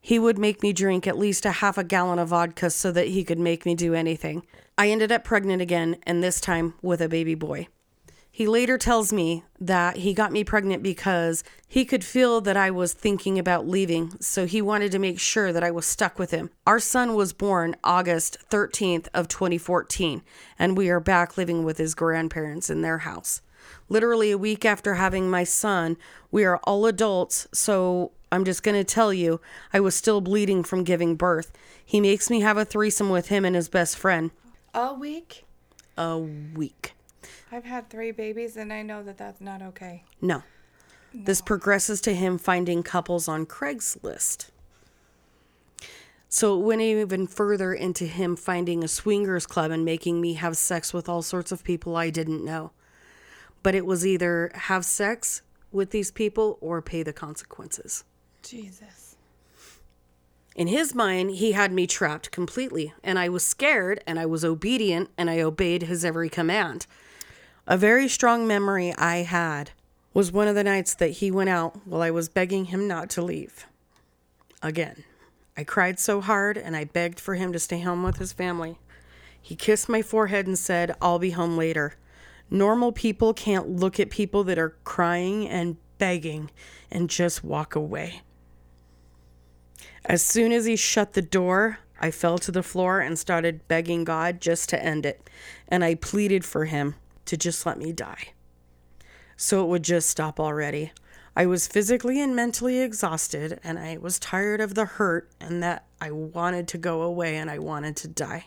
He 0.00 0.18
would 0.18 0.38
make 0.38 0.62
me 0.62 0.72
drink 0.72 1.06
at 1.06 1.18
least 1.18 1.44
a 1.44 1.52
half 1.52 1.76
a 1.76 1.84
gallon 1.84 2.18
of 2.18 2.28
vodka 2.28 2.70
so 2.70 2.92
that 2.92 3.08
he 3.08 3.24
could 3.24 3.38
make 3.38 3.66
me 3.66 3.74
do 3.74 3.94
anything. 3.94 4.46
I 4.76 4.90
ended 4.90 5.12
up 5.12 5.24
pregnant 5.24 5.60
again, 5.60 5.96
and 6.04 6.22
this 6.22 6.40
time 6.40 6.74
with 6.82 7.00
a 7.00 7.08
baby 7.08 7.34
boy. 7.34 7.68
He 8.38 8.46
later 8.46 8.78
tells 8.78 9.12
me 9.12 9.42
that 9.60 9.96
he 9.96 10.14
got 10.14 10.30
me 10.30 10.44
pregnant 10.44 10.80
because 10.80 11.42
he 11.66 11.84
could 11.84 12.04
feel 12.04 12.40
that 12.42 12.56
I 12.56 12.70
was 12.70 12.92
thinking 12.92 13.36
about 13.36 13.66
leaving, 13.66 14.12
so 14.20 14.46
he 14.46 14.62
wanted 14.62 14.92
to 14.92 15.00
make 15.00 15.18
sure 15.18 15.52
that 15.52 15.64
I 15.64 15.72
was 15.72 15.86
stuck 15.86 16.20
with 16.20 16.30
him. 16.30 16.50
Our 16.64 16.78
son 16.78 17.16
was 17.16 17.32
born 17.32 17.74
August 17.82 18.38
13th 18.48 19.08
of 19.12 19.26
2014, 19.26 20.22
and 20.56 20.76
we 20.76 20.88
are 20.88 21.00
back 21.00 21.36
living 21.36 21.64
with 21.64 21.78
his 21.78 21.96
grandparents 21.96 22.70
in 22.70 22.82
their 22.82 22.98
house. 22.98 23.42
Literally 23.88 24.30
a 24.30 24.38
week 24.38 24.64
after 24.64 24.94
having 24.94 25.28
my 25.28 25.42
son, 25.42 25.96
we 26.30 26.44
are 26.44 26.58
all 26.58 26.86
adults, 26.86 27.48
so 27.52 28.12
I'm 28.30 28.44
just 28.44 28.62
going 28.62 28.76
to 28.76 28.84
tell 28.84 29.12
you, 29.12 29.40
I 29.72 29.80
was 29.80 29.96
still 29.96 30.20
bleeding 30.20 30.62
from 30.62 30.84
giving 30.84 31.16
birth. 31.16 31.50
He 31.84 32.00
makes 32.00 32.30
me 32.30 32.42
have 32.42 32.56
a 32.56 32.64
threesome 32.64 33.10
with 33.10 33.30
him 33.30 33.44
and 33.44 33.56
his 33.56 33.68
best 33.68 33.98
friend. 33.98 34.30
A 34.72 34.94
week? 34.94 35.44
A 35.96 36.16
week. 36.16 36.94
I've 37.50 37.64
had 37.64 37.88
three 37.88 38.10
babies 38.10 38.56
and 38.56 38.72
I 38.72 38.82
know 38.82 39.02
that 39.02 39.18
that's 39.18 39.40
not 39.40 39.62
okay. 39.62 40.04
No. 40.20 40.42
This 41.14 41.40
progresses 41.40 42.00
to 42.02 42.14
him 42.14 42.36
finding 42.38 42.82
couples 42.82 43.28
on 43.28 43.46
Craigslist. 43.46 44.50
So 46.28 46.60
it 46.60 46.64
went 46.64 46.82
even 46.82 47.26
further 47.26 47.72
into 47.72 48.04
him 48.04 48.36
finding 48.36 48.84
a 48.84 48.88
swingers 48.88 49.46
club 49.46 49.70
and 49.70 49.84
making 49.84 50.20
me 50.20 50.34
have 50.34 50.58
sex 50.58 50.92
with 50.92 51.08
all 51.08 51.22
sorts 51.22 51.50
of 51.50 51.64
people 51.64 51.96
I 51.96 52.10
didn't 52.10 52.44
know. 52.44 52.72
But 53.62 53.74
it 53.74 53.86
was 53.86 54.06
either 54.06 54.50
have 54.54 54.84
sex 54.84 55.40
with 55.72 55.90
these 55.90 56.10
people 56.10 56.58
or 56.60 56.82
pay 56.82 57.02
the 57.02 57.14
consequences. 57.14 58.04
Jesus. 58.42 59.16
In 60.54 60.66
his 60.66 60.94
mind, 60.94 61.30
he 61.32 61.52
had 61.52 61.72
me 61.72 61.86
trapped 61.86 62.30
completely, 62.30 62.92
and 63.02 63.18
I 63.18 63.28
was 63.28 63.46
scared 63.46 64.02
and 64.06 64.18
I 64.18 64.26
was 64.26 64.44
obedient 64.44 65.08
and 65.16 65.30
I 65.30 65.40
obeyed 65.40 65.84
his 65.84 66.04
every 66.04 66.28
command. 66.28 66.86
A 67.70 67.76
very 67.76 68.08
strong 68.08 68.46
memory 68.46 68.94
I 68.96 69.16
had 69.16 69.72
was 70.14 70.32
one 70.32 70.48
of 70.48 70.54
the 70.54 70.64
nights 70.64 70.94
that 70.94 71.10
he 71.10 71.30
went 71.30 71.50
out 71.50 71.86
while 71.86 72.00
I 72.00 72.10
was 72.10 72.30
begging 72.30 72.64
him 72.64 72.88
not 72.88 73.10
to 73.10 73.22
leave. 73.22 73.66
Again, 74.62 75.04
I 75.54 75.64
cried 75.64 75.98
so 75.98 76.22
hard 76.22 76.56
and 76.56 76.74
I 76.74 76.84
begged 76.84 77.20
for 77.20 77.34
him 77.34 77.52
to 77.52 77.58
stay 77.58 77.80
home 77.80 78.02
with 78.02 78.16
his 78.16 78.32
family. 78.32 78.78
He 79.38 79.54
kissed 79.54 79.86
my 79.86 80.00
forehead 80.00 80.46
and 80.46 80.58
said, 80.58 80.96
I'll 81.02 81.18
be 81.18 81.32
home 81.32 81.58
later. 81.58 81.96
Normal 82.50 82.90
people 82.90 83.34
can't 83.34 83.68
look 83.68 84.00
at 84.00 84.08
people 84.08 84.44
that 84.44 84.58
are 84.58 84.74
crying 84.84 85.46
and 85.46 85.76
begging 85.98 86.50
and 86.90 87.10
just 87.10 87.44
walk 87.44 87.74
away. 87.74 88.22
As 90.06 90.22
soon 90.22 90.52
as 90.52 90.64
he 90.64 90.74
shut 90.74 91.12
the 91.12 91.20
door, 91.20 91.80
I 92.00 92.12
fell 92.12 92.38
to 92.38 92.50
the 92.50 92.62
floor 92.62 93.00
and 93.00 93.18
started 93.18 93.68
begging 93.68 94.04
God 94.04 94.40
just 94.40 94.70
to 94.70 94.82
end 94.82 95.04
it. 95.04 95.28
And 95.68 95.84
I 95.84 95.96
pleaded 95.96 96.46
for 96.46 96.64
him 96.64 96.94
to 97.28 97.36
just 97.36 97.64
let 97.64 97.78
me 97.78 97.92
die. 97.92 98.32
So 99.36 99.62
it 99.62 99.68
would 99.68 99.84
just 99.84 100.10
stop 100.10 100.40
already. 100.40 100.92
I 101.36 101.46
was 101.46 101.68
physically 101.68 102.20
and 102.20 102.34
mentally 102.34 102.80
exhausted, 102.80 103.60
and 103.62 103.78
I 103.78 103.96
was 103.98 104.18
tired 104.18 104.60
of 104.60 104.74
the 104.74 104.84
hurt, 104.84 105.30
and 105.40 105.62
that 105.62 105.86
I 106.00 106.10
wanted 106.10 106.66
to 106.68 106.78
go 106.78 107.02
away 107.02 107.36
and 107.36 107.48
I 107.48 107.60
wanted 107.60 107.96
to 107.98 108.08
die. 108.08 108.46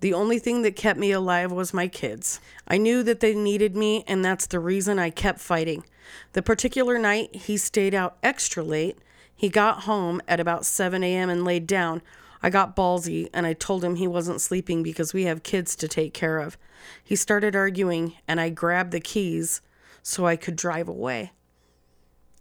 The 0.00 0.14
only 0.14 0.38
thing 0.38 0.62
that 0.62 0.76
kept 0.76 0.98
me 0.98 1.10
alive 1.10 1.50
was 1.50 1.74
my 1.74 1.88
kids. 1.88 2.40
I 2.68 2.78
knew 2.78 3.02
that 3.02 3.20
they 3.20 3.34
needed 3.34 3.76
me, 3.76 4.04
and 4.06 4.24
that's 4.24 4.46
the 4.46 4.60
reason 4.60 4.98
I 4.98 5.10
kept 5.10 5.40
fighting. 5.40 5.84
The 6.32 6.42
particular 6.42 6.98
night 6.98 7.34
he 7.34 7.56
stayed 7.56 7.94
out 7.94 8.16
extra 8.22 8.62
late, 8.62 8.98
he 9.34 9.48
got 9.48 9.82
home 9.82 10.20
at 10.28 10.40
about 10.40 10.64
7 10.64 11.02
a.m. 11.02 11.28
and 11.28 11.44
laid 11.44 11.66
down. 11.66 12.02
I 12.42 12.50
got 12.50 12.76
ballsy 12.76 13.28
and 13.34 13.46
I 13.46 13.52
told 13.52 13.84
him 13.84 13.96
he 13.96 14.06
wasn't 14.06 14.40
sleeping 14.40 14.82
because 14.82 15.12
we 15.12 15.24
have 15.24 15.42
kids 15.42 15.76
to 15.76 15.88
take 15.88 16.14
care 16.14 16.38
of. 16.38 16.56
He 17.04 17.16
started 17.16 17.54
arguing, 17.54 18.14
and 18.26 18.40
I 18.40 18.48
grabbed 18.48 18.92
the 18.92 19.00
keys 19.00 19.60
so 20.02 20.26
I 20.26 20.36
could 20.36 20.56
drive 20.56 20.88
away. 20.88 21.32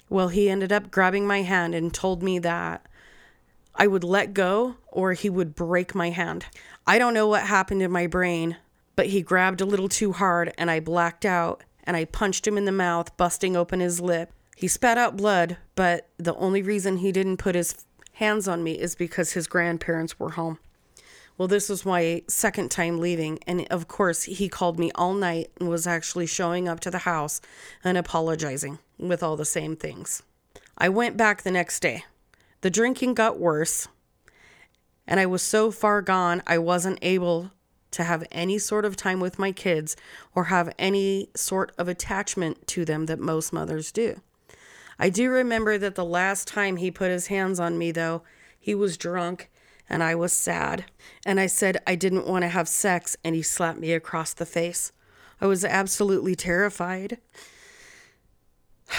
Well, 0.09 0.29
he 0.29 0.49
ended 0.49 0.71
up 0.71 0.91
grabbing 0.91 1.27
my 1.27 1.41
hand 1.41 1.75
and 1.75 1.93
told 1.93 2.23
me 2.23 2.39
that 2.39 2.85
I 3.75 3.87
would 3.87 4.03
let 4.03 4.33
go 4.33 4.75
or 4.87 5.13
he 5.13 5.29
would 5.29 5.55
break 5.55 5.93
my 5.93 6.09
hand. 6.09 6.45
I 6.87 6.97
don't 6.97 7.13
know 7.13 7.27
what 7.27 7.43
happened 7.43 7.81
in 7.83 7.91
my 7.91 8.07
brain, 8.07 8.57
but 8.95 9.07
he 9.07 9.21
grabbed 9.21 9.61
a 9.61 9.65
little 9.65 9.89
too 9.89 10.13
hard 10.13 10.53
and 10.57 10.71
I 10.71 10.79
blacked 10.79 11.25
out 11.25 11.63
and 11.83 11.95
I 11.95 12.05
punched 12.05 12.47
him 12.47 12.57
in 12.57 12.65
the 12.65 12.71
mouth, 12.71 13.15
busting 13.17 13.55
open 13.55 13.79
his 13.79 14.01
lip. 14.01 14.31
He 14.55 14.67
spat 14.67 14.97
out 14.97 15.15
blood, 15.15 15.57
but 15.75 16.09
the 16.17 16.35
only 16.35 16.61
reason 16.61 16.97
he 16.97 17.11
didn't 17.11 17.37
put 17.37 17.55
his 17.55 17.73
hands 18.19 18.49
on 18.49 18.61
me 18.61 18.73
is 18.73 18.95
because 18.95 19.31
his 19.31 19.47
grandparents 19.47 20.19
were 20.19 20.31
home. 20.31 20.59
Well, 21.37 21.47
this 21.47 21.69
was 21.69 21.85
my 21.85 22.21
second 22.27 22.69
time 22.69 22.99
leaving, 22.99 23.39
and 23.47 23.65
of 23.71 23.87
course, 23.87 24.23
he 24.23 24.49
called 24.49 24.77
me 24.77 24.91
all 24.93 25.13
night 25.13 25.51
and 25.57 25.69
was 25.69 25.87
actually 25.87 26.25
showing 26.25 26.67
up 26.67 26.81
to 26.81 26.91
the 26.91 26.99
house 26.99 27.39
and 27.81 27.97
apologizing 27.97 28.79
with 28.97 29.23
all 29.23 29.37
the 29.37 29.45
same 29.45 29.77
things. 29.77 30.21
I 30.77 30.89
went 30.89 31.15
back 31.15 31.43
the 31.43 31.51
next 31.51 31.79
day. 31.79 32.03
The 32.59 32.69
drinking 32.69 33.13
got 33.13 33.39
worse, 33.39 33.87
and 35.07 35.17
I 35.17 35.25
was 35.25 35.41
so 35.41 35.71
far 35.71 36.01
gone, 36.01 36.43
I 36.45 36.57
wasn't 36.57 36.99
able 37.01 37.51
to 37.91 38.03
have 38.03 38.27
any 38.33 38.59
sort 38.59 38.83
of 38.83 38.97
time 38.97 39.21
with 39.21 39.39
my 39.39 39.53
kids 39.53 39.95
or 40.35 40.45
have 40.45 40.73
any 40.77 41.29
sort 41.37 41.71
of 41.77 41.87
attachment 41.87 42.67
to 42.67 42.83
them 42.83 43.05
that 43.05 43.17
most 43.17 43.53
mothers 43.53 43.93
do. 43.93 44.19
I 44.99 45.09
do 45.09 45.29
remember 45.29 45.77
that 45.77 45.95
the 45.95 46.05
last 46.05 46.47
time 46.47 46.75
he 46.75 46.91
put 46.91 47.09
his 47.09 47.27
hands 47.27 47.59
on 47.59 47.77
me, 47.77 47.91
though, 47.91 48.23
he 48.59 48.75
was 48.75 48.97
drunk 48.97 49.49
and 49.89 50.03
I 50.03 50.13
was 50.13 50.31
sad. 50.31 50.85
And 51.25 51.39
I 51.39 51.47
said 51.47 51.81
I 51.87 51.95
didn't 51.95 52.27
want 52.27 52.43
to 52.43 52.49
have 52.49 52.67
sex, 52.67 53.17
and 53.23 53.35
he 53.35 53.41
slapped 53.41 53.79
me 53.79 53.91
across 53.93 54.33
the 54.33 54.45
face. 54.45 54.91
I 55.41 55.47
was 55.47 55.65
absolutely 55.65 56.35
terrified. 56.35 57.17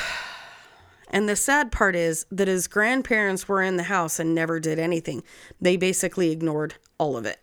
And 1.13 1.29
the 1.29 1.35
sad 1.35 1.73
part 1.73 1.97
is 1.97 2.25
that 2.31 2.47
his 2.47 2.69
grandparents 2.69 3.49
were 3.49 3.63
in 3.63 3.77
the 3.77 3.83
house 3.83 4.21
and 4.21 4.33
never 4.33 4.61
did 4.61 4.79
anything. 4.79 5.25
They 5.61 5.77
basically 5.77 6.31
ignored 6.31 6.77
all 6.99 7.17
of 7.17 7.27
it. 7.27 7.41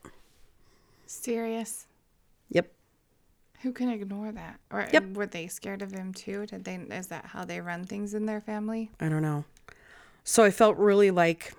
Serious. 1.05 1.86
Who 3.61 3.71
can 3.71 3.89
ignore 3.89 4.31
that? 4.31 4.59
Or 4.71 4.87
Yep. 4.91 5.13
were 5.13 5.25
they 5.25 5.47
scared 5.47 5.81
of 5.81 5.91
him 5.91 6.13
too? 6.13 6.45
Did 6.45 6.63
they? 6.63 6.75
Is 6.75 7.07
that 7.07 7.27
how 7.27 7.43
they 7.43 7.59
run 7.59 7.85
things 7.85 8.13
in 8.13 8.25
their 8.25 8.41
family? 8.41 8.91
I 8.99 9.09
don't 9.09 9.21
know. 9.23 9.45
So 10.23 10.43
I 10.43 10.51
felt 10.51 10.77
really 10.77 11.09
like, 11.09 11.53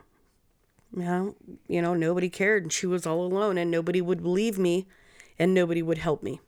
well, 0.93 1.35
you 1.67 1.83
know, 1.83 1.95
nobody 1.95 2.29
cared 2.29 2.63
and 2.63 2.73
she 2.73 2.87
was 2.87 3.07
all 3.07 3.23
alone 3.23 3.59
and 3.59 3.71
nobody 3.71 4.01
would 4.01 4.23
believe 4.23 4.59
me 4.59 4.87
and 5.39 5.55
nobody 5.55 5.83
would 5.83 5.99
help 5.99 6.23
me. 6.23 6.41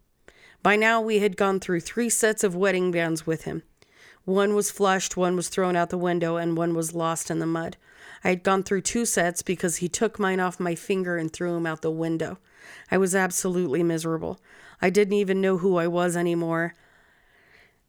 By 0.63 0.77
now, 0.77 1.01
we 1.01 1.21
had 1.21 1.37
gone 1.37 1.59
through 1.59 1.81
three 1.81 2.11
sets 2.11 2.45
of 2.45 2.55
wedding 2.55 2.91
bands 2.91 3.27
with 3.27 3.45
him. 3.45 3.63
One 4.25 4.55
was 4.55 4.71
flushed, 4.71 5.17
one 5.17 5.35
was 5.35 5.49
thrown 5.49 5.75
out 5.75 5.89
the 5.89 5.97
window, 5.97 6.37
and 6.37 6.57
one 6.57 6.75
was 6.75 6.95
lost 6.95 7.31
in 7.31 7.39
the 7.39 7.47
mud. 7.47 7.79
I 8.23 8.29
had 8.29 8.43
gone 8.43 8.63
through 8.63 8.83
two 8.83 9.07
sets 9.07 9.41
because 9.41 9.77
he 9.77 9.89
took 9.89 10.19
mine 10.19 10.41
off 10.41 10.61
my 10.61 10.75
finger 10.75 11.17
and 11.17 11.33
threw 11.33 11.57
him 11.57 11.67
out 11.67 11.81
the 11.81 11.91
window. 11.91 12.39
I 12.91 12.99
was 12.99 13.15
absolutely 13.15 13.83
miserable. 13.83 14.39
I 14.83 14.91
didn't 14.91 15.15
even 15.15 15.41
know 15.41 15.59
who 15.59 15.77
I 15.77 15.87
was 15.87 16.17
anymore, 16.17 16.75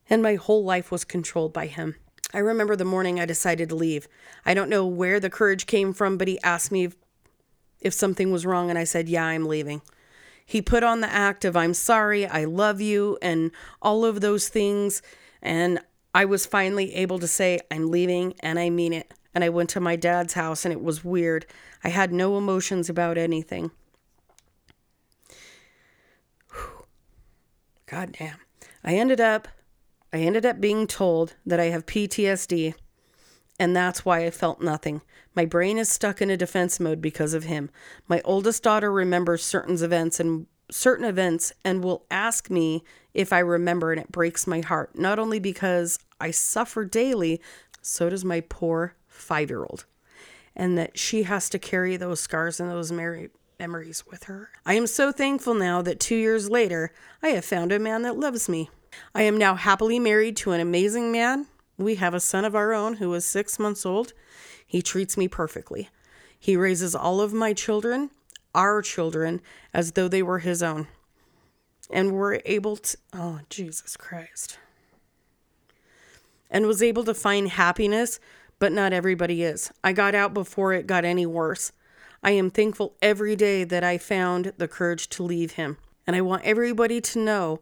and 0.10 0.22
my 0.22 0.36
whole 0.36 0.64
life 0.64 0.92
was 0.92 1.06
controlled 1.06 1.54
by 1.54 1.68
him. 1.68 1.96
I 2.34 2.40
remember 2.40 2.76
the 2.76 2.86
morning 2.86 3.20
I 3.20 3.26
decided 3.26 3.70
to 3.70 3.76
leave. 3.76 4.08
I 4.46 4.54
don't 4.54 4.70
know 4.70 4.86
where 4.86 5.20
the 5.20 5.30
courage 5.30 5.66
came 5.66 5.94
from, 5.94 6.18
but 6.18 6.28
he 6.28 6.42
asked 6.44 6.72
me 6.72 6.86
if, 6.86 6.96
if 7.80 7.94
something 7.94 8.32
was 8.32 8.46
wrong, 8.46 8.70
and 8.70 8.80
I 8.80 8.84
said, 8.84 9.10
Yeah, 9.10 9.26
I'm 9.26 9.46
leaving. 9.46 9.82
He 10.46 10.62
put 10.62 10.84
on 10.84 11.02
the 11.02 11.12
act 11.12 11.46
of, 11.46 11.56
I'm 11.56 11.74
sorry, 11.74 12.26
I 12.26 12.46
love 12.46 12.82
you, 12.82 13.18
and 13.22 13.52
all 13.82 14.04
of 14.04 14.22
those 14.22 14.50
things. 14.50 15.02
And 15.42 15.80
I 16.14 16.26
was 16.26 16.46
finally 16.46 16.94
able 16.96 17.20
to 17.20 17.28
say, 17.28 17.60
I'm 17.70 17.90
leaving, 17.90 18.34
and 18.42 18.60
I 18.60 18.70
mean 18.70 18.92
it. 18.92 19.14
And 19.34 19.46
I 19.46 19.50
went 19.50 19.70
to 19.72 19.80
my 19.80 19.96
dad's 19.96 20.34
house, 20.34 20.66
and 20.66 20.74
it 20.74 20.84
was 20.84 21.06
weird. 21.06 21.46
I 21.84 21.90
had 21.90 22.12
no 22.12 22.38
emotions 22.38 22.90
about 22.90 23.18
anything. 23.18 23.72
God 27.92 28.16
damn. 28.18 28.38
I 28.86 28.96
ended 28.96 29.20
up 29.20 29.50
I 30.14 30.20
ended 30.20 30.46
up 30.46 30.62
being 30.62 30.88
told 30.88 31.36
that 31.46 31.60
I 31.60 31.66
have 31.66 31.86
PTSD 31.86 32.74
and 33.60 33.76
that's 33.76 34.06
why 34.06 34.26
I 34.26 34.32
felt 34.32 34.62
nothing. 34.62 35.02
My 35.36 35.46
brain 35.46 35.78
is 35.78 35.90
stuck 35.90 36.22
in 36.22 36.30
a 36.30 36.38
defense 36.38 36.80
mode 36.80 37.02
because 37.02 37.34
of 37.34 37.44
him. 37.44 37.70
My 38.08 38.22
oldest 38.24 38.64
daughter 38.64 38.92
remembers 38.92 39.44
certain 39.44 39.82
events 39.84 40.22
and 40.22 40.48
certain 40.72 41.06
events 41.06 41.52
and 41.66 41.84
will 41.84 42.06
ask 42.10 42.50
me 42.50 42.82
if 43.14 43.34
I 43.34 43.40
remember 43.40 43.92
and 43.92 44.00
it 44.00 44.12
breaks 44.12 44.48
my 44.48 44.62
heart. 44.62 44.98
Not 44.98 45.20
only 45.20 45.40
because 45.40 46.00
I 46.20 46.32
suffer 46.32 46.86
daily, 46.86 47.42
so 47.82 48.10
does 48.10 48.24
my 48.24 48.40
poor 48.40 48.96
5-year-old. 49.14 49.86
And 50.56 50.78
that 50.78 50.98
she 50.98 51.24
has 51.24 51.50
to 51.50 51.60
carry 51.60 51.98
those 51.98 52.22
scars 52.22 52.60
and 52.62 52.72
those 52.72 52.92
mer- 52.92 53.28
memories 53.62 54.04
with 54.10 54.24
her. 54.24 54.50
I 54.66 54.74
am 54.74 54.88
so 54.88 55.12
thankful 55.12 55.54
now 55.54 55.84
that 55.84 56.00
2 56.00 56.16
years 56.16 56.50
later 56.50 56.92
I 57.22 57.30
have 57.30 57.46
found 57.46 57.72
a 57.72 57.78
man 57.78 58.02
that 58.02 58.18
loves 58.18 58.50
me. 58.50 58.72
I 59.14 59.22
am 59.22 59.38
now 59.38 59.54
happily 59.54 60.00
married 60.00 60.36
to 60.38 60.52
an 60.52 60.60
amazing 60.60 61.12
man. 61.12 61.46
We 61.78 61.96
have 61.96 62.16
a 62.16 62.20
son 62.20 62.44
of 62.44 62.56
our 62.56 62.74
own 62.74 62.96
who 62.96 63.14
is 63.14 63.24
6 63.24 63.60
months 63.60 63.86
old. 63.86 64.14
He 64.66 64.82
treats 64.82 65.16
me 65.16 65.28
perfectly. 65.28 65.90
He 66.40 66.58
raises 66.58 66.96
all 66.96 67.22
of 67.22 67.34
my 67.34 67.54
children, 67.54 68.10
our 68.56 68.82
children, 68.82 69.42
as 69.76 69.92
though 69.92 70.08
they 70.08 70.24
were 70.24 70.40
his 70.40 70.64
own. 70.64 70.88
And 71.92 72.14
we're 72.14 72.40
able 72.46 72.78
to, 72.78 72.98
oh, 73.14 73.40
Jesus 73.48 73.96
Christ. 73.96 74.58
And 76.50 76.66
was 76.66 76.82
able 76.82 77.04
to 77.04 77.14
find 77.14 77.48
happiness, 77.48 78.20
but 78.58 78.72
not 78.72 78.92
everybody 78.92 79.44
is. 79.44 79.72
I 79.84 79.94
got 79.94 80.16
out 80.16 80.34
before 80.34 80.74
it 80.74 80.88
got 80.88 81.06
any 81.06 81.28
worse. 81.28 81.72
I 82.24 82.32
am 82.32 82.50
thankful 82.50 82.96
every 83.02 83.36
day 83.36 83.64
that 83.64 83.84
I 83.84 83.98
found 83.98 84.54
the 84.58 84.68
courage 84.68 85.10
to 85.10 85.24
leave 85.24 85.54
him. 85.54 85.78
And 86.06 86.16
I 86.16 86.22
want 86.22 86.44
everybody 86.44 87.02
to 87.02 87.20
know 87.20 87.62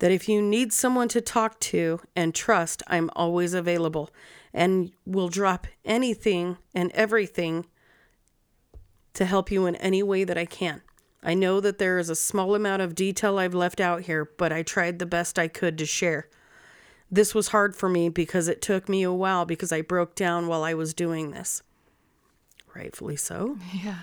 that 0.00 0.10
if 0.10 0.28
you 0.28 0.42
need 0.42 0.72
someone 0.72 1.08
to 1.08 1.20
talk 1.20 1.60
to 1.60 2.00
and 2.16 2.34
trust, 2.34 2.82
I'm 2.88 3.10
always 3.14 3.54
available 3.54 4.10
and 4.52 4.92
will 5.06 5.28
drop 5.28 5.66
anything 5.84 6.58
and 6.74 6.90
everything 6.92 7.66
to 9.14 9.24
help 9.24 9.50
you 9.50 9.66
in 9.66 9.76
any 9.76 10.02
way 10.02 10.24
that 10.24 10.38
I 10.38 10.46
can. 10.46 10.82
I 11.22 11.34
know 11.34 11.60
that 11.60 11.78
there 11.78 11.98
is 11.98 12.10
a 12.10 12.16
small 12.16 12.54
amount 12.56 12.82
of 12.82 12.96
detail 12.96 13.38
I've 13.38 13.54
left 13.54 13.80
out 13.80 14.02
here, 14.02 14.28
but 14.36 14.52
I 14.52 14.62
tried 14.62 14.98
the 14.98 15.06
best 15.06 15.38
I 15.38 15.46
could 15.46 15.78
to 15.78 15.86
share. 15.86 16.28
This 17.10 17.34
was 17.34 17.48
hard 17.48 17.76
for 17.76 17.88
me 17.88 18.08
because 18.08 18.48
it 18.48 18.60
took 18.60 18.88
me 18.88 19.04
a 19.04 19.12
while 19.12 19.44
because 19.44 19.70
I 19.70 19.82
broke 19.82 20.16
down 20.16 20.48
while 20.48 20.64
I 20.64 20.74
was 20.74 20.94
doing 20.94 21.30
this. 21.30 21.62
Rightfully 22.74 23.16
so. 23.16 23.58
Yeah. 23.72 24.00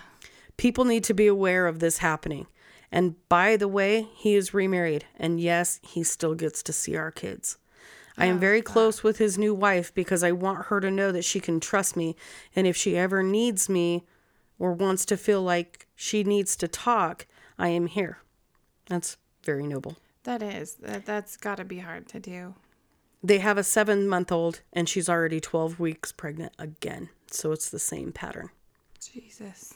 People 0.58 0.86
need 0.86 1.04
to 1.06 1.14
be 1.14 1.28
aware 1.28 1.68
of 1.68 1.80
this 1.80 2.00
happening. 2.00 2.48
And 2.92 3.16
by 3.30 3.56
the 3.56 3.68
way, 3.68 4.08
he 4.16 4.36
is 4.36 4.54
remarried. 4.54 5.06
And 5.18 5.40
yes, 5.40 5.80
he 5.84 6.04
still 6.04 6.36
gets 6.36 6.64
to 6.64 6.74
see 6.74 6.96
our 6.96 7.12
kids. 7.12 7.58
I 8.18 8.26
am 8.26 8.36
oh, 8.36 8.40
very 8.40 8.62
close 8.62 9.02
with 9.02 9.18
his 9.18 9.38
new 9.38 9.54
wife 9.54 9.94
because 9.94 10.24
I 10.24 10.34
want 10.34 10.66
her 10.66 10.82
to 10.82 10.92
know 10.92 11.12
that 11.12 11.24
she 11.24 11.40
can 11.40 11.60
trust 11.60 11.96
me. 11.96 12.16
And 12.56 12.68
if 12.68 12.76
she 12.76 12.98
ever 12.98 13.24
needs 13.24 13.70
me 13.70 14.06
or 14.58 14.74
wants 14.74 15.06
to 15.06 15.18
feel 15.18 15.42
like 15.42 15.88
she 15.96 16.24
needs 16.24 16.58
to 16.58 16.68
talk, 16.68 17.26
I 17.58 17.70
am 17.70 17.88
here. 17.88 18.20
That's 18.88 19.18
very 19.44 19.66
noble. 19.66 19.96
That 20.24 20.42
is. 20.42 20.76
That, 20.76 21.06
that's 21.06 21.38
got 21.38 21.56
to 21.56 21.64
be 21.64 21.80
hard 21.80 22.10
to 22.10 22.20
do. 22.20 22.56
They 23.24 23.40
have 23.40 23.58
a 23.58 23.64
seven 23.64 24.08
month 24.08 24.32
old, 24.32 24.62
and 24.74 24.88
she's 24.88 25.10
already 25.10 25.40
12 25.40 25.80
weeks 25.80 26.12
pregnant 26.12 26.54
again. 26.60 27.10
So 27.32 27.52
it's 27.52 27.70
the 27.70 27.80
same 27.80 28.12
pattern. 28.12 28.50
Jesus. 29.00 29.74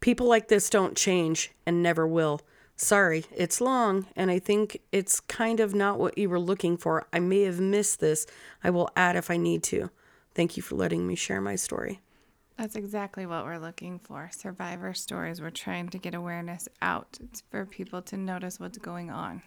People 0.00 0.26
like 0.26 0.48
this 0.48 0.70
don't 0.70 0.96
change 0.96 1.50
and 1.66 1.82
never 1.82 2.06
will. 2.06 2.40
Sorry, 2.76 3.26
it's 3.36 3.60
long, 3.60 4.06
and 4.16 4.30
I 4.30 4.38
think 4.38 4.80
it's 4.90 5.20
kind 5.20 5.60
of 5.60 5.74
not 5.74 5.98
what 5.98 6.16
you 6.16 6.30
were 6.30 6.40
looking 6.40 6.78
for. 6.78 7.06
I 7.12 7.20
may 7.20 7.42
have 7.42 7.60
missed 7.60 8.00
this. 8.00 8.26
I 8.64 8.70
will 8.70 8.88
add 8.96 9.16
if 9.16 9.30
I 9.30 9.36
need 9.36 9.62
to. 9.64 9.90
Thank 10.34 10.56
you 10.56 10.62
for 10.62 10.76
letting 10.76 11.06
me 11.06 11.14
share 11.14 11.42
my 11.42 11.56
story. 11.56 12.00
That's 12.56 12.76
exactly 12.76 13.26
what 13.26 13.44
we're 13.44 13.58
looking 13.58 13.98
for. 13.98 14.30
Survivor 14.32 14.94
stories. 14.94 15.40
We're 15.40 15.50
trying 15.50 15.88
to 15.90 15.98
get 15.98 16.14
awareness 16.14 16.68
out. 16.80 17.18
It's 17.22 17.42
for 17.50 17.66
people 17.66 18.00
to 18.02 18.16
notice 18.16 18.58
what's 18.58 18.78
going 18.78 19.10
on. 19.10 19.42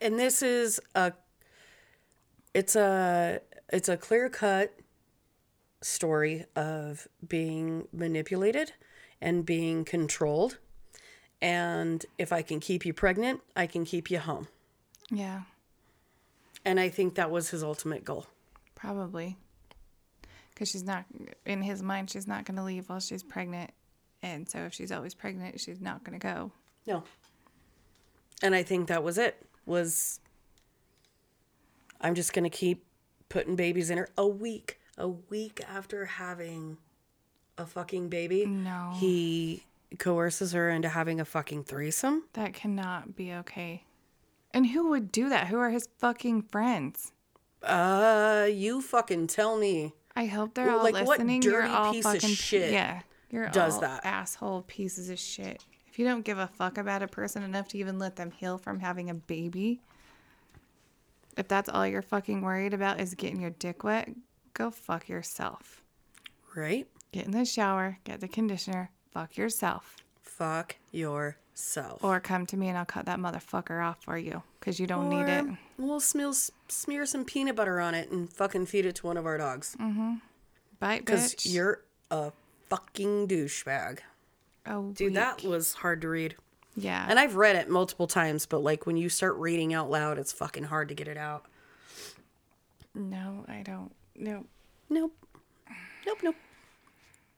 And 0.00 0.18
this 0.18 0.42
is 0.42 0.80
a 0.94 1.12
it's 2.54 2.76
a 2.76 3.40
it's 3.72 3.88
a 3.88 3.96
clear-cut 3.96 4.74
story 5.82 6.44
of 6.56 7.06
being 7.26 7.86
manipulated 7.92 8.72
and 9.20 9.44
being 9.44 9.84
controlled. 9.84 10.58
And 11.40 12.04
if 12.18 12.32
I 12.32 12.42
can 12.42 12.60
keep 12.60 12.86
you 12.86 12.92
pregnant, 12.92 13.40
I 13.56 13.66
can 13.66 13.84
keep 13.84 14.10
you 14.10 14.18
home. 14.20 14.48
Yeah, 15.10 15.42
And 16.64 16.80
I 16.80 16.88
think 16.88 17.16
that 17.16 17.30
was 17.30 17.50
his 17.50 17.62
ultimate 17.62 18.04
goal. 18.04 18.26
probably. 18.74 19.36
Because 20.50 20.70
she's 20.70 20.84
not, 20.84 21.04
in 21.46 21.62
his 21.62 21.82
mind, 21.82 22.10
she's 22.10 22.26
not 22.26 22.44
going 22.44 22.56
to 22.56 22.62
leave 22.62 22.88
while 22.88 23.00
she's 23.00 23.22
pregnant. 23.22 23.70
And 24.22 24.48
so 24.48 24.60
if 24.60 24.74
she's 24.74 24.92
always 24.92 25.14
pregnant, 25.14 25.58
she's 25.60 25.80
not 25.80 26.04
going 26.04 26.18
to 26.18 26.24
go. 26.24 26.52
No. 26.86 27.04
And 28.42 28.54
I 28.54 28.62
think 28.62 28.88
that 28.88 29.02
was 29.02 29.18
it. 29.18 29.44
Was 29.66 30.20
I'm 32.00 32.14
just 32.14 32.32
going 32.32 32.44
to 32.44 32.50
keep 32.50 32.84
putting 33.28 33.56
babies 33.56 33.90
in 33.90 33.98
her 33.98 34.08
a 34.18 34.26
week, 34.26 34.78
a 34.98 35.08
week 35.08 35.60
after 35.68 36.04
having 36.06 36.78
a 37.58 37.66
fucking 37.66 38.08
baby. 38.08 38.46
No. 38.46 38.92
He 38.94 39.64
coerces 39.98 40.52
her 40.52 40.70
into 40.70 40.88
having 40.88 41.20
a 41.20 41.24
fucking 41.24 41.64
threesome. 41.64 42.24
That 42.34 42.54
cannot 42.54 43.14
be 43.16 43.32
okay. 43.34 43.84
And 44.52 44.66
who 44.68 44.88
would 44.88 45.10
do 45.12 45.28
that? 45.28 45.48
Who 45.48 45.58
are 45.58 45.70
his 45.70 45.88
fucking 45.98 46.42
friends? 46.42 47.12
Uh, 47.62 48.48
you 48.50 48.80
fucking 48.82 49.28
tell 49.28 49.56
me. 49.56 49.92
I 50.14 50.26
hope 50.26 50.54
they're 50.54 50.70
all 50.70 50.82
like, 50.82 50.94
what 50.94 51.06
listening. 51.06 51.42
You're 51.42 51.62
dirty 51.62 51.72
all 51.72 51.92
piece 51.92 52.04
of 52.04 52.12
fucking 52.12 52.30
shit 52.34 52.72
Yeah, 52.72 53.00
you're 53.30 53.48
does 53.48 53.74
all 53.76 53.80
that? 53.82 54.04
asshole 54.04 54.62
pieces 54.66 55.08
of 55.08 55.18
shit. 55.18 55.64
If 55.86 55.98
you 55.98 56.04
don't 56.06 56.22
give 56.24 56.38
a 56.38 56.46
fuck 56.48 56.76
about 56.78 57.02
a 57.02 57.06
person 57.08 57.42
enough 57.42 57.68
to 57.68 57.78
even 57.78 57.98
let 57.98 58.16
them 58.16 58.30
heal 58.30 58.58
from 58.58 58.80
having 58.80 59.08
a 59.10 59.14
baby, 59.14 59.80
if 61.36 61.48
that's 61.48 61.68
all 61.68 61.86
you're 61.86 62.02
fucking 62.02 62.42
worried 62.42 62.74
about 62.74 63.00
is 63.00 63.14
getting 63.14 63.40
your 63.40 63.50
dick 63.50 63.84
wet, 63.84 64.08
go 64.54 64.70
fuck 64.70 65.08
yourself. 65.08 65.82
Right? 66.54 66.86
Get 67.12 67.26
in 67.26 67.30
the 67.32 67.44
shower, 67.44 67.98
get 68.04 68.20
the 68.20 68.28
conditioner, 68.28 68.90
fuck 69.10 69.36
yourself, 69.36 69.96
Fuck 70.22 70.76
yourself. 70.92 72.02
or 72.02 72.20
come 72.20 72.46
to 72.46 72.56
me 72.56 72.68
and 72.68 72.78
I'll 72.78 72.84
cut 72.86 73.06
that 73.06 73.18
motherfucker 73.18 73.84
off 73.84 74.02
for 74.02 74.16
you 74.18 74.42
because 74.58 74.80
you 74.80 74.86
don't 74.86 75.08
need 75.10 75.28
it. 75.28 75.44
Or 75.44 75.58
We'll 75.78 76.00
smear, 76.00 76.32
smear 76.68 77.04
some 77.06 77.24
peanut 77.24 77.54
butter 77.56 77.80
on 77.80 77.94
it 77.94 78.10
and 78.10 78.32
fucking 78.32 78.66
feed 78.66 78.86
it 78.86 78.96
to 78.96 79.06
one 79.06 79.16
of 79.16 79.26
our 79.26 79.36
dogs. 79.38 79.76
Mm 79.80 79.94
hmm. 79.94 80.14
Bite, 80.80 81.04
Because 81.04 81.46
you're 81.46 81.82
a 82.10 82.32
fucking 82.70 83.28
douchebag. 83.28 83.98
oh, 84.66 84.90
Dude, 84.92 85.14
that 85.14 85.42
was 85.44 85.74
hard 85.74 86.00
to 86.02 86.08
read. 86.08 86.34
yeah. 86.76 87.06
And 87.08 87.18
I've 87.20 87.36
read 87.36 87.56
it 87.56 87.68
multiple 87.68 88.06
times, 88.06 88.46
but 88.46 88.62
like 88.62 88.86
when 88.86 88.96
you 88.96 89.08
start 89.08 89.36
reading 89.36 89.72
out 89.74 89.90
loud, 89.90 90.18
it's 90.18 90.32
fucking 90.32 90.64
hard 90.64 90.88
to 90.88 90.94
get 90.94 91.08
it 91.08 91.16
out. 91.18 91.44
no, 92.94 93.44
I 93.48 93.62
don't. 93.62 93.92
No. 94.16 94.44
Nope. 94.90 95.14
Nope, 96.06 96.18
nope. 96.22 96.36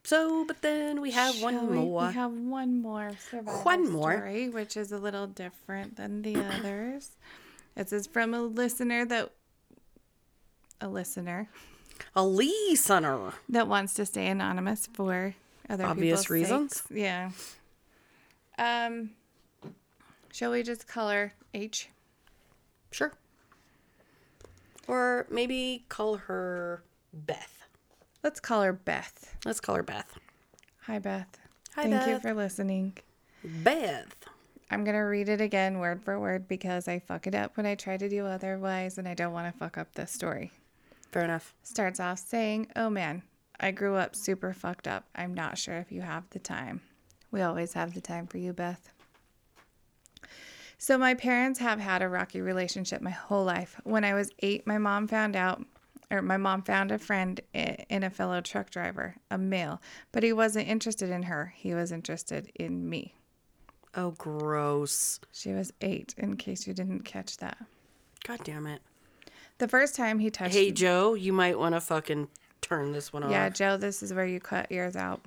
So, 0.03 0.45
but 0.45 0.61
then 0.61 1.01
we 1.01 1.12
have 1.12 1.41
one 1.43 1.68
we- 1.68 1.77
more. 1.77 2.09
We 2.09 2.14
have 2.14 2.33
one 2.33 2.81
more 2.83 3.12
survival 3.31 3.62
One 3.62 3.91
more. 3.91 4.12
story, 4.16 4.49
which 4.51 4.77
is 4.77 4.93
a 4.93 4.99
little 4.99 5.27
different 5.27 5.97
than 5.97 6.22
the 6.22 6.37
others. 6.59 7.11
This 7.75 7.93
is 7.93 8.07
from 8.07 8.35
a 8.35 8.43
listener 8.43 9.05
that 9.07 9.31
a 10.81 10.89
listener 10.89 11.49
a 12.14 12.25
listener. 12.25 13.33
that 13.49 13.68
wants 13.68 13.95
to 13.95 14.05
stay 14.05 14.27
anonymous 14.27 14.87
for 14.93 15.35
other 15.70 15.85
Obvious 15.87 16.22
people's 16.22 16.31
reasons? 16.31 16.77
sakes. 16.77 16.91
Yeah. 16.91 17.31
Um. 18.59 19.11
Shall 20.33 20.51
we 20.51 20.62
just 20.64 20.87
call 20.89 21.09
her 21.11 21.33
H? 21.55 21.89
Sure. 22.91 23.12
Or 24.87 25.26
maybe 25.30 25.85
call 25.89 26.16
her 26.16 26.82
Beth. 27.12 27.66
Let's 28.22 28.41
call 28.41 28.62
her 28.62 28.72
Beth. 28.72 29.37
Let's 29.45 29.61
call 29.61 29.76
her 29.76 29.82
Beth. 29.82 30.18
Hi, 30.82 30.99
Beth. 30.99 31.39
Hi, 31.74 31.89
Thank 31.89 32.07
you 32.07 32.18
for 32.20 32.35
listening. 32.35 32.97
Beth. 33.45 34.14
I'm 34.70 34.85
gonna 34.85 35.07
read 35.07 35.28
it 35.28 35.41
again 35.41 35.78
word 35.78 36.03
for 36.03 36.18
word 36.18 36.49
because 36.49 36.89
I 36.89 36.99
fuck 36.99 37.26
it 37.26 37.35
up 37.35 37.57
when 37.57 37.66
I 37.66 37.74
try 37.74 37.97
to 37.97 38.09
do 38.09 38.26
otherwise, 38.26 38.99
and 38.99 39.07
I 39.07 39.14
don't 39.14 39.32
want 39.32 39.53
to 39.53 39.59
fuck 39.59 39.76
up 39.78 39.95
this 39.95 40.11
story. 40.11 40.51
Fair 41.12 41.24
enough. 41.24 41.55
starts 41.62 42.01
off 42.01 42.18
saying, 42.18 42.68
Oh 42.74 42.91
man, 42.91 43.22
I 43.61 43.70
grew 43.70 43.95
up 43.95 44.16
super 44.16 44.53
fucked 44.53 44.89
up. 44.89 45.07
I'm 45.14 45.32
not 45.35 45.59
sure 45.59 45.76
if 45.78 45.93
you 45.93 46.01
have 46.01 46.28
the 46.30 46.39
time. 46.39 46.80
We 47.30 47.43
always 47.43 47.74
have 47.74 47.95
the 47.95 48.01
time 48.01 48.26
for 48.26 48.39
you, 48.39 48.53
Beth. 48.53 48.91
So, 50.85 50.99
my 50.99 51.14
parents 51.14 51.61
have 51.61 51.80
had 51.80 52.03
a 52.03 52.11
rocky 52.11 52.43
relationship 52.43 53.01
my 53.01 53.09
whole 53.09 53.43
life. 53.43 53.80
When 53.85 54.05
I 54.05 54.12
was 54.12 54.30
eight, 54.41 54.66
my 54.66 54.76
mom 54.76 55.09
found 55.09 55.35
out, 55.35 55.64
or 56.11 56.20
my 56.20 56.37
mom 56.37 56.61
found 56.61 56.93
a 56.93 56.99
friend 56.99 57.41
in 57.55 58.03
a 58.03 58.11
fellow 58.11 58.43
truck 58.43 58.68
driver, 58.68 59.14
a 59.30 59.39
male, 59.39 59.80
but 60.12 60.22
he 60.22 60.35
wasn't 60.35 60.68
interested 60.68 61.09
in 61.09 61.22
her. 61.22 61.55
He 61.57 61.72
was 61.72 61.91
interested 61.91 62.53
in 62.55 62.87
me. 62.87 63.14
Oh, 63.95 64.11
gross. 64.11 65.20
She 65.32 65.55
was 65.55 65.72
eight, 65.80 66.14
in 66.18 66.37
case 66.37 66.66
you 66.66 66.74
didn't 66.74 67.07
catch 67.07 67.39
that. 67.39 67.57
God 68.22 68.41
damn 68.45 68.66
it. 68.66 68.82
The 69.57 69.68
first 69.68 69.95
time 69.95 70.18
he 70.18 70.28
touched 70.28 70.55
me 70.55 70.66
Hey, 70.66 70.70
Joe, 70.70 71.14
you 71.14 71.32
might 71.32 71.59
want 71.59 71.74
to 71.74 71.80
fucking 71.80 72.28
turn 72.61 72.93
this 72.93 73.11
one 73.11 73.30
Yeah, 73.30 73.47
off. 73.47 73.55
Joe, 73.55 73.78
this 73.78 74.03
is 74.03 74.12
where 74.12 74.26
you 74.26 74.39
cut 74.39 74.70
yours 74.70 74.97
out. 74.97 75.22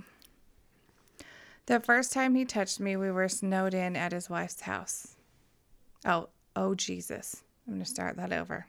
The 1.65 1.79
first 1.79 2.13
time 2.13 2.35
he 2.35 2.45
touched 2.45 2.79
me, 2.79 2.95
we 2.95 3.09
were 3.09 3.27
snowed 3.27 3.73
in 3.73 3.95
at 3.95 4.11
his 4.11 4.29
wife's 4.29 4.61
house. 4.61 5.15
Oh, 6.05 6.29
oh, 6.55 6.75
Jesus. 6.75 7.43
I'm 7.67 7.73
going 7.73 7.83
to 7.83 7.89
start 7.89 8.17
that 8.17 8.31
over. 8.31 8.67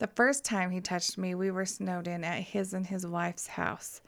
The 0.00 0.06
first 0.06 0.44
time 0.46 0.70
he 0.70 0.80
touched 0.80 1.18
me, 1.18 1.34
we 1.34 1.50
were 1.50 1.66
snowed 1.66 2.08
in 2.08 2.24
at 2.24 2.40
his 2.40 2.72
and 2.72 2.86
his 2.86 3.06
wife's 3.06 3.46
house. 3.46 4.00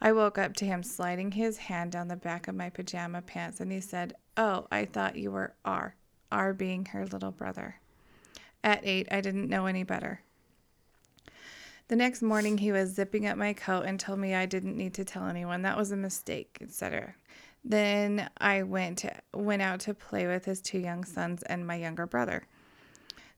I 0.00 0.12
woke 0.12 0.38
up 0.38 0.54
to 0.56 0.64
him 0.64 0.84
sliding 0.84 1.32
his 1.32 1.58
hand 1.58 1.90
down 1.90 2.06
the 2.06 2.14
back 2.14 2.46
of 2.46 2.54
my 2.54 2.70
pajama 2.70 3.20
pants, 3.20 3.58
and 3.58 3.72
he 3.72 3.80
said, 3.80 4.14
Oh, 4.36 4.68
I 4.70 4.84
thought 4.84 5.16
you 5.16 5.32
were 5.32 5.54
R, 5.64 5.96
R 6.30 6.54
being 6.54 6.84
her 6.86 7.04
little 7.04 7.32
brother. 7.32 7.80
At 8.62 8.86
eight, 8.86 9.08
I 9.10 9.20
didn't 9.20 9.48
know 9.48 9.66
any 9.66 9.82
better. 9.82 10.20
The 11.88 11.96
next 11.96 12.22
morning, 12.22 12.58
he 12.58 12.70
was 12.70 12.90
zipping 12.90 13.26
up 13.26 13.36
my 13.36 13.52
coat 13.52 13.86
and 13.86 13.98
told 13.98 14.20
me 14.20 14.32
I 14.32 14.46
didn't 14.46 14.76
need 14.76 14.94
to 14.94 15.04
tell 15.04 15.26
anyone. 15.26 15.62
That 15.62 15.76
was 15.76 15.90
a 15.90 15.96
mistake, 15.96 16.58
etc. 16.60 17.16
Then 17.64 18.28
I 18.38 18.62
went 18.62 19.04
went 19.34 19.62
out 19.62 19.80
to 19.80 19.94
play 19.94 20.26
with 20.26 20.44
his 20.44 20.60
two 20.60 20.78
young 20.78 21.04
sons 21.04 21.42
and 21.42 21.66
my 21.66 21.76
younger 21.76 22.06
brother. 22.06 22.46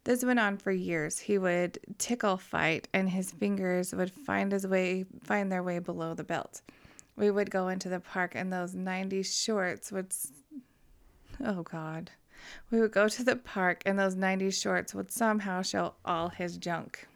This 0.05 0.25
went 0.25 0.41
on 0.41 0.57
for 0.57 0.73
years. 0.73 1.19
He 1.19 1.39
would 1.39 1.79
tickle 1.99 2.37
fight, 2.37 2.89
and 2.93 3.09
his 3.09 3.31
fingers 3.31 3.95
would 3.95 4.11
find 4.11 4.51
his 4.53 4.67
way 4.67 5.05
find 5.23 5.51
their 5.51 5.63
way 5.63 5.79
below 5.79 6.15
the 6.15 6.25
belt. 6.25 6.63
We 7.17 7.31
would 7.31 7.51
go 7.51 7.69
into 7.69 7.89
the 7.89 8.01
park, 8.01 8.33
and 8.35 8.53
those 8.53 8.75
'90s 8.75 9.33
shorts 9.45 9.93
would. 9.93 10.15
Oh 11.45 11.63
God, 11.63 12.11
we 12.71 12.81
would 12.81 12.93
go 12.93 13.09
to 13.09 13.25
the 13.25 13.37
park, 13.37 13.83
and 13.87 13.99
those 13.99 14.17
'90s 14.17 14.61
shorts 14.61 14.95
would 14.95 15.11
somehow 15.11 15.63
show 15.63 15.95
all 16.05 16.29
his 16.29 16.57
junk. 16.57 17.07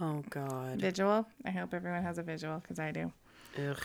Oh, 0.00 0.24
God. 0.28 0.80
Visual. 0.80 1.26
I 1.44 1.50
hope 1.50 1.72
everyone 1.72 2.02
has 2.02 2.18
a 2.18 2.22
visual 2.22 2.58
because 2.58 2.78
I 2.78 2.90
do. 2.90 3.12
Ugh. 3.58 3.78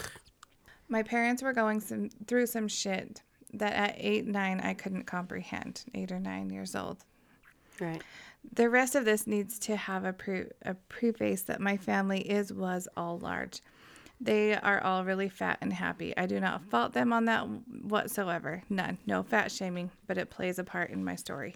My 0.89 1.03
parents 1.03 1.41
were 1.41 1.53
going 1.53 1.79
some 1.79 2.09
through 2.27 2.47
some 2.47 2.67
shit 2.67 3.21
that 3.53 3.73
at 3.73 3.95
eight, 3.97 4.25
nine 4.25 4.59
I 4.59 4.73
couldn't 4.73 5.03
comprehend. 5.03 5.83
Eight 5.93 6.11
or 6.11 6.19
nine 6.19 6.49
years 6.49 6.75
old. 6.75 7.05
Right. 7.79 8.01
The 8.53 8.69
rest 8.69 8.95
of 8.95 9.05
this 9.05 9.27
needs 9.27 9.59
to 9.59 9.75
have 9.75 10.03
a, 10.03 10.13
pre- 10.13 10.49
a 10.63 10.73
preface 10.73 11.43
that 11.43 11.61
my 11.61 11.77
family 11.77 12.21
is 12.21 12.51
was 12.51 12.87
all 12.97 13.19
large. 13.19 13.61
They 14.21 14.53
are 14.53 14.81
all 14.81 15.05
really 15.05 15.29
fat 15.29 15.59
and 15.61 15.71
happy. 15.71 16.15
I 16.17 16.25
do 16.25 16.39
not 16.39 16.65
fault 16.65 16.93
them 16.93 17.13
on 17.13 17.25
that 17.25 17.47
whatsoever. 17.83 18.63
None. 18.69 18.97
No 19.05 19.23
fat 19.23 19.51
shaming, 19.51 19.91
but 20.07 20.17
it 20.17 20.29
plays 20.29 20.59
a 20.59 20.63
part 20.63 20.89
in 20.89 21.05
my 21.05 21.15
story. 21.15 21.55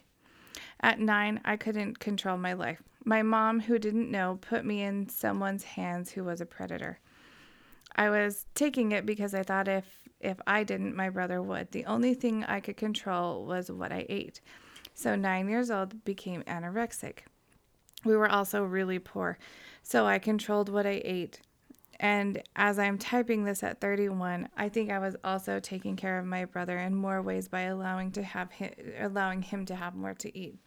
At 0.79 0.99
nine, 0.99 1.41
I 1.43 1.57
couldn't 1.57 1.99
control 1.99 2.37
my 2.37 2.53
life. 2.53 2.81
My 3.03 3.21
mom, 3.21 3.59
who 3.61 3.77
didn't 3.79 4.11
know, 4.11 4.37
put 4.39 4.63
me 4.63 4.81
in 4.81 5.09
someone's 5.09 5.63
hands 5.63 6.11
who 6.11 6.23
was 6.23 6.39
a 6.39 6.45
predator. 6.45 6.99
I 7.95 8.09
was 8.09 8.45
taking 8.55 8.91
it 8.91 9.05
because 9.05 9.33
I 9.33 9.43
thought 9.43 9.67
if 9.67 10.03
if 10.23 10.39
I 10.47 10.63
didn't, 10.63 10.95
my 10.95 11.09
brother 11.09 11.41
would. 11.41 11.71
The 11.71 11.85
only 11.85 12.13
thing 12.13 12.43
I 12.45 12.59
could 12.61 12.77
control 12.77 13.45
was 13.45 13.69
what 13.69 13.91
I 13.91 14.05
ate. 14.09 14.41
So 14.95 15.15
9 15.15 15.49
years 15.49 15.69
old 15.69 16.03
became 16.05 16.43
anorexic. 16.43 17.19
We 18.05 18.15
were 18.15 18.29
also 18.29 18.63
really 18.63 18.99
poor, 18.99 19.37
so 19.81 20.05
I 20.05 20.19
controlled 20.19 20.69
what 20.69 20.85
I 20.85 21.01
ate. 21.03 21.41
And 21.99 22.41
as 22.55 22.79
I'm 22.79 22.97
typing 22.97 23.43
this 23.43 23.63
at 23.63 23.79
31, 23.79 24.49
I 24.57 24.67
think 24.67 24.91
I 24.91 24.99
was 24.99 25.15
also 25.23 25.59
taking 25.59 25.95
care 25.95 26.19
of 26.19 26.25
my 26.25 26.45
brother 26.45 26.77
in 26.79 26.95
more 26.95 27.21
ways 27.21 27.47
by 27.47 27.61
allowing 27.61 28.11
to 28.13 28.23
have 28.23 28.51
him, 28.51 28.71
allowing 28.99 29.41
him 29.41 29.65
to 29.67 29.75
have 29.75 29.95
more 29.95 30.13
to 30.15 30.37
eat. 30.37 30.57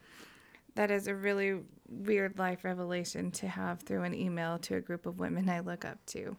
That 0.76 0.90
is 0.90 1.08
a 1.08 1.14
really 1.14 1.60
weird 1.88 2.38
life 2.38 2.64
revelation 2.64 3.30
to 3.32 3.48
have 3.48 3.80
through 3.80 4.02
an 4.04 4.14
email 4.14 4.58
to 4.60 4.76
a 4.76 4.80
group 4.80 5.04
of 5.06 5.18
women 5.18 5.48
I 5.48 5.60
look 5.60 5.84
up 5.84 6.04
to. 6.06 6.36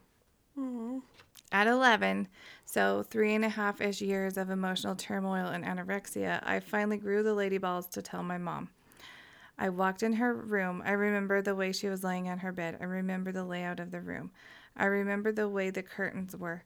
At 1.51 1.67
11, 1.67 2.27
so 2.65 3.03
three 3.03 3.33
and 3.33 3.45
a 3.45 3.49
half 3.49 3.79
ish 3.79 4.01
years 4.01 4.37
of 4.37 4.49
emotional 4.49 4.95
turmoil 4.95 5.47
and 5.47 5.63
anorexia, 5.63 6.41
I 6.43 6.59
finally 6.59 6.97
grew 6.97 7.23
the 7.23 7.33
lady 7.33 7.57
balls 7.57 7.87
to 7.87 8.01
tell 8.01 8.23
my 8.23 8.37
mom. 8.37 8.69
I 9.57 9.69
walked 9.69 10.03
in 10.03 10.13
her 10.13 10.33
room. 10.33 10.83
I 10.85 10.91
remember 10.91 11.41
the 11.41 11.55
way 11.55 11.71
she 11.71 11.89
was 11.89 12.03
laying 12.03 12.27
on 12.29 12.39
her 12.39 12.51
bed. 12.51 12.77
I 12.79 12.83
remember 12.83 13.31
the 13.31 13.45
layout 13.45 13.79
of 13.79 13.91
the 13.91 14.01
room. 14.01 14.31
I 14.75 14.85
remember 14.85 15.31
the 15.31 15.49
way 15.49 15.69
the 15.69 15.83
curtains 15.83 16.35
were. 16.35 16.63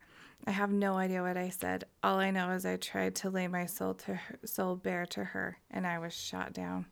I 0.47 0.51
have 0.51 0.71
no 0.71 0.97
idea 0.97 1.21
what 1.21 1.37
I 1.37 1.49
said. 1.49 1.85
All 2.01 2.19
I 2.19 2.31
know 2.31 2.49
is 2.51 2.65
I 2.65 2.77
tried 2.77 3.15
to 3.15 3.29
lay 3.29 3.47
my 3.47 3.65
soul 3.65 3.93
to 3.93 4.15
her, 4.15 4.39
soul 4.43 4.75
bare 4.75 5.05
to 5.07 5.23
her, 5.23 5.59
and 5.69 5.85
I 5.85 5.99
was 5.99 6.13
shot 6.13 6.53
down. 6.53 6.87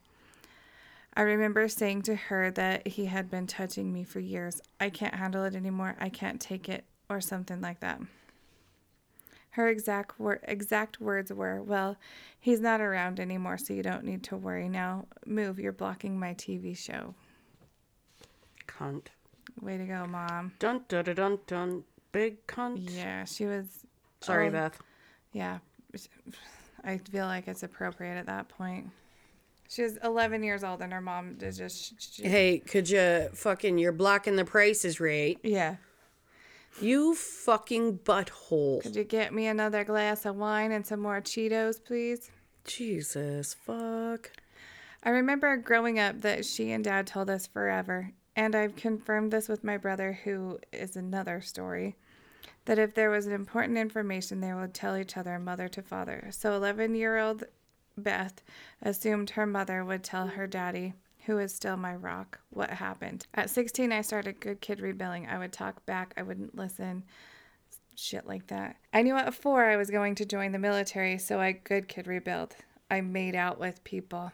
I 1.16 1.22
remember 1.24 1.68
saying 1.68 2.04
to 2.04 2.16
her 2.16 2.52
that 2.52 2.88
he 2.88 3.06
had 3.06 3.30
been 3.32 3.48
touching 3.48 3.92
me 3.92 4.04
for 4.04 4.20
years. 4.20 4.62
I 4.80 4.90
can't 4.90 5.16
handle 5.16 5.44
it 5.44 5.56
anymore. 5.56 5.96
I 6.00 6.10
can't 6.10 6.40
take 6.40 6.70
it, 6.70 6.86
or 7.10 7.20
something 7.20 7.60
like 7.62 7.80
that. 7.80 8.00
Her 9.52 9.68
exact 9.68 10.20
wor- 10.20 10.40
exact 10.44 11.02
words 11.02 11.34
were, 11.34 11.62
"Well, 11.62 11.98
he's 12.40 12.60
not 12.62 12.82
around 12.82 13.20
anymore, 13.20 13.58
so 13.58 13.74
you 13.74 13.82
don't 13.82 14.04
need 14.06 14.24
to 14.26 14.38
worry. 14.38 14.70
Now 14.70 15.08
move. 15.26 15.60
You're 15.60 15.72
blocking 15.72 16.20
my 16.20 16.34
TV 16.36 16.76
show." 16.76 17.16
Cunt. 18.68 19.08
Way 19.60 19.78
to 19.78 19.86
go, 19.86 20.06
mom. 20.06 20.54
Dun 20.60 20.82
dun 20.88 21.04
dun 21.04 21.16
dun 21.16 21.40
dun. 21.48 21.84
Big 22.12 22.46
cunt. 22.48 22.78
Yeah, 22.96 23.26
she 23.26 23.46
was. 23.46 23.86
Sorry, 24.22 24.48
oh, 24.48 24.52
Beth. 24.52 24.80
Yeah, 25.34 25.60
I 26.84 26.98
feel 26.98 27.26
like 27.26 27.48
it's 27.48 27.64
appropriate 27.64 28.18
at 28.18 28.26
that 28.28 28.50
point. 28.50 28.90
She 29.68 29.84
was 29.84 29.98
11 30.04 30.42
years 30.44 30.64
old, 30.64 30.82
and 30.82 30.92
her 30.92 31.02
mom 31.02 31.38
is 31.42 31.58
just. 31.58 32.02
She, 32.16 32.24
Hey, 32.24 32.60
could 32.60 32.90
you 32.90 33.30
fucking, 33.34 33.78
you're 33.78 33.92
blocking 33.92 34.36
the 34.36 34.46
prices 34.46 35.00
right? 35.00 35.38
yeah. 35.44 35.76
You 36.82 37.16
fucking 37.16 38.00
butthole. 38.00 38.82
Could 38.82 38.96
you 38.96 39.04
get 39.04 39.34
me 39.34 39.48
another 39.48 39.84
glass 39.84 40.26
of 40.26 40.36
wine 40.38 40.72
and 40.72 40.86
some 40.86 41.02
more 41.02 41.20
Cheetos, 41.20 41.84
please? 41.84 42.32
Jesus, 42.64 43.54
fuck. 43.54 44.32
I 45.04 45.10
remember 45.10 45.56
growing 45.58 46.00
up 46.00 46.22
that 46.22 46.46
she 46.46 46.72
and 46.72 46.84
dad 46.84 47.08
told 47.08 47.30
us 47.30 47.48
forever, 47.48 48.12
and 48.36 48.56
I've 48.56 48.76
confirmed 48.76 49.32
this 49.32 49.48
with 49.48 49.64
my 49.64 49.78
brother, 49.78 50.20
who 50.24 50.60
is 50.72 50.96
another 50.96 51.42
story, 51.42 51.96
that 52.66 52.80
if 52.80 52.94
there 52.94 53.10
was 53.10 53.28
important 53.28 53.78
information, 53.78 54.40
they 54.40 54.54
would 54.54 54.74
tell 54.74 54.96
each 54.96 55.18
other 55.18 55.40
mother 55.40 55.68
to 55.70 55.82
father. 55.82 56.30
So 56.32 56.54
11 56.54 56.96
year 56.96 57.18
old 57.18 57.44
Beth 57.98 58.42
assumed 58.82 59.32
her 59.32 59.46
mother 59.46 59.84
would 59.84 60.04
tell 60.04 60.28
her 60.28 60.48
daddy, 60.48 60.94
who 61.30 61.38
is 61.38 61.54
still 61.54 61.78
my 61.78 61.94
rock, 61.94 62.40
what 62.50 62.72
happened. 62.72 63.28
At 63.36 63.52
16, 63.52 63.92
I 63.92 64.02
started 64.02 64.40
good 64.40 64.62
kid 64.62 64.82
rebelling. 64.82 65.28
I 65.28 65.38
would 65.38 65.54
talk 65.54 65.86
back, 65.86 66.12
I 66.18 66.24
wouldn't 66.24 66.58
listen. 66.58 67.04
Shit 67.96 68.26
like 68.26 68.48
that. 68.48 68.78
I 68.92 69.04
knew 69.04 69.16
at 69.16 69.32
four 69.36 69.66
I 69.66 69.76
was 69.76 69.92
going 69.92 70.16
to 70.16 70.26
join 70.26 70.54
the 70.54 70.58
military, 70.58 71.20
so 71.20 71.40
I 71.40 71.52
good 71.52 71.88
kid 71.88 72.08
rebelled. 72.08 72.56
I 72.90 73.02
made 73.02 73.36
out 73.36 73.60
with 73.60 73.84
people. 73.84 74.32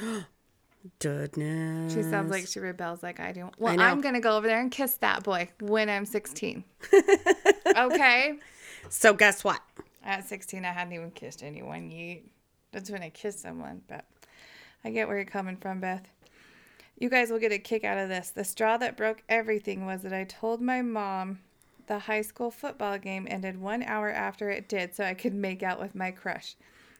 Goodness. 1.00 1.94
She 1.94 2.02
sounds 2.04 2.30
like 2.30 2.46
she 2.46 2.60
rebels 2.60 3.02
like 3.02 3.18
I 3.18 3.32
do. 3.32 3.50
Well, 3.58 3.74
know. 3.74 3.82
I'm 3.82 4.00
going 4.00 4.14
to 4.14 4.20
go 4.20 4.36
over 4.36 4.46
there 4.46 4.60
and 4.60 4.70
kiss 4.70 4.94
that 4.98 5.24
boy 5.24 5.48
when 5.60 5.90
I'm 5.90 6.06
16. 6.06 6.62
okay? 7.76 8.38
So 8.88 9.14
guess 9.14 9.42
what? 9.42 9.60
At 10.04 10.28
16, 10.28 10.64
I 10.64 10.68
hadn't 10.68 10.92
even 10.92 11.10
kissed 11.10 11.42
anyone 11.42 11.90
yet. 11.90 12.20
That's 12.70 12.88
when 12.88 13.02
I 13.02 13.10
kissed 13.10 13.40
someone, 13.42 13.82
but 13.88 14.04
I 14.84 14.90
get 14.90 15.08
where 15.08 15.16
you're 15.16 15.26
coming 15.26 15.56
from, 15.56 15.80
Beth. 15.80 16.06
You 17.00 17.08
guys 17.08 17.30
will 17.30 17.38
get 17.38 17.50
a 17.50 17.58
kick 17.58 17.82
out 17.82 17.96
of 17.96 18.10
this. 18.10 18.28
The 18.28 18.44
straw 18.44 18.76
that 18.76 18.94
broke 18.94 19.22
everything 19.26 19.86
was 19.86 20.02
that 20.02 20.12
I 20.12 20.24
told 20.24 20.60
my 20.60 20.82
mom 20.82 21.40
the 21.86 22.00
high 22.00 22.20
school 22.20 22.50
football 22.50 22.98
game 22.98 23.26
ended 23.28 23.58
one 23.58 23.82
hour 23.82 24.10
after 24.10 24.50
it 24.50 24.68
did 24.68 24.94
so 24.94 25.04
I 25.04 25.14
could 25.14 25.32
make 25.32 25.62
out 25.62 25.80
with 25.80 25.94
my 25.94 26.10
crush. 26.10 26.56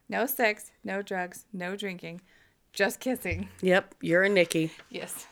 No 0.08 0.24
sex, 0.24 0.72
no 0.82 1.02
drugs, 1.02 1.44
no 1.52 1.76
drinking, 1.76 2.22
just 2.72 2.98
kissing. 2.98 3.50
Yep, 3.60 3.94
you're 4.00 4.22
a 4.22 4.28
Nikki. 4.30 4.72
Yes. 4.88 5.26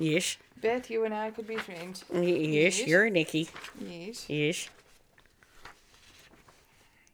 Yeesh. 0.00 0.38
Beth, 0.60 0.90
you 0.90 1.04
and 1.04 1.12
I 1.12 1.30
could 1.30 1.46
be 1.46 1.56
friends. 1.56 2.04
Yeesh. 2.10 2.86
you're 2.86 3.04
a 3.04 3.10
Nikki. 3.10 3.50
Yes. 3.78 4.24
Yeesh. 4.28 4.68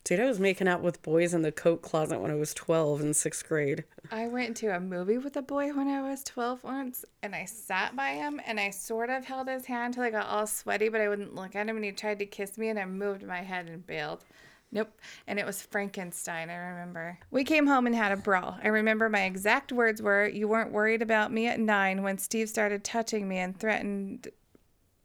Dude, 0.02 0.18
I 0.18 0.24
was 0.24 0.40
making 0.40 0.66
out 0.66 0.82
with 0.82 1.02
boys 1.02 1.34
in 1.34 1.42
the 1.42 1.52
coat 1.52 1.82
closet 1.82 2.20
when 2.20 2.30
I 2.30 2.34
was 2.34 2.54
12 2.54 3.02
in 3.02 3.14
sixth 3.14 3.46
grade. 3.46 3.84
I 4.10 4.28
went 4.28 4.56
to 4.58 4.74
a 4.74 4.80
movie 4.80 5.18
with 5.18 5.36
a 5.36 5.42
boy 5.42 5.72
when 5.72 5.88
I 5.88 6.02
was 6.02 6.24
12 6.24 6.64
once, 6.64 7.04
and 7.22 7.34
I 7.34 7.44
sat 7.44 7.94
by 7.94 8.14
him 8.14 8.40
and 8.46 8.58
I 8.58 8.70
sort 8.70 9.10
of 9.10 9.26
held 9.26 9.48
his 9.48 9.66
hand 9.66 9.94
till 9.94 10.02
I 10.02 10.10
got 10.10 10.26
all 10.26 10.46
sweaty, 10.46 10.88
but 10.88 11.00
I 11.00 11.08
wouldn't 11.08 11.34
look 11.34 11.54
at 11.54 11.68
him, 11.68 11.76
and 11.76 11.84
he 11.84 11.92
tried 11.92 12.18
to 12.20 12.26
kiss 12.26 12.56
me, 12.56 12.70
and 12.70 12.78
I 12.78 12.86
moved 12.86 13.22
my 13.22 13.42
head 13.42 13.68
and 13.68 13.86
bailed. 13.86 14.24
Nope. 14.72 14.90
And 15.26 15.38
it 15.38 15.46
was 15.46 15.62
Frankenstein, 15.62 16.48
I 16.48 16.56
remember. 16.56 17.18
We 17.30 17.44
came 17.44 17.66
home 17.66 17.86
and 17.86 17.94
had 17.94 18.12
a 18.12 18.16
brawl. 18.16 18.58
I 18.62 18.68
remember 18.68 19.08
my 19.08 19.24
exact 19.24 19.70
words 19.70 20.00
were, 20.00 20.26
You 20.26 20.48
weren't 20.48 20.72
worried 20.72 21.02
about 21.02 21.32
me 21.32 21.46
at 21.46 21.60
nine 21.60 22.02
when 22.02 22.18
Steve 22.18 22.48
started 22.48 22.84
touching 22.84 23.28
me 23.28 23.38
and 23.38 23.58
threatened 23.58 24.28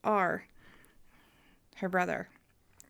R, 0.04 0.46
her 1.78 1.90
brother. 1.90 2.30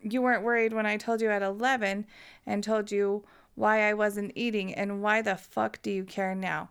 You 0.08 0.22
weren't 0.22 0.43
worried 0.43 0.72
when 0.72 0.86
I 0.86 0.97
told 0.97 1.20
you 1.20 1.30
at 1.30 1.41
11 1.41 2.06
and 2.45 2.64
told 2.64 2.91
you 2.91 3.24
why 3.56 3.89
I 3.89 3.93
wasn't 3.93 4.34
eating, 4.36 4.74
and 4.74 5.01
why 5.01 5.22
the 5.22 5.36
fuck 5.36 5.82
do 5.82 5.89
you 5.89 6.03
care 6.03 6.36
now? 6.36 6.70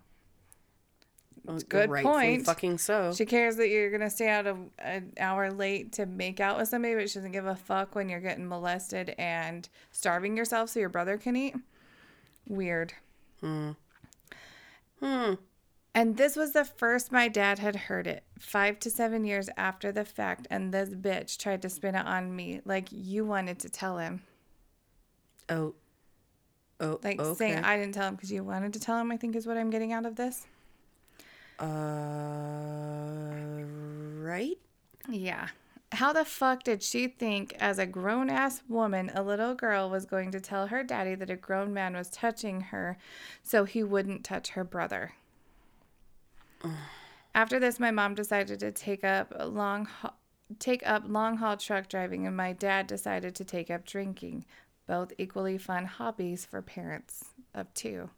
Well, 1.44 1.58
good 1.68 1.90
point. 1.90 2.46
Fucking 2.46 2.78
so. 2.78 3.12
She 3.12 3.26
cares 3.26 3.56
that 3.56 3.68
you're 3.68 3.90
gonna 3.90 4.08
stay 4.08 4.28
out 4.28 4.46
of 4.46 4.58
an 4.78 5.12
hour 5.18 5.50
late 5.50 5.92
to 5.94 6.06
make 6.06 6.40
out 6.40 6.58
with 6.58 6.68
somebody, 6.68 6.94
but 6.94 7.10
she 7.10 7.18
doesn't 7.18 7.32
give 7.32 7.46
a 7.46 7.56
fuck 7.56 7.94
when 7.94 8.08
you're 8.08 8.20
getting 8.20 8.48
molested 8.48 9.14
and 9.18 9.68
starving 9.90 10.36
yourself 10.36 10.70
so 10.70 10.80
your 10.80 10.88
brother 10.88 11.18
can 11.18 11.36
eat. 11.36 11.56
Weird. 12.46 12.94
Hmm. 13.40 13.72
And 15.96 16.16
this 16.16 16.34
was 16.34 16.52
the 16.52 16.64
first 16.64 17.12
my 17.12 17.28
dad 17.28 17.60
had 17.60 17.76
heard 17.76 18.08
it, 18.08 18.24
five 18.38 18.80
to 18.80 18.90
seven 18.90 19.24
years 19.24 19.48
after 19.56 19.92
the 19.92 20.04
fact, 20.04 20.48
and 20.50 20.74
this 20.74 20.88
bitch 20.90 21.38
tried 21.38 21.62
to 21.62 21.70
spin 21.70 21.94
it 21.94 22.04
on 22.04 22.34
me 22.34 22.60
like 22.64 22.88
you 22.90 23.24
wanted 23.24 23.60
to 23.60 23.68
tell 23.68 23.98
him. 23.98 24.22
Oh. 25.48 25.74
Oh. 26.80 26.98
Like 27.04 27.20
okay. 27.20 27.34
saying 27.38 27.64
I 27.64 27.76
didn't 27.76 27.94
tell 27.94 28.08
him 28.08 28.16
because 28.16 28.32
you 28.32 28.42
wanted 28.42 28.72
to 28.72 28.80
tell 28.80 28.98
him, 28.98 29.12
I 29.12 29.16
think 29.16 29.36
is 29.36 29.46
what 29.46 29.56
I'm 29.56 29.70
getting 29.70 29.92
out 29.92 30.04
of 30.04 30.16
this. 30.16 30.46
Uh. 31.60 31.64
Right. 34.20 34.58
Yeah. 35.08 35.48
How 35.92 36.12
the 36.12 36.24
fuck 36.24 36.64
did 36.64 36.82
she 36.82 37.06
think, 37.06 37.54
as 37.60 37.78
a 37.78 37.86
grown 37.86 38.28
ass 38.28 38.64
woman, 38.68 39.12
a 39.14 39.22
little 39.22 39.54
girl 39.54 39.88
was 39.88 40.06
going 40.06 40.32
to 40.32 40.40
tell 40.40 40.66
her 40.66 40.82
daddy 40.82 41.14
that 41.14 41.30
a 41.30 41.36
grown 41.36 41.72
man 41.72 41.94
was 41.94 42.10
touching 42.10 42.62
her 42.62 42.98
so 43.44 43.62
he 43.64 43.84
wouldn't 43.84 44.24
touch 44.24 44.50
her 44.50 44.64
brother? 44.64 45.12
After 47.34 47.58
this, 47.58 47.80
my 47.80 47.90
mom 47.90 48.14
decided 48.14 48.60
to 48.60 48.70
take 48.72 49.02
up 49.04 49.32
a 49.36 49.46
long 49.46 49.88
take 50.58 50.86
up 50.86 51.02
long 51.06 51.38
haul 51.38 51.56
truck 51.56 51.88
driving, 51.88 52.26
and 52.26 52.36
my 52.36 52.52
dad 52.52 52.86
decided 52.86 53.34
to 53.36 53.44
take 53.44 53.70
up 53.70 53.84
drinking. 53.84 54.44
Both 54.86 55.12
equally 55.16 55.56
fun 55.56 55.86
hobbies 55.86 56.44
for 56.44 56.60
parents 56.60 57.24
of 57.54 57.72
two. 57.74 58.10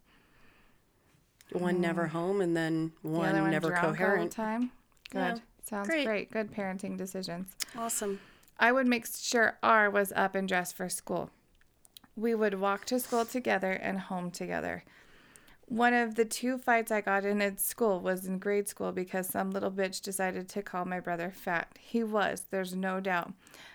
One 1.53 1.80
never 1.80 2.09
home, 2.09 2.40
and 2.40 2.57
then 2.57 2.90
Mm. 2.90 3.03
The 3.03 3.09
one 3.09 3.51
never 3.51 3.68
drunk 3.68 3.84
all 3.84 3.90
the 3.92 3.97
coherent. 3.99 4.32
time. 4.32 4.72
Good. 5.11 5.18
Yeah. 5.18 5.38
Sounds 5.64 5.88
Great. 5.88 6.07
great. 6.07 6.30
Good 6.32 6.53
parenting 6.53 6.97
decisions. 6.97 7.55
Awesome. 7.76 8.20
I 8.59 8.72
would 8.72 8.86
make 8.86 9.07
sure 9.07 9.59
R 9.62 9.88
was 9.90 10.12
up 10.16 10.34
and 10.34 10.49
dressed 10.49 10.74
for 10.74 10.88
school. 10.88 11.30
We 12.16 12.34
would 12.34 12.55
walk 12.55 12.84
to 12.86 12.99
school 12.99 13.24
together 13.24 13.70
and 13.72 14.01
home 14.01 14.30
together. 14.30 14.84
One 15.69 15.95
of 15.95 16.14
the 16.14 16.25
two 16.25 16.59
fights 16.59 16.93
I 16.93 17.01
got 17.01 17.25
in 17.25 17.43
at 17.43 17.61
school 17.61 18.01
was 18.01 18.25
in 18.25 18.39
grade 18.39 18.69
school 18.69 18.93
because 18.93 19.27
some 19.27 19.51
little 19.51 19.71
bitch 19.71 20.01
decided 20.01 20.49
to 20.51 20.62
call 20.62 20.85
my 20.85 21.01
brother 21.01 21.33
fat. 21.35 21.77
He 21.81 22.05
was, 22.05 22.45
there's 22.51 22.75
no 22.75 23.01
doubt. 23.01 23.33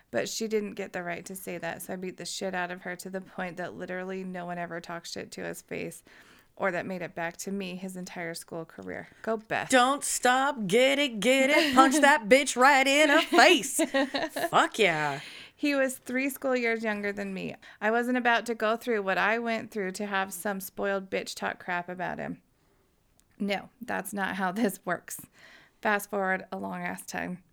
But 0.09 0.29
she 0.29 0.47
didn't 0.47 0.73
get 0.73 0.93
the 0.93 1.03
right 1.03 1.25
to 1.25 1.35
say 1.35 1.57
that, 1.57 1.81
so 1.81 1.93
I 1.93 1.95
beat 1.95 2.17
the 2.17 2.25
shit 2.25 2.53
out 2.53 2.71
of 2.71 2.81
her 2.81 2.95
to 2.97 3.09
the 3.09 3.21
point 3.21 3.57
that 3.57 3.75
literally 3.77 4.23
no 4.23 4.45
one 4.45 4.57
ever 4.57 4.79
talked 4.81 5.11
shit 5.11 5.31
to 5.31 5.43
his 5.43 5.61
face 5.61 6.03
or 6.57 6.71
that 6.71 6.85
made 6.85 7.01
it 7.01 7.15
back 7.15 7.37
to 7.37 7.51
me 7.51 7.75
his 7.75 7.95
entire 7.95 8.33
school 8.33 8.65
career. 8.65 9.07
Go 9.23 9.37
Beth. 9.37 9.69
Don't 9.69 10.03
stop, 10.03 10.67
get 10.67 10.99
it, 10.99 11.19
get 11.19 11.49
it, 11.49 11.73
punch 11.73 11.95
that 12.01 12.29
bitch 12.29 12.55
right 12.55 12.85
in 12.85 13.09
her 13.09 13.21
face. 13.21 13.81
Fuck 14.49 14.77
yeah. 14.77 15.21
He 15.61 15.75
was 15.75 15.97
three 15.97 16.31
school 16.31 16.55
years 16.55 16.83
younger 16.83 17.13
than 17.13 17.35
me. 17.35 17.55
I 17.79 17.91
wasn't 17.91 18.17
about 18.17 18.47
to 18.47 18.55
go 18.55 18.75
through 18.75 19.03
what 19.03 19.19
I 19.19 19.37
went 19.37 19.69
through 19.69 19.91
to 19.91 20.07
have 20.07 20.33
some 20.33 20.59
spoiled 20.59 21.11
bitch 21.11 21.35
talk 21.35 21.63
crap 21.63 21.87
about 21.87 22.17
him. 22.17 22.41
No, 23.37 23.69
that's 23.79 24.11
not 24.11 24.37
how 24.37 24.51
this 24.51 24.79
works. 24.85 25.19
Fast 25.79 26.09
forward 26.09 26.45
a 26.51 26.57
long 26.57 26.81
ass 26.81 27.05
time. 27.05 27.43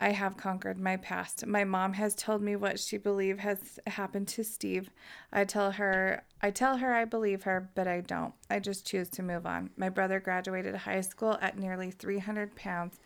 I 0.00 0.10
have 0.10 0.36
conquered 0.36 0.80
my 0.80 0.96
past. 0.96 1.46
My 1.46 1.62
mom 1.62 1.92
has 1.92 2.16
told 2.16 2.42
me 2.42 2.56
what 2.56 2.80
she 2.80 2.98
believes 2.98 3.38
has 3.42 3.78
happened 3.86 4.26
to 4.28 4.42
Steve. 4.42 4.90
I 5.32 5.44
tell 5.44 5.70
her 5.70 6.24
I 6.42 6.50
tell 6.50 6.78
her 6.78 6.92
I 6.92 7.04
believe 7.04 7.44
her, 7.44 7.70
but 7.76 7.86
I 7.86 8.00
don't. 8.00 8.34
I 8.50 8.58
just 8.58 8.84
choose 8.84 9.08
to 9.10 9.22
move 9.22 9.46
on. 9.46 9.70
My 9.76 9.90
brother 9.90 10.18
graduated 10.18 10.74
high 10.74 11.02
school 11.02 11.38
at 11.40 11.56
nearly 11.56 11.92
300 11.92 12.56
pounds 12.56 12.98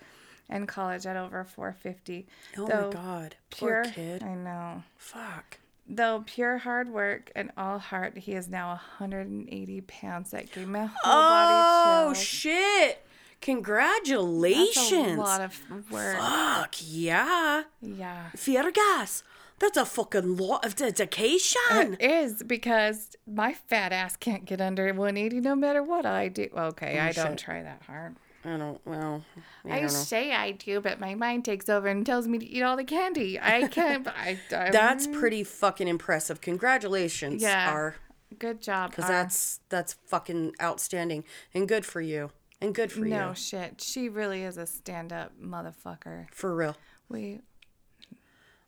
and 0.52 0.68
college 0.68 1.06
at 1.06 1.16
over 1.16 1.42
450. 1.44 2.26
Oh 2.58 2.66
Though 2.66 2.86
my 2.88 2.92
god. 2.92 3.36
Poor 3.50 3.82
pure 3.82 3.92
kid. 3.92 4.22
I 4.22 4.34
know. 4.34 4.82
Fuck. 4.96 5.58
Though 5.88 6.22
pure 6.26 6.58
hard 6.58 6.88
work 6.90 7.32
and 7.34 7.50
all 7.56 7.78
heart, 7.78 8.16
he 8.18 8.32
is 8.32 8.48
now 8.48 8.68
180 8.68 9.80
pounds. 9.82 10.30
That 10.30 10.52
gave 10.52 10.68
me 10.68 10.80
a 10.80 10.86
whole 10.86 10.96
Oh 11.04 12.04
body 12.08 12.14
chill. 12.14 12.22
shit. 12.24 13.06
Congratulations. 13.40 14.76
That's 14.90 14.92
a 14.92 15.20
lot 15.20 15.40
of 15.40 15.90
work. 15.90 16.18
Fuck 16.18 16.76
yeah. 16.80 17.64
Yeah. 17.80 18.30
Fiergas. 18.36 19.22
That's 19.58 19.76
a 19.76 19.84
fucking 19.84 20.36
lot 20.36 20.64
of 20.64 20.74
dedication. 20.76 21.96
It 22.00 22.02
is 22.02 22.42
because 22.42 23.16
my 23.26 23.52
fat 23.52 23.92
ass 23.92 24.16
can't 24.16 24.44
get 24.44 24.60
under 24.60 24.84
180 24.86 25.40
no 25.40 25.54
matter 25.54 25.82
what 25.82 26.04
I 26.04 26.28
do. 26.28 26.48
Okay, 26.56 26.98
oh, 26.98 27.04
I 27.04 27.12
don't 27.12 27.38
try 27.38 27.62
that 27.62 27.82
hard. 27.86 28.16
I 28.44 28.56
don't, 28.56 28.80
well, 28.84 29.24
I 29.64 29.68
I, 29.68 29.74
don't 29.74 29.82
know. 29.82 29.88
say 29.88 30.32
I 30.32 30.50
do, 30.50 30.80
but 30.80 30.98
my 30.98 31.14
mind 31.14 31.44
takes 31.44 31.68
over 31.68 31.86
and 31.86 32.04
tells 32.04 32.26
me 32.26 32.38
to 32.38 32.44
eat 32.46 32.62
all 32.62 32.76
the 32.76 32.84
candy. 32.84 33.38
I 33.40 33.68
can't. 33.70 34.08
I, 34.08 34.38
I, 34.50 34.70
That's 34.70 35.06
pretty 35.06 35.44
fucking 35.44 35.86
impressive. 35.86 36.40
Congratulations, 36.40 37.40
Yeah. 37.42 37.70
R. 37.70 37.96
good 38.38 38.60
job. 38.60 38.90
Because 38.90 39.06
that's 39.06 39.60
that's 39.68 39.92
fucking 40.06 40.54
outstanding 40.60 41.22
and 41.54 41.68
good 41.68 41.84
for 41.86 42.00
you 42.00 42.30
and 42.60 42.74
good 42.74 42.90
for 42.90 43.00
no 43.00 43.06
you 43.06 43.10
No 43.10 43.34
shit. 43.34 43.80
She 43.80 44.08
really 44.08 44.42
is 44.42 44.56
a 44.56 44.66
stand-up 44.66 45.32
motherfucker. 45.40 46.26
for 46.32 46.54
real. 46.54 46.76
We 47.08 47.40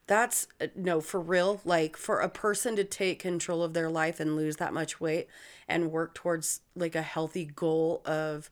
That's 0.06 0.46
uh, 0.60 0.66
no 0.76 1.00
for 1.00 1.20
real. 1.20 1.60
Like 1.64 1.96
for 1.96 2.20
a 2.20 2.28
person 2.28 2.76
to 2.76 2.84
take 2.84 3.18
control 3.18 3.62
of 3.62 3.72
their 3.74 3.88
life 3.90 4.20
and 4.20 4.36
lose 4.36 4.56
that 4.56 4.72
much 4.74 5.00
weight 5.00 5.26
and 5.66 5.90
work 5.90 6.14
towards 6.14 6.60
like 6.76 6.94
a 6.94 7.02
healthy 7.02 7.44
goal 7.46 8.02
of 8.04 8.50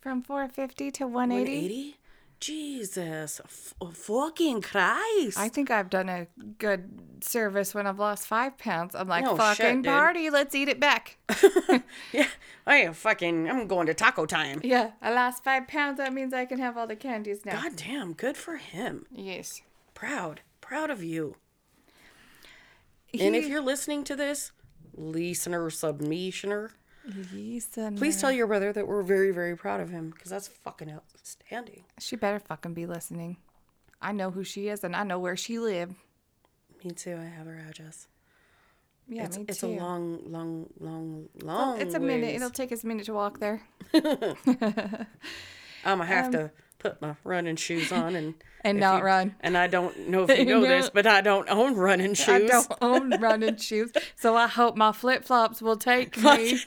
from 0.00 0.22
450 0.22 0.90
to 0.92 1.06
180. 1.06 1.50
180. 1.56 1.96
Jesus, 2.40 3.38
F- 3.44 3.74
fucking 3.94 4.62
Christ! 4.62 5.38
I 5.38 5.50
think 5.50 5.70
I've 5.70 5.90
done 5.90 6.08
a 6.08 6.26
good 6.58 7.22
service 7.22 7.74
when 7.74 7.86
I've 7.86 7.98
lost 7.98 8.26
five 8.26 8.56
pounds. 8.56 8.94
I'm 8.94 9.08
like, 9.08 9.24
No 9.24 9.36
fucking 9.36 9.82
shit, 9.82 9.84
party, 9.84 10.30
let's 10.30 10.54
eat 10.54 10.70
it 10.70 10.80
back. 10.80 11.18
yeah, 12.12 12.28
I 12.66 12.76
am 12.76 12.94
fucking. 12.94 13.46
I'm 13.50 13.66
going 13.66 13.86
to 13.88 13.94
taco 13.94 14.24
time. 14.24 14.60
yeah, 14.64 14.92
I 15.02 15.12
lost 15.12 15.44
five 15.44 15.68
pounds. 15.68 15.98
That 15.98 16.14
means 16.14 16.32
I 16.32 16.46
can 16.46 16.58
have 16.60 16.78
all 16.78 16.86
the 16.86 16.96
candies 16.96 17.44
now. 17.44 17.60
God 17.60 17.76
damn, 17.76 18.14
good 18.14 18.38
for 18.38 18.56
him. 18.56 19.04
Yes. 19.12 19.60
Proud, 19.92 20.40
proud 20.62 20.88
of 20.88 21.02
you. 21.04 21.36
and 23.12 23.36
if 23.36 23.46
you're 23.48 23.60
listening 23.60 24.02
to 24.04 24.16
this, 24.16 24.52
listener, 24.96 25.68
submissioner, 25.68 26.70
Lisa, 27.32 27.92
please 27.96 28.20
tell 28.20 28.30
your 28.30 28.46
brother 28.46 28.72
that 28.72 28.86
we're 28.86 29.02
very, 29.02 29.30
very 29.30 29.56
proud 29.56 29.80
of 29.80 29.90
him 29.90 30.10
because 30.10 30.30
that's 30.30 30.48
fucking 30.48 30.90
outstanding. 30.90 31.84
She 31.98 32.16
better 32.16 32.38
fucking 32.38 32.74
be 32.74 32.86
listening. 32.86 33.38
I 34.02 34.12
know 34.12 34.30
who 34.30 34.44
she 34.44 34.68
is 34.68 34.84
and 34.84 34.94
I 34.94 35.04
know 35.04 35.18
where 35.18 35.36
she 35.36 35.58
live. 35.58 35.90
Me 36.84 36.90
too. 36.92 37.18
I 37.20 37.24
have 37.24 37.46
her 37.46 37.64
address. 37.68 38.06
Yeah, 39.08 39.24
it's 39.24 39.38
me 39.38 39.46
it's 39.48 39.60
too. 39.60 39.66
a 39.66 39.76
long, 39.76 40.20
long, 40.26 40.66
long, 40.78 41.28
long. 41.42 41.80
it's 41.80 41.94
a 41.94 42.00
minute. 42.00 42.34
It'll 42.34 42.50
take 42.50 42.70
us 42.70 42.84
a 42.84 42.86
minute 42.86 43.06
to 43.06 43.14
walk 43.14 43.40
there. 43.40 43.62
I'm 43.94 44.36
gonna 45.84 46.04
have 46.04 46.30
to 46.32 46.44
um, 46.44 46.50
put 46.80 47.00
my 47.00 47.14
running 47.22 47.54
shoes 47.56 47.92
on 47.92 48.16
and 48.16 48.34
And 48.62 48.78
not 48.78 48.98
you- 48.98 49.04
run. 49.06 49.36
And 49.40 49.56
I 49.56 49.68
don't 49.68 50.08
know 50.08 50.24
if 50.24 50.38
you 50.38 50.44
know 50.52 50.60
this, 50.60 50.90
but 50.90 51.06
I 51.06 51.22
don't 51.22 51.48
own 51.48 51.76
running 51.76 52.12
shoes. 52.12 52.28
I 52.28 52.46
don't 52.46 52.72
own 52.82 53.10
running 53.20 53.56
shoes, 53.56 53.90
so 54.16 54.36
I 54.36 54.48
hope 54.48 54.76
my 54.76 54.92
flip 54.92 55.24
flops 55.24 55.62
will 55.62 55.76
take 55.78 56.16
me. 56.22 56.58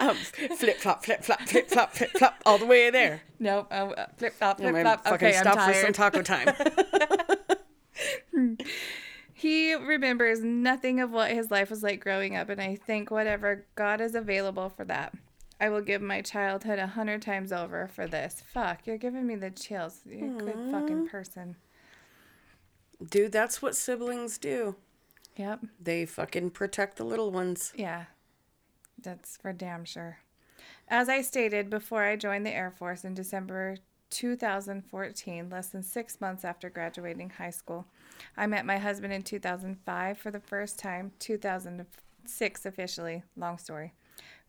um, 0.00 0.16
flip 0.16 0.78
flop, 0.78 1.04
flip 1.04 1.22
flop, 1.22 1.40
flip 1.42 1.68
flop, 1.68 1.92
flip 1.92 2.10
flop, 2.16 2.36
all 2.46 2.56
the 2.56 2.64
way 2.64 2.88
there. 2.90 3.20
No, 3.38 3.66
uh, 3.70 4.06
flip 4.16 4.32
flop, 4.32 4.58
flip 4.58 4.74
flop. 4.74 5.04
fucking 5.04 5.14
Okay, 5.28 5.36
I'm 5.36 5.42
stop 5.42 5.58
for 5.68 5.74
some 5.74 5.92
tired. 5.92 6.14
taco 6.14 6.22
time. 6.22 7.36
He 9.34 9.74
remembers 9.74 10.42
nothing 10.42 11.00
of 11.00 11.10
what 11.10 11.32
his 11.32 11.50
life 11.50 11.68
was 11.70 11.82
like 11.82 12.00
growing 12.00 12.36
up, 12.36 12.48
and 12.48 12.60
I 12.60 12.76
think 12.76 13.10
whatever 13.10 13.66
God 13.74 14.00
is 14.00 14.14
available 14.14 14.70
for 14.70 14.84
that. 14.84 15.12
I 15.62 15.68
will 15.68 15.80
give 15.80 16.02
my 16.02 16.22
childhood 16.22 16.80
a 16.80 16.88
hundred 16.88 17.22
times 17.22 17.52
over 17.52 17.86
for 17.86 18.08
this. 18.08 18.42
Fuck, 18.52 18.84
you're 18.84 18.98
giving 18.98 19.28
me 19.28 19.36
the 19.36 19.52
chills. 19.52 20.00
You're 20.04 20.34
a 20.34 20.38
good 20.40 20.58
fucking 20.72 21.06
person. 21.06 21.54
Dude, 23.08 23.30
that's 23.30 23.62
what 23.62 23.76
siblings 23.76 24.38
do. 24.38 24.74
Yep. 25.36 25.60
They 25.80 26.04
fucking 26.04 26.50
protect 26.50 26.96
the 26.96 27.04
little 27.04 27.30
ones. 27.30 27.72
Yeah. 27.76 28.06
That's 29.00 29.36
for 29.36 29.52
damn 29.52 29.84
sure. 29.84 30.18
As 30.88 31.08
I 31.08 31.22
stated 31.22 31.70
before 31.70 32.02
I 32.02 32.16
joined 32.16 32.44
the 32.44 32.50
Air 32.50 32.72
Force 32.72 33.04
in 33.04 33.14
December 33.14 33.76
2014, 34.10 35.48
less 35.48 35.68
than 35.68 35.84
six 35.84 36.20
months 36.20 36.44
after 36.44 36.70
graduating 36.70 37.30
high 37.30 37.50
school, 37.50 37.86
I 38.36 38.48
met 38.48 38.66
my 38.66 38.78
husband 38.78 39.12
in 39.12 39.22
2005 39.22 40.18
for 40.18 40.32
the 40.32 40.40
first 40.40 40.80
time, 40.80 41.12
2006 41.20 42.66
officially. 42.66 43.22
Long 43.36 43.58
story. 43.58 43.92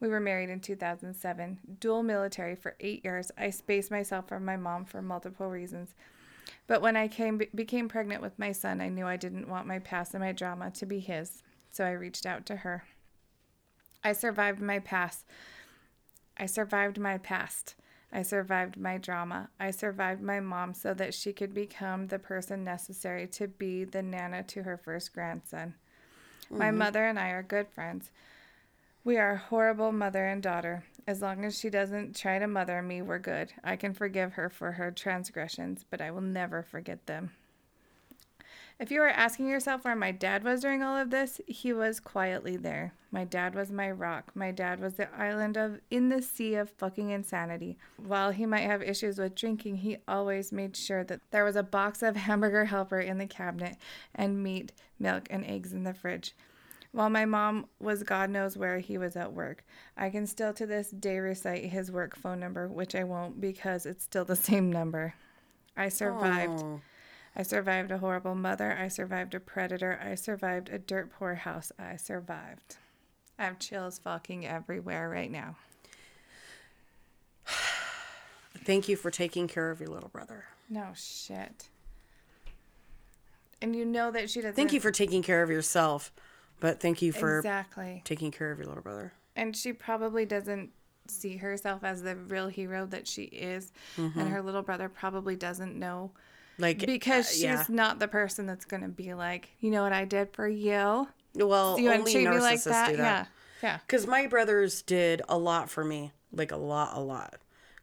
We 0.03 0.09
were 0.09 0.19
married 0.19 0.49
in 0.49 0.59
2007. 0.59 1.59
Dual 1.79 2.03
military 2.03 2.55
for 2.55 2.75
eight 2.81 3.05
years. 3.05 3.31
I 3.37 3.51
spaced 3.51 3.89
myself 3.89 4.27
from 4.27 4.43
my 4.43 4.57
mom 4.57 4.83
for 4.83 5.01
multiple 5.01 5.49
reasons. 5.49 5.95
But 6.67 6.81
when 6.81 6.97
I 6.97 7.07
came 7.07 7.41
became 7.55 7.87
pregnant 7.87 8.21
with 8.21 8.37
my 8.37 8.51
son, 8.51 8.81
I 8.81 8.89
knew 8.89 9.07
I 9.07 9.15
didn't 9.15 9.47
want 9.47 9.65
my 9.65 9.79
past 9.79 10.13
and 10.13 10.21
my 10.21 10.33
drama 10.33 10.71
to 10.71 10.85
be 10.85 10.99
his. 10.99 11.41
so 11.71 11.85
I 11.85 11.91
reached 11.91 12.25
out 12.25 12.45
to 12.47 12.57
her. 12.57 12.83
I 14.03 14.11
survived 14.11 14.59
my 14.59 14.79
past. 14.79 15.25
I 16.37 16.47
survived 16.47 16.99
my 16.99 17.17
past. 17.17 17.75
I 18.11 18.23
survived 18.23 18.75
my 18.75 18.97
drama. 18.97 19.51
I 19.57 19.71
survived 19.71 20.21
my 20.21 20.41
mom 20.41 20.73
so 20.73 20.93
that 20.95 21.13
she 21.13 21.31
could 21.31 21.53
become 21.53 22.07
the 22.07 22.19
person 22.19 22.65
necessary 22.65 23.25
to 23.27 23.47
be 23.47 23.85
the 23.85 24.01
nana 24.01 24.43
to 24.43 24.63
her 24.63 24.75
first 24.75 25.13
grandson. 25.13 25.75
My 26.49 26.67
mm-hmm. 26.67 26.79
mother 26.79 27.05
and 27.05 27.17
I 27.17 27.29
are 27.29 27.41
good 27.41 27.69
friends. 27.69 28.11
We 29.05 29.17
are 29.17 29.35
horrible 29.35 29.91
mother 29.91 30.25
and 30.25 30.41
daughter. 30.41 30.85
As 31.05 31.21
long 31.21 31.43
as 31.43 31.59
she 31.59 31.69
doesn't 31.69 32.15
try 32.15 32.39
to 32.39 32.47
mother 32.47 32.81
me, 32.81 33.01
we're 33.01 33.19
good. 33.19 33.51
I 33.61 33.75
can 33.75 33.93
forgive 33.93 34.33
her 34.33 34.49
for 34.49 34.71
her 34.71 34.91
transgressions, 34.91 35.83
but 35.89 35.99
I 35.99 36.09
will 36.09 36.21
never 36.21 36.63
forget 36.63 37.05
them. 37.05 37.31
If 38.79 38.91
you 38.91 39.01
are 39.01 39.09
asking 39.09 39.49
yourself 39.49 39.83
where 39.83 39.95
my 39.95 40.11
dad 40.11 40.45
was 40.45 40.61
during 40.61 40.81
all 40.81 40.97
of 40.97 41.09
this, 41.09 41.41
he 41.47 41.73
was 41.73 41.99
quietly 41.99 42.55
there. 42.55 42.93
My 43.11 43.25
dad 43.25 43.55
was 43.55 43.71
my 43.71 43.91
rock. 43.91 44.31
My 44.35 44.51
dad 44.51 44.79
was 44.79 44.93
the 44.93 45.13
island 45.13 45.57
of 45.57 45.81
in 45.91 46.07
the 46.07 46.21
sea 46.21 46.55
of 46.55 46.69
fucking 46.69 47.09
insanity. 47.09 47.77
While 47.97 48.31
he 48.31 48.45
might 48.45 48.61
have 48.61 48.81
issues 48.81 49.19
with 49.19 49.35
drinking, 49.35 49.77
he 49.77 49.97
always 50.07 50.53
made 50.53 50.77
sure 50.77 51.03
that 51.03 51.19
there 51.31 51.43
was 51.43 51.57
a 51.57 51.63
box 51.63 52.01
of 52.01 52.15
hamburger 52.27 52.65
helper 52.65 53.01
in 53.01 53.17
the 53.17 53.27
cabinet 53.27 53.75
and 54.15 54.41
meat, 54.41 54.71
milk, 54.97 55.27
and 55.29 55.45
eggs 55.45 55.73
in 55.73 55.83
the 55.83 55.93
fridge. 55.93 56.33
While 56.93 57.09
my 57.09 57.25
mom 57.25 57.65
was 57.79 58.03
God 58.03 58.29
knows 58.29 58.55
where, 58.55 58.77
he 58.77 58.99
was 58.99 59.15
at 59.15 59.33
work. 59.33 59.65
I 59.97 60.11
can 60.11 60.27
still 60.27 60.53
to 60.53 60.67
this 60.67 60.91
day 60.91 61.17
recite 61.17 61.65
his 61.65 61.91
work 61.91 62.15
phone 62.15 62.39
number, 62.39 62.67
which 62.67 62.93
I 62.93 63.03
won't 63.03 63.41
because 63.41 63.87
it's 63.87 64.03
still 64.03 64.25
the 64.25 64.35
same 64.49 64.71
number. 64.71 65.15
I 65.75 65.89
survived. 65.89 66.61
Oh. 66.63 66.81
I 67.35 67.41
survived 67.41 67.89
a 67.91 67.97
horrible 67.97 68.35
mother. 68.35 68.77
I 68.79 68.89
survived 68.89 69.33
a 69.33 69.39
predator. 69.39 69.99
I 70.03 70.13
survived 70.13 70.69
a 70.69 70.77
dirt 70.77 71.11
poor 71.11 71.33
house. 71.33 71.71
I 71.79 71.95
survived. 71.95 72.77
I 73.39 73.45
have 73.45 73.57
chills 73.57 73.97
fucking 73.97 74.45
everywhere 74.45 75.09
right 75.09 75.31
now. 75.31 75.55
Thank 78.63 78.87
you 78.87 78.95
for 78.95 79.09
taking 79.09 79.47
care 79.47 79.71
of 79.71 79.79
your 79.79 79.89
little 79.89 80.09
brother. 80.09 80.45
No 80.69 80.89
shit. 80.95 81.69
And 83.63 83.75
you 83.75 83.83
know 83.83 84.11
that 84.11 84.29
she 84.29 84.41
doesn't. 84.41 84.55
Thank 84.55 84.73
you 84.73 84.79
for 84.79 84.91
taking 84.91 85.23
care 85.23 85.41
of 85.41 85.49
yourself, 85.49 86.11
but 86.63 86.79
thank 86.79 87.01
you 87.01 87.11
for 87.11 87.39
exactly. 87.39 88.01
taking 88.05 88.31
care 88.31 88.49
of 88.51 88.57
your 88.57 88.67
little 88.67 88.81
brother. 88.81 89.11
And 89.35 89.53
she 89.55 89.73
probably 89.73 90.25
doesn't 90.25 90.69
see 91.09 91.35
herself 91.35 91.83
as 91.83 92.01
the 92.03 92.15
real 92.15 92.47
hero 92.47 92.85
that 92.85 93.05
she 93.05 93.23
is, 93.23 93.73
Mm-hmm. 93.97 94.17
and 94.17 94.29
her 94.29 94.41
little 94.41 94.61
brother 94.61 94.87
probably 94.87 95.35
doesn't 95.35 95.77
know 95.77 96.11
Like 96.57 96.79
because 96.85 97.27
uh, 97.27 97.31
she's 97.33 97.43
yeah. 97.43 97.65
not 97.67 97.99
the 97.99 98.07
person 98.07 98.45
that's 98.45 98.63
gonna 98.63 98.87
be 98.87 99.13
like, 99.13 99.49
you 99.59 99.71
know 99.71 99.83
what 99.83 99.91
I 99.91 100.05
did 100.05 100.29
for 100.33 100.47
you. 100.47 101.07
well, 101.35 101.77
You 101.77 101.89
want 101.89 101.99
only 101.99 102.13
to 102.13 102.17
me 102.19 102.25
narcissists 102.25 102.41
like 102.41 102.63
that? 102.63 102.89
do 102.91 102.97
that. 102.97 103.27
Yeah. 103.61 103.69
Yeah. 103.69 103.77
Because 103.85 104.07
my 104.07 104.27
brothers 104.27 104.81
did 104.81 105.21
a 105.27 105.37
lot 105.37 105.69
for 105.69 105.83
me, 105.83 106.11
like 106.31 106.51
a 106.53 106.57
lot, 106.57 106.95
a 106.95 106.99
lot. 107.01 107.35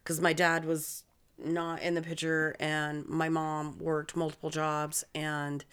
Because 0.03 0.19
my 0.19 0.33
dad 0.33 0.65
was 0.65 1.03
not 1.43 1.81
in 1.81 1.93
the 1.95 2.01
picture, 2.01 2.55
and 2.59 3.05
my 3.07 3.29
mom 3.29 3.77
worked 3.79 4.15
multiple 4.15 4.49
jobs. 4.51 5.03
And 5.15 5.65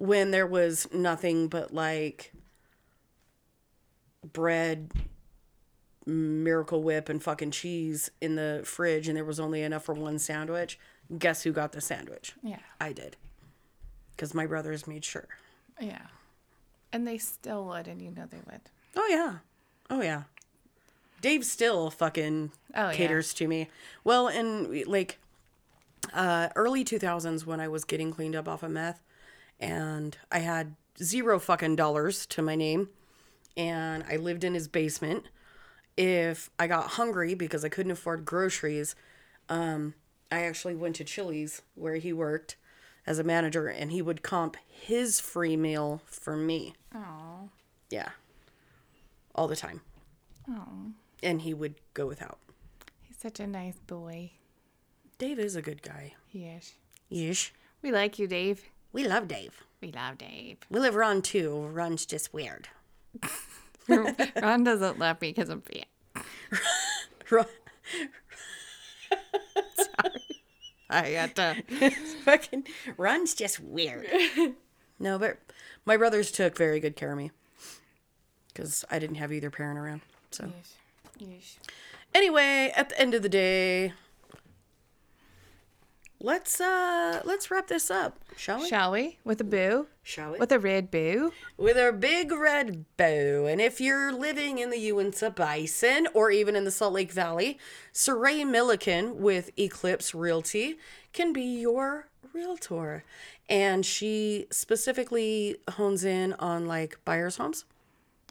when 0.00 0.30
there 0.30 0.46
was 0.46 0.88
nothing 0.94 1.46
but 1.46 1.74
like 1.74 2.32
bread, 4.32 4.90
Miracle 6.06 6.82
Whip, 6.82 7.08
and 7.10 7.22
fucking 7.22 7.50
cheese 7.50 8.10
in 8.20 8.34
the 8.34 8.62
fridge, 8.64 9.08
and 9.08 9.16
there 9.16 9.24
was 9.26 9.38
only 9.38 9.62
enough 9.62 9.84
for 9.84 9.94
one 9.94 10.18
sandwich, 10.18 10.78
guess 11.18 11.42
who 11.42 11.52
got 11.52 11.72
the 11.72 11.80
sandwich? 11.82 12.32
Yeah. 12.42 12.58
I 12.80 12.92
did. 12.92 13.16
Because 14.16 14.34
my 14.34 14.46
brothers 14.46 14.86
made 14.86 15.04
sure. 15.04 15.28
Yeah. 15.78 16.06
And 16.92 17.06
they 17.06 17.18
still 17.18 17.66
would, 17.66 17.86
and 17.86 18.00
you 18.00 18.10
know 18.10 18.24
they 18.28 18.40
would. 18.50 18.60
Oh 18.96 19.06
yeah. 19.10 19.36
Oh 19.90 20.00
yeah. 20.02 20.22
Dave 21.20 21.44
still 21.44 21.90
fucking 21.90 22.50
Oh, 22.74 22.88
yeah. 22.88 22.92
caters 22.94 23.34
to 23.34 23.46
me. 23.46 23.68
Well, 24.02 24.28
in 24.28 24.84
like 24.86 25.18
uh 26.14 26.48
early 26.56 26.82
2000s 26.84 27.44
when 27.44 27.60
I 27.60 27.68
was 27.68 27.84
getting 27.84 28.10
cleaned 28.10 28.34
up 28.34 28.48
off 28.48 28.62
of 28.62 28.70
meth 28.70 29.02
and 29.60 30.16
I 30.32 30.38
had 30.40 30.74
zero 31.00 31.38
fucking 31.38 31.76
dollars 31.76 32.26
to 32.26 32.42
my 32.42 32.56
name 32.56 32.88
and 33.56 34.04
I 34.10 34.16
lived 34.16 34.42
in 34.42 34.54
his 34.54 34.68
basement. 34.68 35.26
If 35.96 36.50
I 36.58 36.66
got 36.66 36.92
hungry 36.92 37.34
because 37.34 37.64
I 37.64 37.68
couldn't 37.68 37.92
afford 37.92 38.24
groceries, 38.24 38.94
um 39.48 39.94
I 40.32 40.42
actually 40.42 40.74
went 40.74 40.96
to 40.96 41.04
Chili's 41.04 41.62
where 41.74 41.96
he 41.96 42.12
worked 42.12 42.56
as 43.06 43.18
a 43.18 43.24
manager 43.24 43.66
and 43.66 43.90
he 43.90 44.02
would 44.02 44.22
comp 44.22 44.56
his 44.68 45.20
free 45.20 45.56
meal 45.56 46.02
for 46.06 46.36
me. 46.36 46.74
Oh. 46.94 47.48
Yeah. 47.90 48.10
All 49.34 49.48
the 49.48 49.56
time. 49.56 49.80
Oh. 50.48 50.92
And 51.22 51.42
he 51.42 51.52
would 51.52 51.74
go 51.94 52.06
without. 52.06 52.38
He's 53.02 53.16
such 53.18 53.40
a 53.40 53.46
nice 53.46 53.78
boy. 53.86 54.32
Dave 55.18 55.38
is 55.38 55.56
a 55.56 55.62
good 55.62 55.82
guy. 55.82 56.14
He 56.28 56.44
is. 56.44 56.74
Yeesh. 57.10 57.50
We 57.82 57.90
like 57.90 58.18
you, 58.18 58.26
Dave. 58.26 58.70
We 58.92 59.06
love 59.06 59.28
Dave. 59.28 59.64
We 59.80 59.92
love 59.92 60.18
Dave. 60.18 60.58
We 60.68 60.80
live 60.80 60.94
Ron 60.94 61.22
too. 61.22 61.68
Ron's 61.72 62.04
just 62.06 62.34
weird. 62.34 62.68
Ron 63.88 64.64
doesn't 64.64 64.98
love 64.98 65.20
me 65.20 65.32
because 65.32 65.48
I'm 65.48 65.62
fat. 65.62 66.24
Ron, 67.30 67.46
I 70.90 71.06
had 71.08 71.36
to. 71.36 71.62
fucking 72.24 72.66
Ron's 72.96 73.34
just 73.34 73.60
weird. 73.60 74.06
no, 74.98 75.18
but 75.18 75.38
my 75.84 75.96
brothers 75.96 76.30
took 76.32 76.56
very 76.56 76.80
good 76.80 76.96
care 76.96 77.12
of 77.12 77.18
me. 77.18 77.30
Because 78.48 78.84
I 78.90 78.98
didn't 78.98 79.16
have 79.16 79.32
either 79.32 79.50
parent 79.50 79.78
around. 79.78 80.00
So 80.32 80.44
Yeesh. 80.44 81.28
Yeesh. 81.28 81.56
anyway, 82.14 82.72
at 82.74 82.88
the 82.88 83.00
end 83.00 83.14
of 83.14 83.22
the 83.22 83.28
day, 83.28 83.92
let's 86.20 86.60
uh 86.60 87.20
let's 87.24 87.50
wrap 87.50 87.66
this 87.66 87.90
up, 87.90 88.18
shall 88.36 88.60
we? 88.60 88.68
Shall 88.68 88.92
we? 88.92 89.18
With 89.24 89.40
a 89.40 89.44
boo? 89.44 89.86
Shall 90.02 90.32
we? 90.32 90.38
With 90.38 90.52
a 90.52 90.58
red 90.58 90.90
boo? 90.90 91.32
with 91.56 91.76
a 91.76 91.92
big 91.92 92.32
red 92.32 92.84
bow. 92.96 93.46
And 93.46 93.60
if 93.60 93.80
you're 93.80 94.12
living 94.12 94.58
in 94.58 94.70
the 94.70 94.78
Uinta 94.78 95.30
Basin 95.30 96.06
or 96.14 96.30
even 96.30 96.56
in 96.56 96.64
the 96.64 96.70
Salt 96.70 96.92
Lake 96.94 97.12
Valley, 97.12 97.58
Saray 97.92 98.46
Milliken 98.48 99.20
with 99.20 99.50
Eclipse 99.58 100.14
Realty 100.14 100.78
can 101.12 101.32
be 101.32 101.42
your 101.42 102.08
realtor. 102.32 103.04
And 103.48 103.84
she 103.84 104.46
specifically 104.50 105.56
hones 105.72 106.04
in 106.04 106.34
on 106.34 106.66
like 106.66 106.98
buyer's 107.04 107.36
homes. 107.36 107.64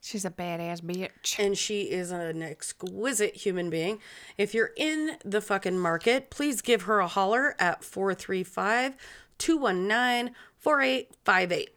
She's 0.01 0.25
a 0.25 0.29
badass 0.29 0.81
bitch. 0.81 1.39
And 1.39 1.57
she 1.57 1.83
is 1.83 2.11
an 2.11 2.41
exquisite 2.41 3.35
human 3.35 3.69
being. 3.69 3.99
If 4.37 4.53
you're 4.53 4.71
in 4.75 5.17
the 5.23 5.41
fucking 5.41 5.77
market, 5.77 6.29
please 6.29 6.61
give 6.61 6.83
her 6.83 6.99
a 6.99 7.07
holler 7.07 7.55
at 7.59 7.83
435 7.83 8.95
219 9.37 10.33
4858. 10.57 11.69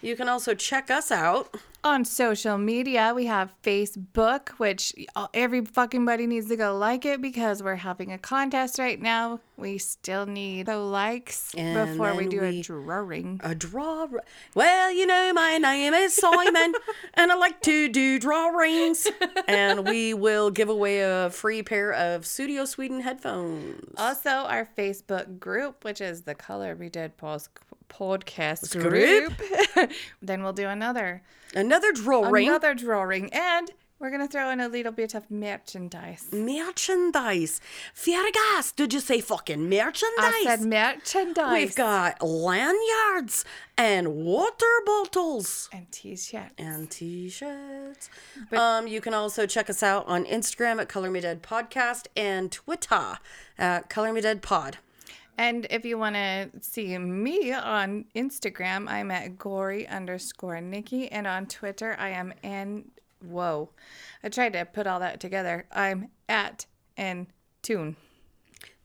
You 0.00 0.16
can 0.16 0.28
also 0.28 0.54
check 0.54 0.90
us 0.90 1.10
out. 1.10 1.56
On 1.84 2.04
social 2.04 2.58
media, 2.58 3.12
we 3.14 3.26
have 3.26 3.54
Facebook, 3.62 4.48
which 4.58 4.92
every 5.32 5.64
fucking 5.64 6.04
buddy 6.04 6.26
needs 6.26 6.48
to 6.48 6.56
go 6.56 6.76
like 6.76 7.06
it 7.06 7.22
because 7.22 7.62
we're 7.62 7.76
having 7.76 8.12
a 8.12 8.18
contest 8.18 8.80
right 8.80 9.00
now. 9.00 9.38
We 9.56 9.78
still 9.78 10.26
need 10.26 10.66
the 10.66 10.76
likes 10.76 11.54
And 11.56 11.90
before 11.90 12.14
we 12.14 12.26
do 12.26 12.40
we- 12.40 12.58
a 12.58 12.62
drawing. 12.62 13.40
A 13.44 13.54
draw. 13.54 14.08
Well, 14.54 14.92
you 14.92 15.06
know, 15.06 15.32
my 15.32 15.58
name 15.58 15.94
is 15.94 16.14
Simon, 16.14 16.74
and 17.14 17.30
I 17.30 17.36
like 17.36 17.60
to 17.62 17.88
do 17.88 18.18
drawings. 18.18 19.06
and 19.46 19.86
we 19.86 20.14
will 20.14 20.50
give 20.50 20.68
away 20.68 21.00
a 21.00 21.30
free 21.30 21.62
pair 21.62 21.92
of 21.92 22.22
Sudio 22.22 22.66
Sweden 22.66 23.00
headphones. 23.02 23.94
Also, 23.96 24.30
our 24.30 24.68
Facebook 24.76 25.38
group, 25.38 25.84
which 25.84 26.00
is 26.00 26.22
the 26.22 26.34
Color 26.34 26.74
Me 26.74 26.88
Dead 26.88 27.12
podcast 27.16 28.78
group. 28.78 29.32
group. 29.76 29.90
then 30.22 30.42
we'll 30.42 30.52
do 30.52 30.66
another 30.68 31.22
Another 31.54 31.92
drawing. 31.92 32.48
another 32.48 32.74
drawing, 32.74 33.32
and 33.32 33.70
we're 33.98 34.10
gonna 34.10 34.28
throw 34.28 34.50
in 34.50 34.60
a 34.60 34.68
little 34.68 34.92
bit 34.92 35.14
of 35.14 35.28
merchandise. 35.30 36.28
merchandise. 36.32 37.60
Fiergas, 37.96 38.74
did 38.76 38.92
you 38.92 39.00
say 39.00 39.20
fucking 39.20 39.68
merchandise? 39.68 40.04
I 40.18 40.42
said 40.44 40.60
merchandise. 40.60 41.52
We've 41.52 41.74
got 41.74 42.22
lanyards 42.22 43.44
and 43.76 44.14
water 44.14 44.66
bottles. 44.86 45.68
and 45.72 45.90
t-shirts. 45.90 46.54
and 46.58 46.88
t-shirts. 46.90 48.10
um, 48.52 48.86
you 48.86 49.00
can 49.00 49.14
also 49.14 49.46
check 49.46 49.68
us 49.68 49.82
out 49.82 50.06
on 50.06 50.24
Instagram 50.26 50.80
at 50.80 50.88
Color 50.88 51.10
Me 51.10 51.20
Dead 51.20 51.42
Podcast 51.42 52.06
and 52.16 52.52
Twitter 52.52 53.18
at 53.58 53.88
Color 53.90 54.12
Me 54.12 54.20
Dead 54.20 54.42
Pod. 54.42 54.78
And 55.38 55.68
if 55.70 55.84
you 55.84 55.96
want 55.96 56.16
to 56.16 56.50
see 56.60 56.98
me 56.98 57.52
on 57.52 58.06
Instagram, 58.16 58.88
I'm 58.88 59.12
at 59.12 59.38
gory 59.38 59.86
underscore 59.86 60.60
Nikki. 60.60 61.10
And 61.10 61.28
on 61.28 61.46
Twitter, 61.46 61.94
I 61.98 62.08
am 62.10 62.34
N. 62.42 62.90
Whoa. 63.24 63.70
I 64.22 64.28
tried 64.28 64.54
to 64.54 64.64
put 64.64 64.88
all 64.88 64.98
that 64.98 65.20
together. 65.20 65.66
I'm 65.72 66.08
at 66.28 66.66
N. 66.96 67.28
Tune. 67.62 67.96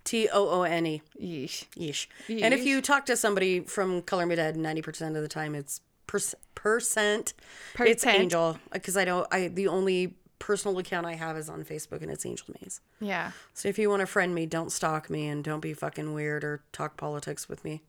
T 0.03 0.29
O 0.31 0.49
O 0.49 0.61
N 0.63 0.85
E. 0.85 1.01
Yeesh. 1.19 1.65
Yeesh. 1.75 2.07
And 2.29 2.53
if 2.53 2.65
you 2.65 2.81
talk 2.81 3.05
to 3.07 3.17
somebody 3.17 3.61
from 3.61 4.01
Color 4.01 4.25
Me 4.27 4.35
Dead, 4.35 4.55
ninety 4.55 4.81
percent 4.81 5.15
of 5.15 5.21
the 5.21 5.27
time 5.27 5.55
it's 5.55 5.81
percent. 6.07 6.37
percent. 6.53 7.33
It's 7.79 8.05
Angel 8.05 8.59
because 8.71 8.97
I 8.97 9.05
don't. 9.05 9.27
I 9.31 9.47
the 9.47 9.67
only 9.67 10.15
personal 10.43 10.77
account 10.77 11.05
I 11.05 11.13
have 11.13 11.37
is 11.37 11.47
on 11.47 11.63
Facebook 11.63 12.01
and 12.01 12.11
it's 12.11 12.25
Angel 12.25 12.47
Maze. 12.61 12.81
Yeah. 12.99 13.31
So 13.53 13.69
if 13.69 13.79
you 13.79 13.89
want 13.89 14.01
to 14.01 14.05
friend 14.05 14.35
me, 14.35 14.45
don't 14.45 14.73
stalk 14.73 15.09
me 15.09 15.29
and 15.29 15.41
don't 15.41 15.61
be 15.61 15.73
fucking 15.73 16.13
weird 16.13 16.43
or 16.43 16.61
talk 16.73 16.97
politics 16.97 17.47
with 17.47 17.63
me. 17.63 17.81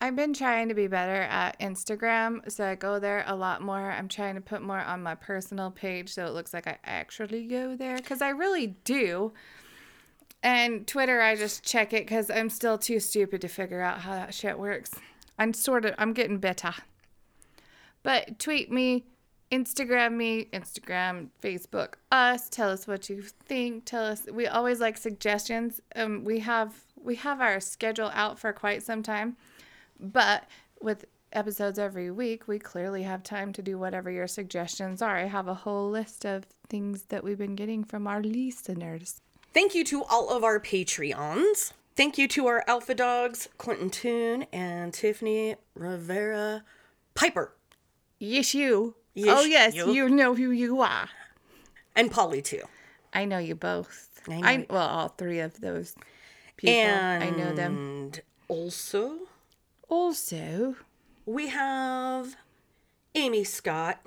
I've 0.00 0.14
been 0.14 0.34
trying 0.34 0.68
to 0.68 0.74
be 0.74 0.86
better 0.86 1.22
at 1.22 1.58
Instagram, 1.58 2.48
so 2.48 2.64
I 2.64 2.76
go 2.76 3.00
there 3.00 3.24
a 3.26 3.34
lot 3.34 3.60
more. 3.60 3.90
I'm 3.90 4.06
trying 4.06 4.36
to 4.36 4.40
put 4.40 4.62
more 4.62 4.78
on 4.78 5.02
my 5.02 5.16
personal 5.16 5.72
page 5.72 6.14
so 6.14 6.24
it 6.24 6.32
looks 6.32 6.54
like 6.54 6.68
I 6.68 6.78
actually 6.84 7.44
go 7.48 7.74
there 7.74 7.96
because 7.96 8.22
I 8.22 8.28
really 8.28 8.76
do. 8.84 9.32
And 10.44 10.86
Twitter, 10.86 11.20
I 11.22 11.34
just 11.34 11.64
check 11.64 11.92
it 11.92 12.06
because 12.06 12.30
I'm 12.30 12.50
still 12.50 12.78
too 12.78 13.00
stupid 13.00 13.40
to 13.40 13.48
figure 13.48 13.80
out 13.80 14.00
how 14.00 14.12
that 14.12 14.32
shit 14.32 14.60
works. 14.60 14.92
I'm 15.40 15.52
sort 15.52 15.84
of, 15.84 15.94
I'm 15.98 16.12
getting 16.12 16.38
better. 16.38 16.74
But 18.04 18.38
tweet 18.38 18.70
me, 18.70 19.06
Instagram 19.54 20.14
me, 20.14 20.48
Instagram, 20.52 21.28
Facebook 21.40 21.94
us. 22.10 22.48
Tell 22.48 22.70
us 22.70 22.88
what 22.88 23.08
you 23.08 23.22
think. 23.22 23.84
Tell 23.84 24.04
us. 24.04 24.26
We 24.30 24.48
always 24.48 24.80
like 24.80 24.96
suggestions. 24.96 25.80
Um, 25.94 26.24
we 26.24 26.40
have 26.40 26.74
we 27.00 27.14
have 27.16 27.40
our 27.40 27.60
schedule 27.60 28.10
out 28.14 28.38
for 28.38 28.52
quite 28.52 28.82
some 28.82 29.02
time, 29.02 29.36
but 30.00 30.44
with 30.80 31.04
episodes 31.32 31.78
every 31.78 32.10
week, 32.10 32.48
we 32.48 32.58
clearly 32.58 33.04
have 33.04 33.22
time 33.22 33.52
to 33.52 33.62
do 33.62 33.78
whatever 33.78 34.10
your 34.10 34.26
suggestions 34.26 35.00
are. 35.00 35.18
I 35.18 35.26
have 35.26 35.46
a 35.46 35.54
whole 35.54 35.88
list 35.88 36.24
of 36.26 36.46
things 36.68 37.04
that 37.04 37.22
we've 37.22 37.38
been 37.38 37.54
getting 37.54 37.84
from 37.84 38.06
our 38.08 38.22
listeners. 38.22 39.20
Thank 39.52 39.74
you 39.74 39.84
to 39.84 40.02
all 40.04 40.30
of 40.30 40.42
our 40.42 40.58
Patreons. 40.58 41.72
Thank 41.94 42.18
you 42.18 42.26
to 42.28 42.48
our 42.48 42.64
Alpha 42.66 42.94
Dogs, 42.94 43.48
Clinton 43.56 43.90
Toon 43.90 44.46
and 44.52 44.92
Tiffany 44.92 45.54
Rivera 45.76 46.64
Piper 47.14 47.54
Yes, 48.18 48.54
you. 48.54 48.94
Yes, 49.14 49.38
oh 49.38 49.44
yes, 49.44 49.74
you. 49.74 49.92
you 49.92 50.08
know 50.08 50.34
who 50.34 50.50
you 50.50 50.80
are. 50.80 51.08
and 51.94 52.10
Polly 52.10 52.42
too. 52.42 52.62
I 53.12 53.24
know 53.24 53.38
you 53.38 53.54
both. 53.54 54.10
I 54.28 54.40
I, 54.42 54.56
know 54.56 54.66
well, 54.70 54.88
all 54.88 55.08
three 55.08 55.38
of 55.38 55.60
those 55.60 55.94
people. 56.56 56.74
I 56.90 57.30
know 57.30 57.54
them. 57.54 57.76
And 57.76 58.22
also, 58.48 59.18
Also, 59.88 60.74
we 61.26 61.48
have 61.48 62.34
Amy 63.14 63.44
Scott, 63.44 64.00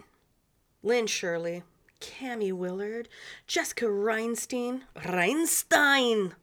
Lynn 0.84 1.08
Shirley, 1.08 1.64
Cami 2.01 2.51
Willard, 2.51 3.08
Jessica 3.47 3.86
Reinstein, 3.86 4.82
Reinstein. 4.97 6.34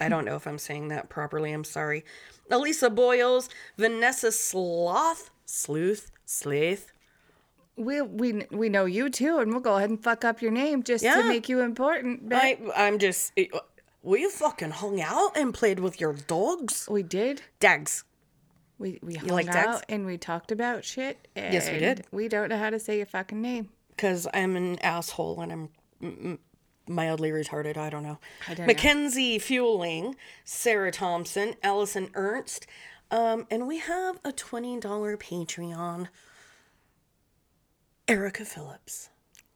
I 0.00 0.08
don't 0.08 0.24
know 0.24 0.36
if 0.36 0.46
I'm 0.46 0.58
saying 0.58 0.88
that 0.88 1.08
properly. 1.08 1.52
I'm 1.52 1.64
sorry. 1.64 2.04
Elisa 2.50 2.88
Boyles, 2.90 3.48
Vanessa 3.76 4.32
Sloth, 4.32 5.30
Sleuth, 5.44 6.10
Slath. 6.24 6.92
We 7.76 8.00
we 8.02 8.46
we 8.50 8.68
know 8.68 8.84
you 8.84 9.08
too, 9.10 9.38
and 9.38 9.50
we'll 9.50 9.60
go 9.60 9.76
ahead 9.76 9.90
and 9.90 10.02
fuck 10.02 10.24
up 10.24 10.40
your 10.42 10.52
name 10.52 10.82
just 10.82 11.02
Yeah. 11.04 11.16
to 11.22 11.28
make 11.28 11.48
you 11.48 11.60
important. 11.60 12.28
But 12.28 12.36
I, 12.42 12.58
I'm 12.76 12.98
just. 12.98 13.32
We 14.02 14.28
fucking 14.28 14.70
hung 14.70 15.00
out 15.00 15.34
and 15.36 15.54
played 15.54 15.80
with 15.80 15.98
your 16.00 16.12
dogs. 16.12 16.86
we 16.90 17.02
did. 17.02 17.42
Dags. 17.58 18.04
We 18.78 18.98
we 19.02 19.14
hung 19.14 19.28
like 19.28 19.48
out 19.48 19.84
and 19.88 20.04
we 20.04 20.18
talked 20.18 20.52
about 20.52 20.84
shit. 20.84 21.26
And 21.34 21.54
Yes, 21.54 21.70
we 21.70 21.78
did. 21.78 22.04
We 22.12 22.28
don't 22.28 22.48
know 22.50 22.58
how 22.58 22.70
to 22.70 22.78
say 22.78 22.98
your 22.98 23.06
fucking 23.06 23.40
name. 23.40 23.70
because 23.90 24.26
I'm 24.34 24.56
an 24.56 24.78
asshole 24.80 25.40
and 25.40 25.52
I'm 25.52 25.68
mm, 26.02 26.38
mildly 26.86 27.30
retarded. 27.30 27.76
I 27.78 27.88
don't 27.88 28.02
know. 28.02 28.18
I 28.46 28.54
don't 28.54 28.66
know. 28.66 28.66
Mackenzie 28.66 29.38
Fueling, 29.38 30.16
Sarah 30.44 30.92
Thompson, 30.92 31.54
Allison 31.62 32.10
Ernst, 32.14 32.66
um, 33.10 33.46
and 33.50 33.66
we 33.66 33.78
have 33.78 34.18
a 34.24 34.32
twenty 34.32 34.78
dollar 34.78 35.16
Patreon. 35.16 36.08
Erica 38.06 38.44
Phillips, 38.44 39.08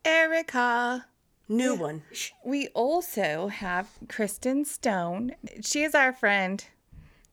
Erica. 0.04 1.06
new 1.48 1.74
one. 1.74 2.02
We 2.44 2.68
also 2.68 3.48
have 3.48 3.88
Kristen 4.08 4.64
Stone. 4.64 5.32
She 5.62 5.82
is 5.82 5.94
our 5.94 6.12
friend, 6.12 6.64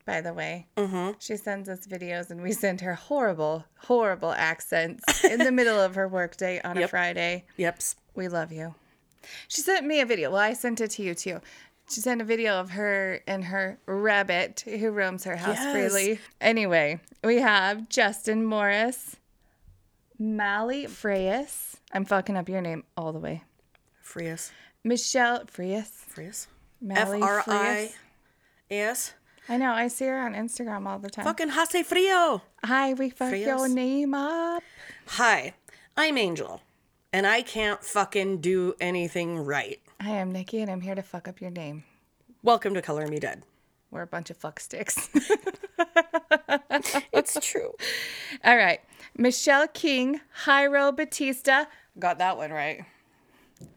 by 0.05 0.20
the 0.22 0.34
way. 0.34 0.68
Mm-hmm. 0.76 1.11
She 1.20 1.38
sends 1.38 1.70
us 1.70 1.88
videos, 1.88 2.32
and 2.32 2.41
we 2.41 2.51
send 2.51 2.82
her 2.82 2.95
horrible, 2.95 3.63
horrible 3.84 4.32
accents 4.34 5.24
in 5.24 5.39
the 5.39 5.51
middle 5.53 5.80
of 5.80 5.95
her 5.95 6.07
workday 6.07 6.59
on 6.63 6.78
a 6.78 6.88
Friday. 6.89 7.45
Yep. 7.57 7.80
We 8.16 8.28
love 8.28 8.51
you. 8.51 8.76
She 9.47 9.61
sent 9.61 9.86
me 9.86 10.01
a 10.01 10.05
video. 10.05 10.32
Well, 10.32 10.41
I 10.41 10.53
sent 10.53 10.82
it 10.82 10.91
to 10.91 11.03
you 11.03 11.16
too. 11.16 11.39
She 11.89 12.01
sent 12.01 12.20
a 12.20 12.26
video 12.26 12.53
of 12.59 12.72
her 12.72 13.22
and 13.28 13.45
her 13.45 13.80
rabbit 13.86 14.63
who 14.66 14.89
roams 14.89 15.24
her 15.24 15.36
house 15.38 15.57
Yes. 15.57 15.72
freely. 15.72 16.20
Anyway, 16.41 16.99
we 17.24 17.38
have 17.38 17.89
Justin 17.89 18.43
Morris, 18.43 19.16
Mally 20.18 20.86
Freyas. 20.88 21.78
I'm 21.91 22.05
fucking 22.05 22.38
up 22.38 22.47
your 22.49 22.61
name 22.61 22.84
all 22.95 23.11
the 23.11 23.20
way. 23.20 23.43
Frias. 24.01 24.51
Michelle 24.84 25.45
Frias. 25.47 25.89
Frias. 26.07 26.47
F 26.47 27.09
Mally 27.09 27.22
R 27.22 27.39
I 27.39 27.43
Frias. 27.43 27.95
S. 28.70 29.13
I 29.49 29.57
know. 29.57 29.72
I 29.74 29.88
see 29.88 30.05
her 30.05 30.20
on 30.20 30.34
Instagram 30.34 30.88
all 30.88 30.99
the 30.99 31.09
time. 31.09 31.26
Fucking 31.26 31.49
Hace 31.49 31.86
Frio. 31.86 32.41
Hi, 32.63 32.93
we 32.93 33.09
fuck 33.09 33.36
your 33.36 33.68
name 33.68 34.13
up. 34.13 34.63
Hi, 35.07 35.53
I'm 35.95 36.18
Angel, 36.18 36.61
and 37.13 37.28
I 37.28 37.41
can't 37.41 37.84
fucking 37.84 38.41
do 38.41 38.74
anything 38.80 39.39
right. 39.39 39.80
I 39.99 40.09
am 40.11 40.32
Nikki, 40.32 40.61
and 40.61 40.72
I'm 40.72 40.82
here 40.82 40.95
to 40.95 41.03
fuck 41.03 41.28
up 41.28 41.41
your 41.41 41.51
name. 41.51 41.84
Welcome 42.41 42.74
to 42.74 42.82
Color 42.82 43.07
Me 43.07 43.20
Dead. 43.20 43.43
We're 43.91 44.01
a 44.01 44.07
bunch 44.07 44.30
of 44.30 44.38
fuck 44.38 44.59
sticks. 44.59 45.09
It's 47.13 47.38
true. 47.41 47.74
All 48.43 48.57
right. 48.57 48.82
Michelle 49.18 49.68
King, 49.68 50.22
Jairo 50.45 50.95
Batista. 50.95 51.66
Got 51.97 52.18
that 52.18 52.38
one 52.38 52.51
right. 52.51 52.86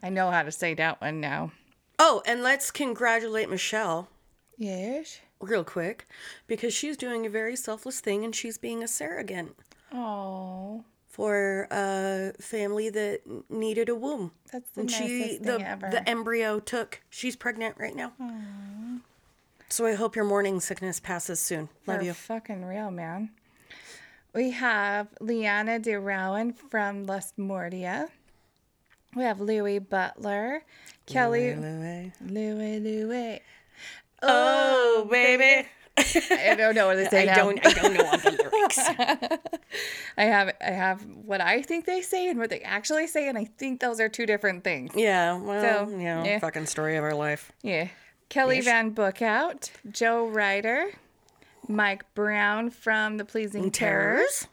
I 0.03 0.09
know 0.11 0.31
how 0.31 0.43
to 0.43 0.51
say 0.53 0.75
that 0.75 1.01
one 1.01 1.21
now. 1.21 1.53
Oh, 1.99 2.23
and 2.27 2.43
let's 2.43 2.71
congratulate 2.71 3.49
Michelle 3.49 4.09
Yes. 4.57 5.21
real 5.41 5.63
quick 5.65 6.07
because 6.49 6.75
she's 6.75 6.97
doing 6.97 7.25
a 7.27 7.31
very 7.31 7.55
selfless 7.57 8.01
thing 8.01 8.25
and 8.25 8.35
she's 8.35 8.59
being 8.59 8.83
a 8.83 8.89
surrogate 8.89 9.55
Oh, 9.93 10.85
for 11.09 11.67
a 11.71 12.33
family 12.41 12.91
that 12.91 13.21
needed 13.49 13.89
a 13.89 13.95
womb. 13.95 14.33
that's 14.53 14.69
the 14.71 14.81
and 14.83 14.91
nicest 14.91 15.09
she 15.09 15.39
thing 15.39 15.43
the 15.43 15.61
ever. 15.69 15.91
the 15.91 16.09
embryo 16.09 16.59
took. 16.59 17.01
She's 17.11 17.37
pregnant 17.37 17.77
right 17.79 17.95
now. 17.95 18.13
So 19.69 19.87
I 19.87 19.95
hope 19.95 20.17
your 20.17 20.25
morning 20.25 20.61
sickness 20.61 20.99
passes 20.99 21.41
soon. 21.41 21.69
Love 21.87 21.99
For 21.99 22.05
you. 22.05 22.15
fucking 22.15 22.65
real, 22.65 22.91
man. 22.91 23.31
We 24.35 24.51
have 24.53 25.09
Liana 25.21 25.79
De 25.79 25.95
Rowan 25.99 26.53
from 26.53 27.07
Lustmordia. 27.07 28.09
We 29.17 29.23
have 29.23 29.41
Louis 29.41 29.79
Butler, 29.79 30.63
Kelly 31.07 31.55
Louie 31.55 32.13
Louis 32.21 32.79
Louis. 32.81 33.41
Oh, 34.23 35.03
oh, 35.05 35.09
baby. 35.11 35.67
I 35.99 36.55
don't 36.57 36.75
know 36.75 36.87
what 36.87 36.97
they 36.97 37.07
say 37.07 37.23
I 37.23 37.25
now. 37.25 37.35
don't 37.37 37.67
I 37.67 37.73
don't 37.73 37.95
know 37.95 38.05
all 38.05 38.19
the 38.19 38.31
lyrics. 38.31 38.79
I 40.17 40.25
have 40.25 40.55
I 40.61 40.71
have 40.71 41.03
what 41.25 41.41
I 41.41 41.63
think 41.63 41.87
they 41.87 42.03
say 42.03 42.29
and 42.29 42.39
what 42.39 42.51
they 42.51 42.61
actually 42.61 43.07
say, 43.09 43.29
and 43.29 43.37
I 43.37 43.45
think 43.47 43.81
those 43.81 43.99
are 43.99 44.09
two 44.09 44.27
different 44.27 44.63
things. 44.63 44.93
Yeah, 44.95 45.41
well, 45.41 45.87
So, 45.87 45.91
you 45.91 46.05
know, 46.05 46.23
yeah. 46.25 46.39
fucking 46.39 46.67
story 46.67 46.97
of 46.97 47.03
our 47.05 47.15
life. 47.15 47.51
Yeah. 47.63 47.89
Kelly 48.29 48.59
Ish. 48.59 48.67
Van 48.67 48.95
Bookout, 48.95 49.71
Joe 49.91 50.27
Ryder, 50.29 50.91
Mike 51.69 52.05
Brown 52.15 52.71
from 52.71 53.17
The 53.17 53.25
Pleasing 53.25 53.71
Terrors. 53.71 54.49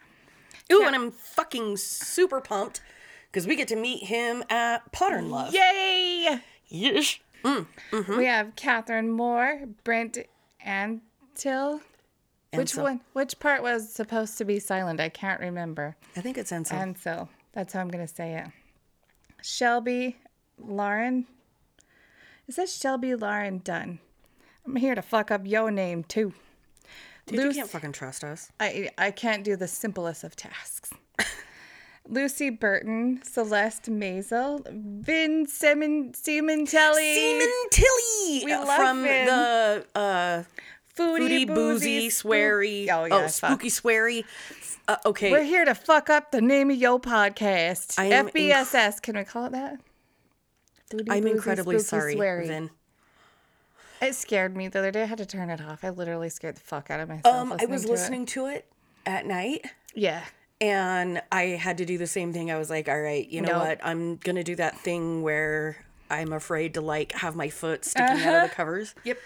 Ooh, 0.72 0.84
and 0.86 0.96
I'm 0.96 1.12
fucking 1.12 1.78
super 1.78 2.42
pumped 2.42 2.82
because 3.32 3.48
we 3.48 3.56
get 3.56 3.68
to 3.70 3.76
meet 3.76 4.04
him 4.04 4.44
at 4.50 4.92
Potter 4.92 5.18
and 5.18 5.32
Love. 5.32 5.54
Yay! 5.54 6.40
Yes. 6.68 7.20
Mm, 7.44 7.68
mm-hmm. 7.92 8.18
We 8.18 8.26
have 8.26 8.56
Catherine 8.56 9.12
Moore, 9.12 9.62
Brent 9.84 10.18
Antil. 10.66 11.82
Which 12.54 12.72
Ansel. 12.72 12.84
one? 12.84 13.02
Which 13.14 13.40
part 13.40 13.62
was 13.62 13.92
supposed 13.92 14.38
to 14.38 14.46
be 14.46 14.60
silent? 14.60 15.00
I 15.00 15.10
can't 15.10 15.40
remember. 15.40 15.96
I 16.16 16.22
think 16.22 16.38
it's 16.38 16.52
Ensign. 16.52 16.80
Ansel. 16.80 17.30
That's 17.54 17.74
how 17.74 17.82
I'm 17.82 17.90
going 17.90 18.06
to 18.06 18.14
say 18.14 18.36
it. 18.36 18.48
Shelby 19.42 20.18
Lauren. 20.58 21.28
Is 22.48 22.56
that 22.56 22.70
Shelby 22.70 23.16
Lauren 23.16 23.60
Dunn? 23.64 24.00
I'm 24.66 24.76
here 24.78 24.96
to 24.96 25.02
fuck 25.02 25.30
up 25.30 25.42
your 25.46 25.70
name 25.70 26.04
too. 26.04 26.34
Dude, 27.28 27.40
you 27.40 27.46
Lucy- 27.48 27.60
can't 27.60 27.70
fucking 27.70 27.92
trust 27.94 28.24
us. 28.24 28.52
I 28.60 28.90
I 28.98 29.12
can't 29.12 29.44
do 29.44 29.56
the 29.56 29.68
simplest 29.68 30.24
of 30.24 30.36
tasks. 30.36 30.92
Lucy 32.08 32.52
Burton, 32.52 33.20
Celeste 33.24 33.90
Mazel, 33.90 34.62
Vin 34.70 35.48
Semen 35.48 36.12
Sementelli, 36.14 37.16
Seaman 37.16 37.52
Tilly 37.72 38.46
We 38.46 38.52
uh, 38.54 38.64
love 38.66 38.78
from 38.78 39.04
him. 39.06 39.26
the 39.26 39.86
uh, 39.96 40.44
Foodie, 40.96 41.48
Boozy, 41.48 42.12
Spook- 42.12 42.32
Sweary. 42.34 42.90
Oh 42.92 43.06
yeah, 43.06 43.28
fuck. 43.28 43.32
Spooky 43.32 43.70
Sweary. 43.70 44.24
Uh, 44.88 44.98
okay. 45.08 45.32
We're 45.32 45.44
here 45.44 45.66
to 45.66 45.74
fuck 45.74 46.12
up 46.12 46.30
the 46.32 46.42
name 46.42 46.70
of 46.70 46.78
your 46.78 47.00
podcast. 47.00 47.98
I 47.98 48.06
am 48.06 48.30
FBSS. 48.30 49.02
Can 49.02 49.18
we 49.18 49.24
call 49.24 49.46
it 49.48 49.54
that? 49.54 49.80
Foodie, 50.92 51.08
I'm 51.10 51.24
Boozy, 51.24 51.32
incredibly 51.36 51.80
Spooky, 51.80 51.88
sorry, 51.88 52.16
Sweary. 52.18 52.48
Vin. 52.48 52.70
It 54.02 54.16
scared 54.16 54.56
me 54.56 54.68
the 54.68 54.80
other 54.80 54.92
day. 54.92 55.04
I 55.04 55.06
had 55.06 55.18
to 55.20 55.26
turn 55.26 55.50
it 55.50 55.62
off. 55.62 55.84
I 55.84 55.90
literally 55.90 56.30
scared 56.30 56.56
the 56.58 56.62
fuck 56.62 56.90
out 56.92 57.00
of 57.00 57.10
myself. 57.10 57.36
Um, 57.36 57.54
I 57.60 57.66
was 57.66 57.84
to 57.84 57.88
it. 57.88 57.92
listening 57.92 58.26
to 58.28 58.48
it 58.48 58.66
at 59.06 59.26
night, 59.26 59.66
Yeah. 59.94 60.24
And 60.62 61.22
I 61.34 61.44
had 61.48 61.78
to 61.80 61.86
do 61.86 61.98
the 61.98 62.08
same 62.08 62.32
thing. 62.32 62.50
I 62.50 62.58
was 62.58 62.70
like, 62.70 62.88
all 62.88 63.00
right, 63.02 63.28
you 63.28 63.42
know 63.42 63.52
No. 63.54 63.60
what? 63.60 63.80
I'm 63.84 64.16
going 64.16 64.38
to 64.38 64.44
do 64.44 64.56
that 64.56 64.80
thing 64.80 65.22
where 65.22 65.78
I'm 66.10 66.32
afraid 66.32 66.74
to 66.76 66.82
like 66.82 67.12
have 67.12 67.36
my 67.36 67.50
foot 67.50 67.84
sticking 67.84 68.22
out 68.22 68.36
of 68.44 68.50
the 68.50 68.56
covers. 68.56 68.96
Yep. 69.04 69.18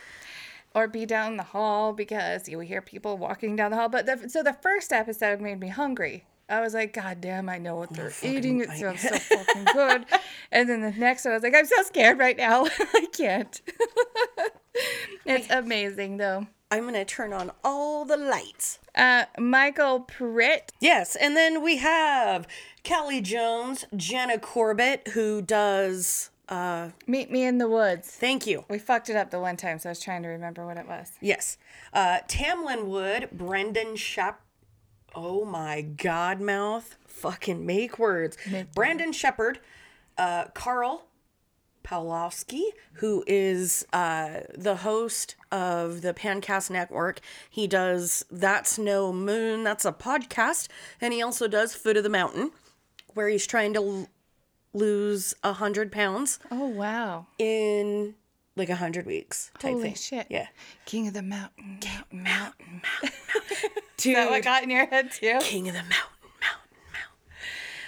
Or 0.76 0.88
be 0.88 1.06
down 1.06 1.38
the 1.38 1.44
hall 1.44 1.94
because 1.94 2.48
you 2.48 2.60
hear 2.60 2.82
people 2.82 3.18
walking 3.18 3.56
down 3.56 3.72
the 3.72 3.78
hall. 3.78 3.90
But 3.90 4.06
the, 4.06 4.30
so 4.30 4.44
the 4.44 4.54
first 4.54 4.92
episode 4.94 5.40
made 5.42 5.60
me 5.60 5.68
hungry. 5.70 6.26
I 6.50 6.62
was 6.62 6.74
like, 6.74 6.94
God 6.94 7.22
damn, 7.22 7.48
I 7.48 7.58
know 7.60 7.76
what 7.76 7.92
they're 7.94 8.12
eating. 8.24 8.62
It 8.62 8.70
sounds 8.72 9.02
so 9.02 9.18
fucking 9.18 9.66
good. 9.74 10.06
And 10.52 10.68
then 10.68 10.82
the 10.82 10.92
next 10.92 11.26
one, 11.26 11.34
I 11.34 11.36
was 11.36 11.44
like, 11.44 11.56
I'm 11.56 11.66
so 11.66 11.84
scared 11.84 12.18
right 12.18 12.36
now. 12.38 12.66
I 12.80 13.08
can't. 13.14 13.62
it's 15.26 15.50
amazing 15.50 16.18
though. 16.18 16.48
I'm 16.72 16.82
going 16.84 16.94
to 16.94 17.06
turn 17.06 17.34
on 17.34 17.52
all 17.64 18.06
the 18.06 18.18
lights. 18.18 18.78
Uh, 18.96 19.26
Michael 19.40 20.02
Pritt. 20.02 20.70
Yes, 20.80 21.16
and 21.16 21.36
then 21.36 21.64
we 21.64 21.78
have 21.78 22.48
Callie 22.88 23.22
Jones, 23.22 23.86
Jenna 23.96 24.38
Corbett, 24.38 25.10
who 25.10 25.42
does. 25.42 26.30
Uh, 26.48 26.90
Meet 27.08 27.32
me 27.32 27.44
in 27.44 27.58
the 27.60 27.68
woods. 27.68 28.08
thank 28.10 28.46
you. 28.48 28.66
We 28.70 28.78
fucked 28.80 29.10
it 29.10 29.16
up 29.16 29.30
the 29.32 29.40
one 29.40 29.56
time, 29.58 29.78
so 29.80 29.90
I 29.90 29.92
was 29.92 30.00
trying 30.00 30.24
to 30.24 30.30
remember 30.30 30.66
what 30.66 30.78
it 30.78 30.88
was. 30.88 31.12
Yes, 31.22 31.58
uh, 31.94 32.20
Tamlin 32.28 32.86
Wood, 32.86 33.30
Brendan 33.32 33.96
Shep. 33.96 34.40
Oh 35.16 35.44
my 35.46 35.82
God, 35.82 36.40
mouth! 36.40 36.96
Fucking 37.08 37.66
make 37.66 37.98
words. 38.00 38.38
Brandon 38.76 39.12
Shepard, 39.12 39.60
uh, 40.18 40.46
Carl 40.54 41.06
Pawlowski, 41.84 42.62
who 42.94 43.24
is 43.26 43.86
uh, 43.92 44.42
the 44.56 44.78
host 44.78 45.36
of 45.52 46.02
the 46.02 46.14
Pancast 46.14 46.70
Network. 46.70 47.20
He 47.50 47.66
does 47.68 48.24
That's 48.30 48.78
No 48.78 49.12
Moon. 49.12 49.64
That's 49.64 49.86
a 49.86 49.92
podcast, 49.92 50.68
and 51.02 51.14
he 51.14 51.22
also 51.22 51.48
does 51.48 51.74
Foot 51.74 51.98
of 51.98 52.04
the 52.04 52.10
Mountain, 52.10 52.52
where 53.16 53.28
he's 53.28 53.48
trying 53.48 53.74
to 53.74 53.80
l- 53.80 54.08
lose 54.74 55.34
a 55.44 55.54
hundred 55.54 55.92
pounds 55.92 56.40
Oh 56.52 56.68
wow! 56.68 57.26
in 57.40 58.14
like 58.56 58.70
a 58.70 58.76
hundred 58.76 59.06
weeks. 59.08 59.52
Type 59.58 59.72
Holy 59.72 59.84
thing. 59.84 59.96
shit! 59.96 60.28
Yeah. 60.30 60.48
King 60.86 61.08
of 61.08 61.14
the 61.16 61.24
mountain, 61.24 61.80
mountain, 62.12 62.24
mountain. 62.24 62.82
Dude, 64.00 64.12
Is 64.12 64.16
that 64.16 64.30
what 64.30 64.44
got 64.44 64.64
in 64.64 64.70
your 64.70 64.86
head 64.86 65.12
too? 65.12 65.38
King 65.42 65.68
of 65.68 65.74
the 65.76 65.82
Mountain, 65.82 66.32
Mountain, 66.42 66.78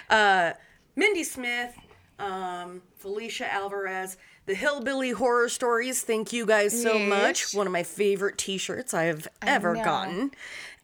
Mountain. 0.08 0.10
Uh, 0.10 0.52
Mindy 0.94 1.24
Smith, 1.24 1.74
um, 2.18 2.82
Felicia 2.96 3.50
Alvarez, 3.52 4.16
the 4.46 4.54
Hillbilly 4.54 5.10
Horror 5.12 5.48
Stories. 5.48 6.02
Thank 6.02 6.32
you 6.32 6.44
guys 6.44 6.80
so 6.82 6.98
much. 6.98 7.54
One 7.54 7.66
of 7.66 7.72
my 7.72 7.82
favorite 7.82 8.36
T-shirts 8.38 8.92
I 8.92 9.04
have 9.04 9.26
ever 9.40 9.74
know. 9.74 9.84
gotten. 9.84 10.30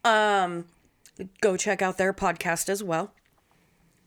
Um, 0.03 0.65
go 1.41 1.57
check 1.57 1.81
out 1.81 1.97
their 1.97 2.13
podcast 2.13 2.69
as 2.69 2.83
well. 2.83 3.13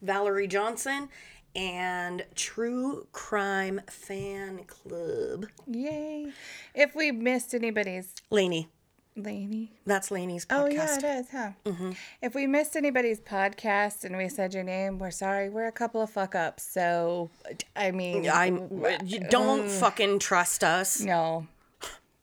Valerie 0.01 0.49
Johnson 0.49 1.09
and 1.55 2.25
True 2.35 3.07
Crime 3.12 3.81
Fan 3.89 4.64
Club. 4.64 5.47
Yay! 5.68 6.33
If 6.75 6.97
we 6.97 7.12
missed 7.12 7.55
anybody's 7.55 8.12
Laney. 8.31 8.68
Laney. 9.16 9.72
That's 9.84 10.10
Laney's 10.10 10.46
podcast. 10.46 10.62
Oh 10.62 10.66
yeah, 10.66 10.96
it 10.96 11.04
is, 11.04 11.30
huh? 11.30 11.50
Mm-hmm. 11.64 11.90
If 12.22 12.34
we 12.34 12.46
missed 12.46 12.76
anybody's 12.76 13.20
podcast 13.20 14.04
and 14.04 14.16
we 14.16 14.28
said 14.28 14.54
your 14.54 14.64
name, 14.64 14.98
we're 14.98 15.10
sorry. 15.10 15.50
We're 15.50 15.66
a 15.66 15.72
couple 15.72 16.00
of 16.00 16.10
fuck 16.10 16.34
ups. 16.34 16.62
So, 16.62 17.30
I 17.76 17.90
mean, 17.90 18.28
I'm. 18.30 18.84
Uh, 18.84 18.98
you 19.04 19.20
don't 19.20 19.66
mm. 19.66 19.80
fucking 19.80 20.18
trust 20.18 20.64
us. 20.64 21.00
no, 21.00 21.46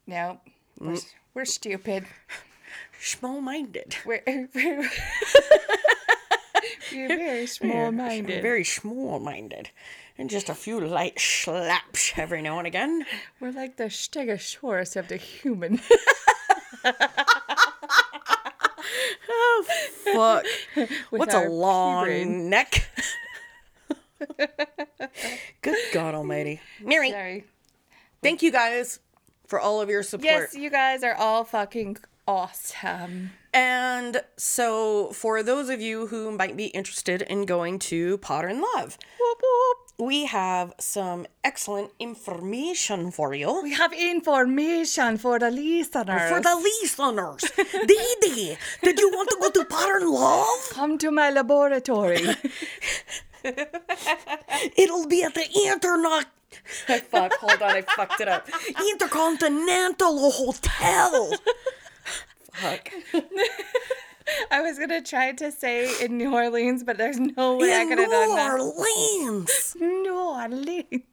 no, 0.07 0.39
we're, 0.79 0.93
mm. 0.93 1.05
we're 1.33 1.45
stupid. 1.45 2.05
Small 2.99 3.39
minded. 3.39 3.95
We're 4.05 4.23
we're, 4.25 4.49
we're 6.93 7.07
very 7.07 7.45
small 7.47 7.91
minded. 7.91 8.41
Very 8.41 8.63
small 8.63 9.19
minded. 9.19 9.69
And 10.17 10.29
just 10.29 10.49
a 10.49 10.53
few 10.53 10.81
light 10.81 11.17
slaps 11.17 12.11
every 12.17 12.41
now 12.41 12.57
and 12.57 12.67
again. 12.67 13.05
We're 13.39 13.53
like 13.53 13.77
the 13.77 13.85
stegosaurus 13.85 14.97
of 14.97 15.07
the 15.07 15.15
human. 15.15 15.79
Oh, 19.31 19.65
fuck. 20.75 20.87
What's 21.11 21.33
a 21.33 21.47
long 21.47 22.49
neck? 22.49 22.89
Good 25.61 25.77
God 25.93 26.15
Almighty. 26.15 26.61
Mary, 26.81 27.11
Sorry. 27.11 27.45
thank 28.21 28.41
you 28.41 28.51
guys 28.51 28.99
for 29.47 29.59
all 29.59 29.81
of 29.81 29.89
your 29.89 30.03
support. 30.03 30.25
Yes, 30.25 30.55
you 30.55 30.69
guys 30.69 31.03
are 31.03 31.15
all 31.15 31.43
fucking 31.43 31.97
awesome. 32.27 33.31
And 33.53 34.21
so, 34.37 35.11
for 35.11 35.41
those 35.41 35.69
of 35.69 35.81
you 35.81 36.07
who 36.07 36.31
might 36.31 36.55
be 36.55 36.67
interested 36.67 37.21
in 37.23 37.45
going 37.45 37.79
to 37.79 38.17
Potter 38.19 38.47
and 38.47 38.61
Love, 38.75 38.97
Whoop, 39.19 39.37
whoop. 39.41 39.88
We 39.99 40.25
have 40.25 40.73
some 40.79 41.27
excellent 41.43 41.91
information 41.99 43.11
for 43.11 43.33
you. 43.33 43.61
We 43.61 43.73
have 43.73 43.91
information 43.93 45.17
for 45.17 45.37
the 45.37 45.51
listeners. 45.51 46.31
For 46.31 46.41
the 46.41 46.55
listeners, 46.55 47.43
Dee 47.87 48.57
did 48.81 48.99
you 48.99 49.09
want 49.09 49.29
to 49.29 49.37
go 49.41 49.49
to 49.51 49.65
Potter 49.65 49.97
and 49.97 50.09
Love? 50.09 50.69
Come 50.71 50.97
to 50.99 51.11
my 51.11 51.29
laboratory. 51.29 52.25
It'll 54.77 55.07
be 55.07 55.23
at 55.23 55.35
the 55.35 55.47
internet. 55.65 56.27
Fuck, 57.11 57.33
hold 57.33 57.61
on, 57.61 57.71
I 57.71 57.81
fucked 57.81 58.21
it 58.21 58.27
up. 58.27 58.49
Intercontinental 58.91 60.31
Hotel. 60.31 61.33
Fuck. 62.53 62.89
I 64.51 64.61
was 64.61 64.77
gonna 64.79 65.01
try 65.01 65.31
to 65.33 65.51
say 65.51 66.03
in 66.03 66.17
New 66.17 66.33
Orleans, 66.33 66.83
but 66.83 66.97
there's 66.97 67.19
no 67.19 67.57
way 67.57 67.73
I 67.73 67.81
In 67.81 67.89
could 67.89 67.99
have 67.99 68.09
done 68.09 68.35
that. 68.35 68.57
New 68.57 68.63
Orleans. 68.63 69.75
New 69.79 70.15
Orleans. 70.15 71.03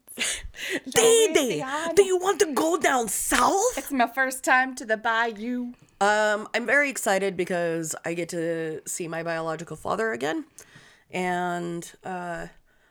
Dee 0.95 1.62
do 1.95 2.03
you 2.04 2.16
want 2.16 2.41
to 2.41 2.46
go 2.53 2.78
down 2.78 3.08
south? 3.08 3.76
It's 3.76 3.92
my 3.92 4.07
first 4.07 4.42
time 4.45 4.74
to 4.76 4.84
the 4.86 4.96
bayou. 4.96 5.72
Um, 6.00 6.49
I'm 6.54 6.64
very 6.66 6.88
excited 6.91 7.36
because 7.36 7.95
I 8.04 8.14
get 8.14 8.30
to 8.30 8.80
see 8.86 9.08
my 9.08 9.22
biological 9.22 9.76
father 9.76 10.12
again, 10.12 10.45
and 11.11 11.91
uh, 12.04 12.46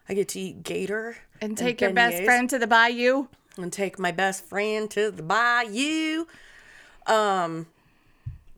I 0.08 0.14
get 0.14 0.30
to 0.30 0.40
eat 0.40 0.64
gator 0.64 1.18
And 1.42 1.58
take 1.58 1.82
your 1.82 1.94
best 1.94 2.24
friend 2.24 2.48
to 2.52 2.60
the 2.60 2.68
bayou. 2.68 3.28
and 3.58 3.74
take 3.74 3.98
my 3.98 4.12
best 4.12 4.46
friend 4.46 4.90
to 4.92 5.10
the 5.10 5.24
bayou. 5.24 6.26
Um, 7.08 7.68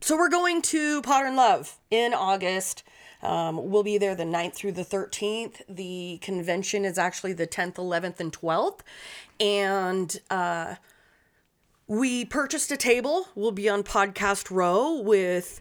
so 0.00 0.16
we're 0.16 0.28
going 0.28 0.62
to 0.62 1.02
Potter 1.02 1.26
and 1.26 1.36
Love 1.36 1.78
in 1.90 2.14
August. 2.14 2.82
Um, 3.22 3.70
we'll 3.70 3.82
be 3.82 3.98
there 3.98 4.14
the 4.14 4.24
9th 4.24 4.54
through 4.54 4.72
the 4.72 4.84
13th. 4.84 5.62
The 5.68 6.18
convention 6.22 6.84
is 6.84 6.98
actually 6.98 7.32
the 7.32 7.46
10th, 7.46 7.74
11th, 7.74 8.20
and 8.20 8.32
12th. 8.32 8.80
And 9.40 10.20
uh, 10.30 10.76
we 11.88 12.24
purchased 12.24 12.70
a 12.70 12.76
table. 12.76 13.28
We'll 13.34 13.50
be 13.52 13.68
on 13.68 13.82
Podcast 13.82 14.50
Row 14.50 15.00
with 15.00 15.60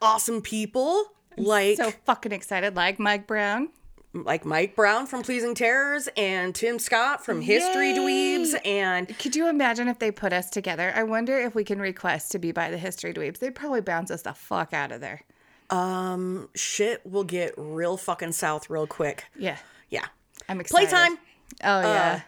awesome 0.00 0.40
people 0.40 1.12
like 1.36 1.76
So 1.76 1.90
fucking 2.04 2.32
excited, 2.32 2.76
like 2.76 2.98
Mike 2.98 3.26
Brown. 3.26 3.68
Like 4.12 4.44
Mike 4.44 4.74
Brown 4.74 5.06
from 5.06 5.22
Pleasing 5.22 5.54
Terrors 5.54 6.08
and 6.16 6.54
Tim 6.54 6.78
Scott 6.80 7.24
from 7.24 7.40
History 7.40 7.90
Yay! 7.90 7.96
Dweebs 7.98 8.66
and 8.66 9.16
Could 9.18 9.36
you 9.36 9.48
imagine 9.48 9.86
if 9.88 9.98
they 10.00 10.10
put 10.10 10.32
us 10.32 10.50
together? 10.50 10.92
I 10.96 11.04
wonder 11.04 11.38
if 11.38 11.54
we 11.54 11.62
can 11.62 11.78
request 11.80 12.32
to 12.32 12.38
be 12.40 12.50
by 12.50 12.70
the 12.70 12.78
History 12.78 13.12
Dweebs. 13.14 13.38
They'd 13.38 13.54
probably 13.54 13.80
bounce 13.82 14.10
us 14.10 14.22
the 14.22 14.32
fuck 14.34 14.72
out 14.72 14.90
of 14.92 15.00
there. 15.00 15.22
um 15.70 16.48
shit 16.56 17.04
will 17.06 17.22
get 17.22 17.54
real 17.56 17.96
fucking 17.96 18.32
south 18.32 18.68
real 18.68 18.86
quick. 18.88 19.24
Yeah, 19.38 19.58
Yeah. 19.88 20.06
I'm 20.48 20.60
excited. 20.60 20.88
Playtime. 20.88 21.16
Oh 21.62 21.80
yeah, 21.82 22.20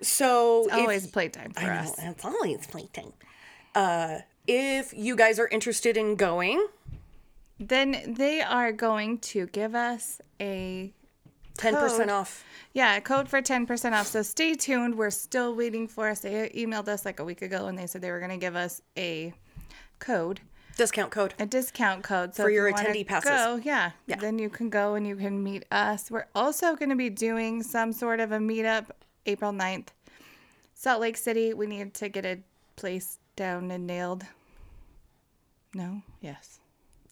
So 0.00 0.66
if- 0.66 0.72
always 0.74 1.06
playtime 1.06 1.52
for 1.52 1.60
I 1.60 1.66
know, 1.84 1.90
us. 1.90 1.94
it's 1.98 2.24
always 2.24 2.66
playtime. 2.66 3.12
Uh 3.76 4.18
if 4.48 4.92
you 4.92 5.14
guys 5.14 5.38
are 5.38 5.46
interested 5.48 5.96
in 5.96 6.16
going, 6.16 6.66
Then 7.60 8.14
they 8.18 8.40
are 8.40 8.72
going 8.72 9.18
to 9.18 9.46
give 9.46 9.76
us 9.76 10.20
a 10.40 10.92
10% 11.58 11.98
Code. 11.98 12.08
off. 12.08 12.44
yeah 12.72 12.96
a 12.96 13.00
code 13.00 13.28
for 13.28 13.42
ten 13.42 13.66
percent 13.66 13.94
off. 13.94 14.06
So 14.06 14.22
stay 14.22 14.54
tuned. 14.54 14.96
We're 14.96 15.10
still 15.10 15.54
waiting 15.54 15.86
for 15.86 16.08
us. 16.08 16.20
They 16.20 16.50
emailed 16.54 16.88
us 16.88 17.04
like 17.04 17.20
a 17.20 17.24
week 17.24 17.42
ago, 17.42 17.66
and 17.66 17.78
they 17.78 17.86
said 17.86 18.02
they 18.02 18.10
were 18.10 18.20
going 18.20 18.30
to 18.30 18.36
give 18.38 18.56
us 18.56 18.80
a 18.96 19.32
code. 19.98 20.40
Discount 20.76 21.10
code. 21.10 21.34
a 21.38 21.44
discount 21.44 22.02
code 22.02 22.34
so 22.34 22.44
For 22.44 22.50
your 22.50 22.68
you 22.68 22.74
attendee 22.74 23.06
passes. 23.06 23.30
Go, 23.30 23.60
yeah, 23.62 23.90
Then 24.06 24.38
you 24.38 24.48
can 24.48 24.70
go 24.70 24.94
and 24.94 25.06
you 25.06 25.16
can 25.16 25.42
meet 25.42 25.66
us. 25.70 26.10
We're 26.10 26.28
also 26.34 26.74
going 26.76 26.88
to 26.88 26.96
be 26.96 27.10
doing 27.10 27.62
some 27.62 27.92
sort 27.92 28.20
of 28.20 28.32
a 28.32 28.38
meetup 28.38 28.86
April 29.26 29.52
9th. 29.52 29.88
Salt 30.72 31.02
Lake 31.02 31.18
City. 31.18 31.52
We 31.52 31.66
need 31.66 31.92
to 31.94 32.08
get 32.08 32.24
a 32.24 32.38
place 32.76 33.18
down 33.36 33.70
and 33.70 33.86
nailed. 33.86 34.24
No? 35.74 36.02
Yes. 36.22 36.58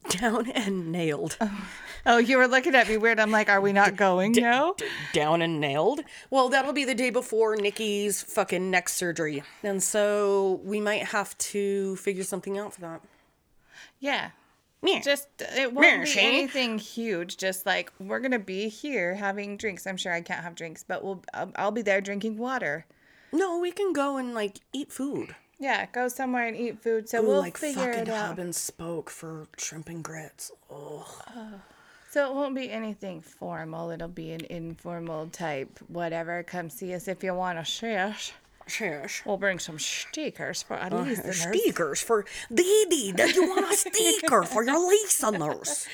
Down 0.09 0.51
and 0.53 0.91
nailed. 0.91 1.37
Oh. 1.41 1.69
oh, 2.07 2.19
you 2.19 2.39
were 2.39 2.49
looking 2.49 2.75
at 2.75 2.89
me 2.89 2.97
weird. 2.97 3.21
I'm 3.21 3.31
like, 3.31 3.49
are 3.49 3.61
we 3.61 3.73
not 3.73 3.97
going? 3.97 4.33
No. 4.33 4.75
Down 5.13 5.43
and 5.43 5.61
nailed. 5.61 6.01
Well, 6.31 6.49
that'll 6.49 6.73
be 6.73 6.85
the 6.85 6.95
day 6.95 7.11
before 7.11 7.55
Nikki's 7.57 8.23
fucking 8.23 8.71
neck 8.71 8.89
surgery. 8.89 9.43
And 9.63 9.83
so 9.83 10.61
we 10.65 10.81
might 10.81 11.05
have 11.09 11.37
to 11.39 11.97
figure 11.97 12.25
something 12.25 12.59
out 12.59 12.73
for 12.75 12.81
that. 12.81 13.03
Yeah. 13.99 14.31
Yeah. 14.83 15.01
Just 15.01 15.29
it 15.39 15.73
won't 15.75 15.87
Yeah, 15.87 16.05
be 16.05 16.21
anything 16.21 16.79
huge. 16.79 17.37
Just 17.37 17.67
like 17.67 17.93
we're 18.01 18.21
gonna 18.21 18.39
be 18.39 18.69
here 18.71 19.15
having 19.15 19.59
drinks. 19.59 19.87
I'm 19.87 19.99
sure 19.99 20.13
I 20.13 20.23
can't 20.23 20.43
have 20.43 20.55
drinks, 20.55 20.83
but 20.83 21.05
we'll 21.05 21.23
I'll, 21.35 21.53
I'll 21.57 21.71
be 21.71 21.83
there 21.83 22.01
drinking 22.01 22.39
water. 22.39 22.87
No, 23.31 23.59
we 23.59 23.73
can 23.73 23.93
go 23.93 24.17
and 24.17 24.33
like 24.33 24.61
eat 24.73 24.91
food. 24.91 25.35
Yeah, 25.61 25.87
go 25.93 26.09
somewhere 26.09 26.47
and 26.49 26.57
eat 26.57 26.83
food. 26.83 27.09
So 27.09 27.23
Ooh, 27.23 27.29
we'll 27.29 27.39
like 27.41 27.59
figure 27.59 27.93
fucking 27.93 28.03
it 28.03 28.09
out. 28.09 28.29
hub 28.29 28.39
and 28.39 28.55
spoke 28.55 29.11
for 29.11 29.47
shrimp 29.59 29.89
and 29.91 30.03
grits. 30.03 30.51
Oh, 30.71 31.07
So 32.11 32.29
it 32.29 32.35
won't 32.35 32.55
be 32.55 32.71
anything 32.71 33.21
formal. 33.21 33.91
It'll 33.91 34.09
be 34.09 34.33
an 34.33 34.45
informal 34.49 35.27
type 35.29 35.79
whatever. 35.89 36.43
Come 36.43 36.71
see 36.71 36.95
us 36.95 37.07
if 37.09 37.23
you 37.23 37.35
want 37.35 37.59
to 37.59 37.65
shish. 37.65 38.33
shish. 38.67 39.23
We'll 39.27 39.37
bring 39.37 39.59
some 39.59 39.79
stickers 39.79 40.63
for 40.63 40.77
our 40.79 40.93
Uh, 40.95 41.05
listeners. 41.05 41.43
Stickers 41.43 42.01
for 42.01 42.25
Dee 42.53 43.13
Did 43.15 43.37
you 43.37 43.47
want 43.49 43.71
a 43.71 43.77
sticker 43.85 44.43
for 44.45 44.65
your 44.65 44.79
listeners? 44.89 45.87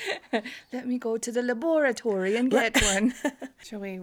Let 0.71 0.87
me 0.87 0.97
go 0.97 1.17
to 1.17 1.29
the 1.31 1.41
laboratory 1.43 2.37
and 2.37 2.49
get 2.49 2.81
one. 2.93 3.13
Shall 3.63 3.81
we 3.81 3.99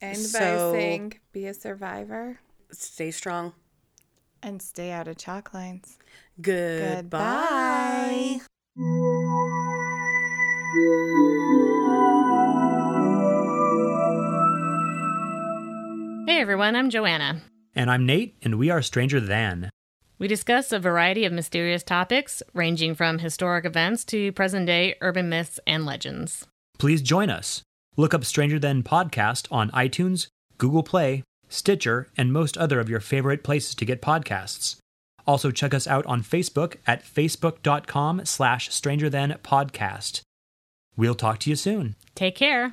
end 0.00 0.16
So- 0.16 0.72
by 0.72 0.78
saying 0.78 1.18
be 1.32 1.46
a 1.46 1.52
survivor 1.54 2.40
Stay 2.72 3.10
strong. 3.10 3.52
And 4.42 4.62
stay 4.62 4.90
out 4.90 5.08
of 5.08 5.16
chalk 5.16 5.54
lines? 5.54 5.98
Goodbye. 6.40 8.40
Hey 16.26 16.40
everyone, 16.42 16.76
I'm 16.76 16.90
Joanna. 16.90 17.40
And 17.74 17.90
I'm 17.90 18.04
Nate, 18.06 18.36
and 18.42 18.58
we 18.58 18.70
are 18.70 18.82
Stranger 18.82 19.20
Than. 19.20 19.70
We 20.18 20.28
discuss 20.28 20.72
a 20.72 20.78
variety 20.78 21.24
of 21.24 21.32
mysterious 21.32 21.82
topics, 21.82 22.42
ranging 22.52 22.94
from 22.94 23.18
historic 23.18 23.64
events 23.64 24.04
to 24.06 24.32
present 24.32 24.66
day 24.66 24.96
urban 25.00 25.28
myths 25.28 25.58
and 25.66 25.86
legends. 25.86 26.46
Please 26.78 27.02
join 27.02 27.30
us. 27.30 27.62
Look 27.96 28.14
up 28.14 28.24
Stranger 28.24 28.58
Than 28.58 28.82
podcast 28.82 29.46
on 29.50 29.70
iTunes, 29.70 30.28
Google 30.58 30.82
Play, 30.82 31.22
Stitcher, 31.48 32.08
and 32.16 32.32
most 32.32 32.56
other 32.56 32.80
of 32.80 32.88
your 32.88 33.00
favorite 33.00 33.42
places 33.42 33.74
to 33.76 33.84
get 33.84 34.02
podcasts. 34.02 34.76
Also 35.26 35.50
check 35.50 35.74
us 35.74 35.86
out 35.86 36.06
on 36.06 36.22
Facebook 36.22 36.76
at 36.86 37.04
facebook.com 37.04 38.24
slash 38.24 38.72
stranger 38.72 39.10
podcast. 39.42 40.22
We'll 40.96 41.14
talk 41.14 41.38
to 41.40 41.50
you 41.50 41.56
soon. 41.56 41.96
Take 42.14 42.34
care. 42.34 42.70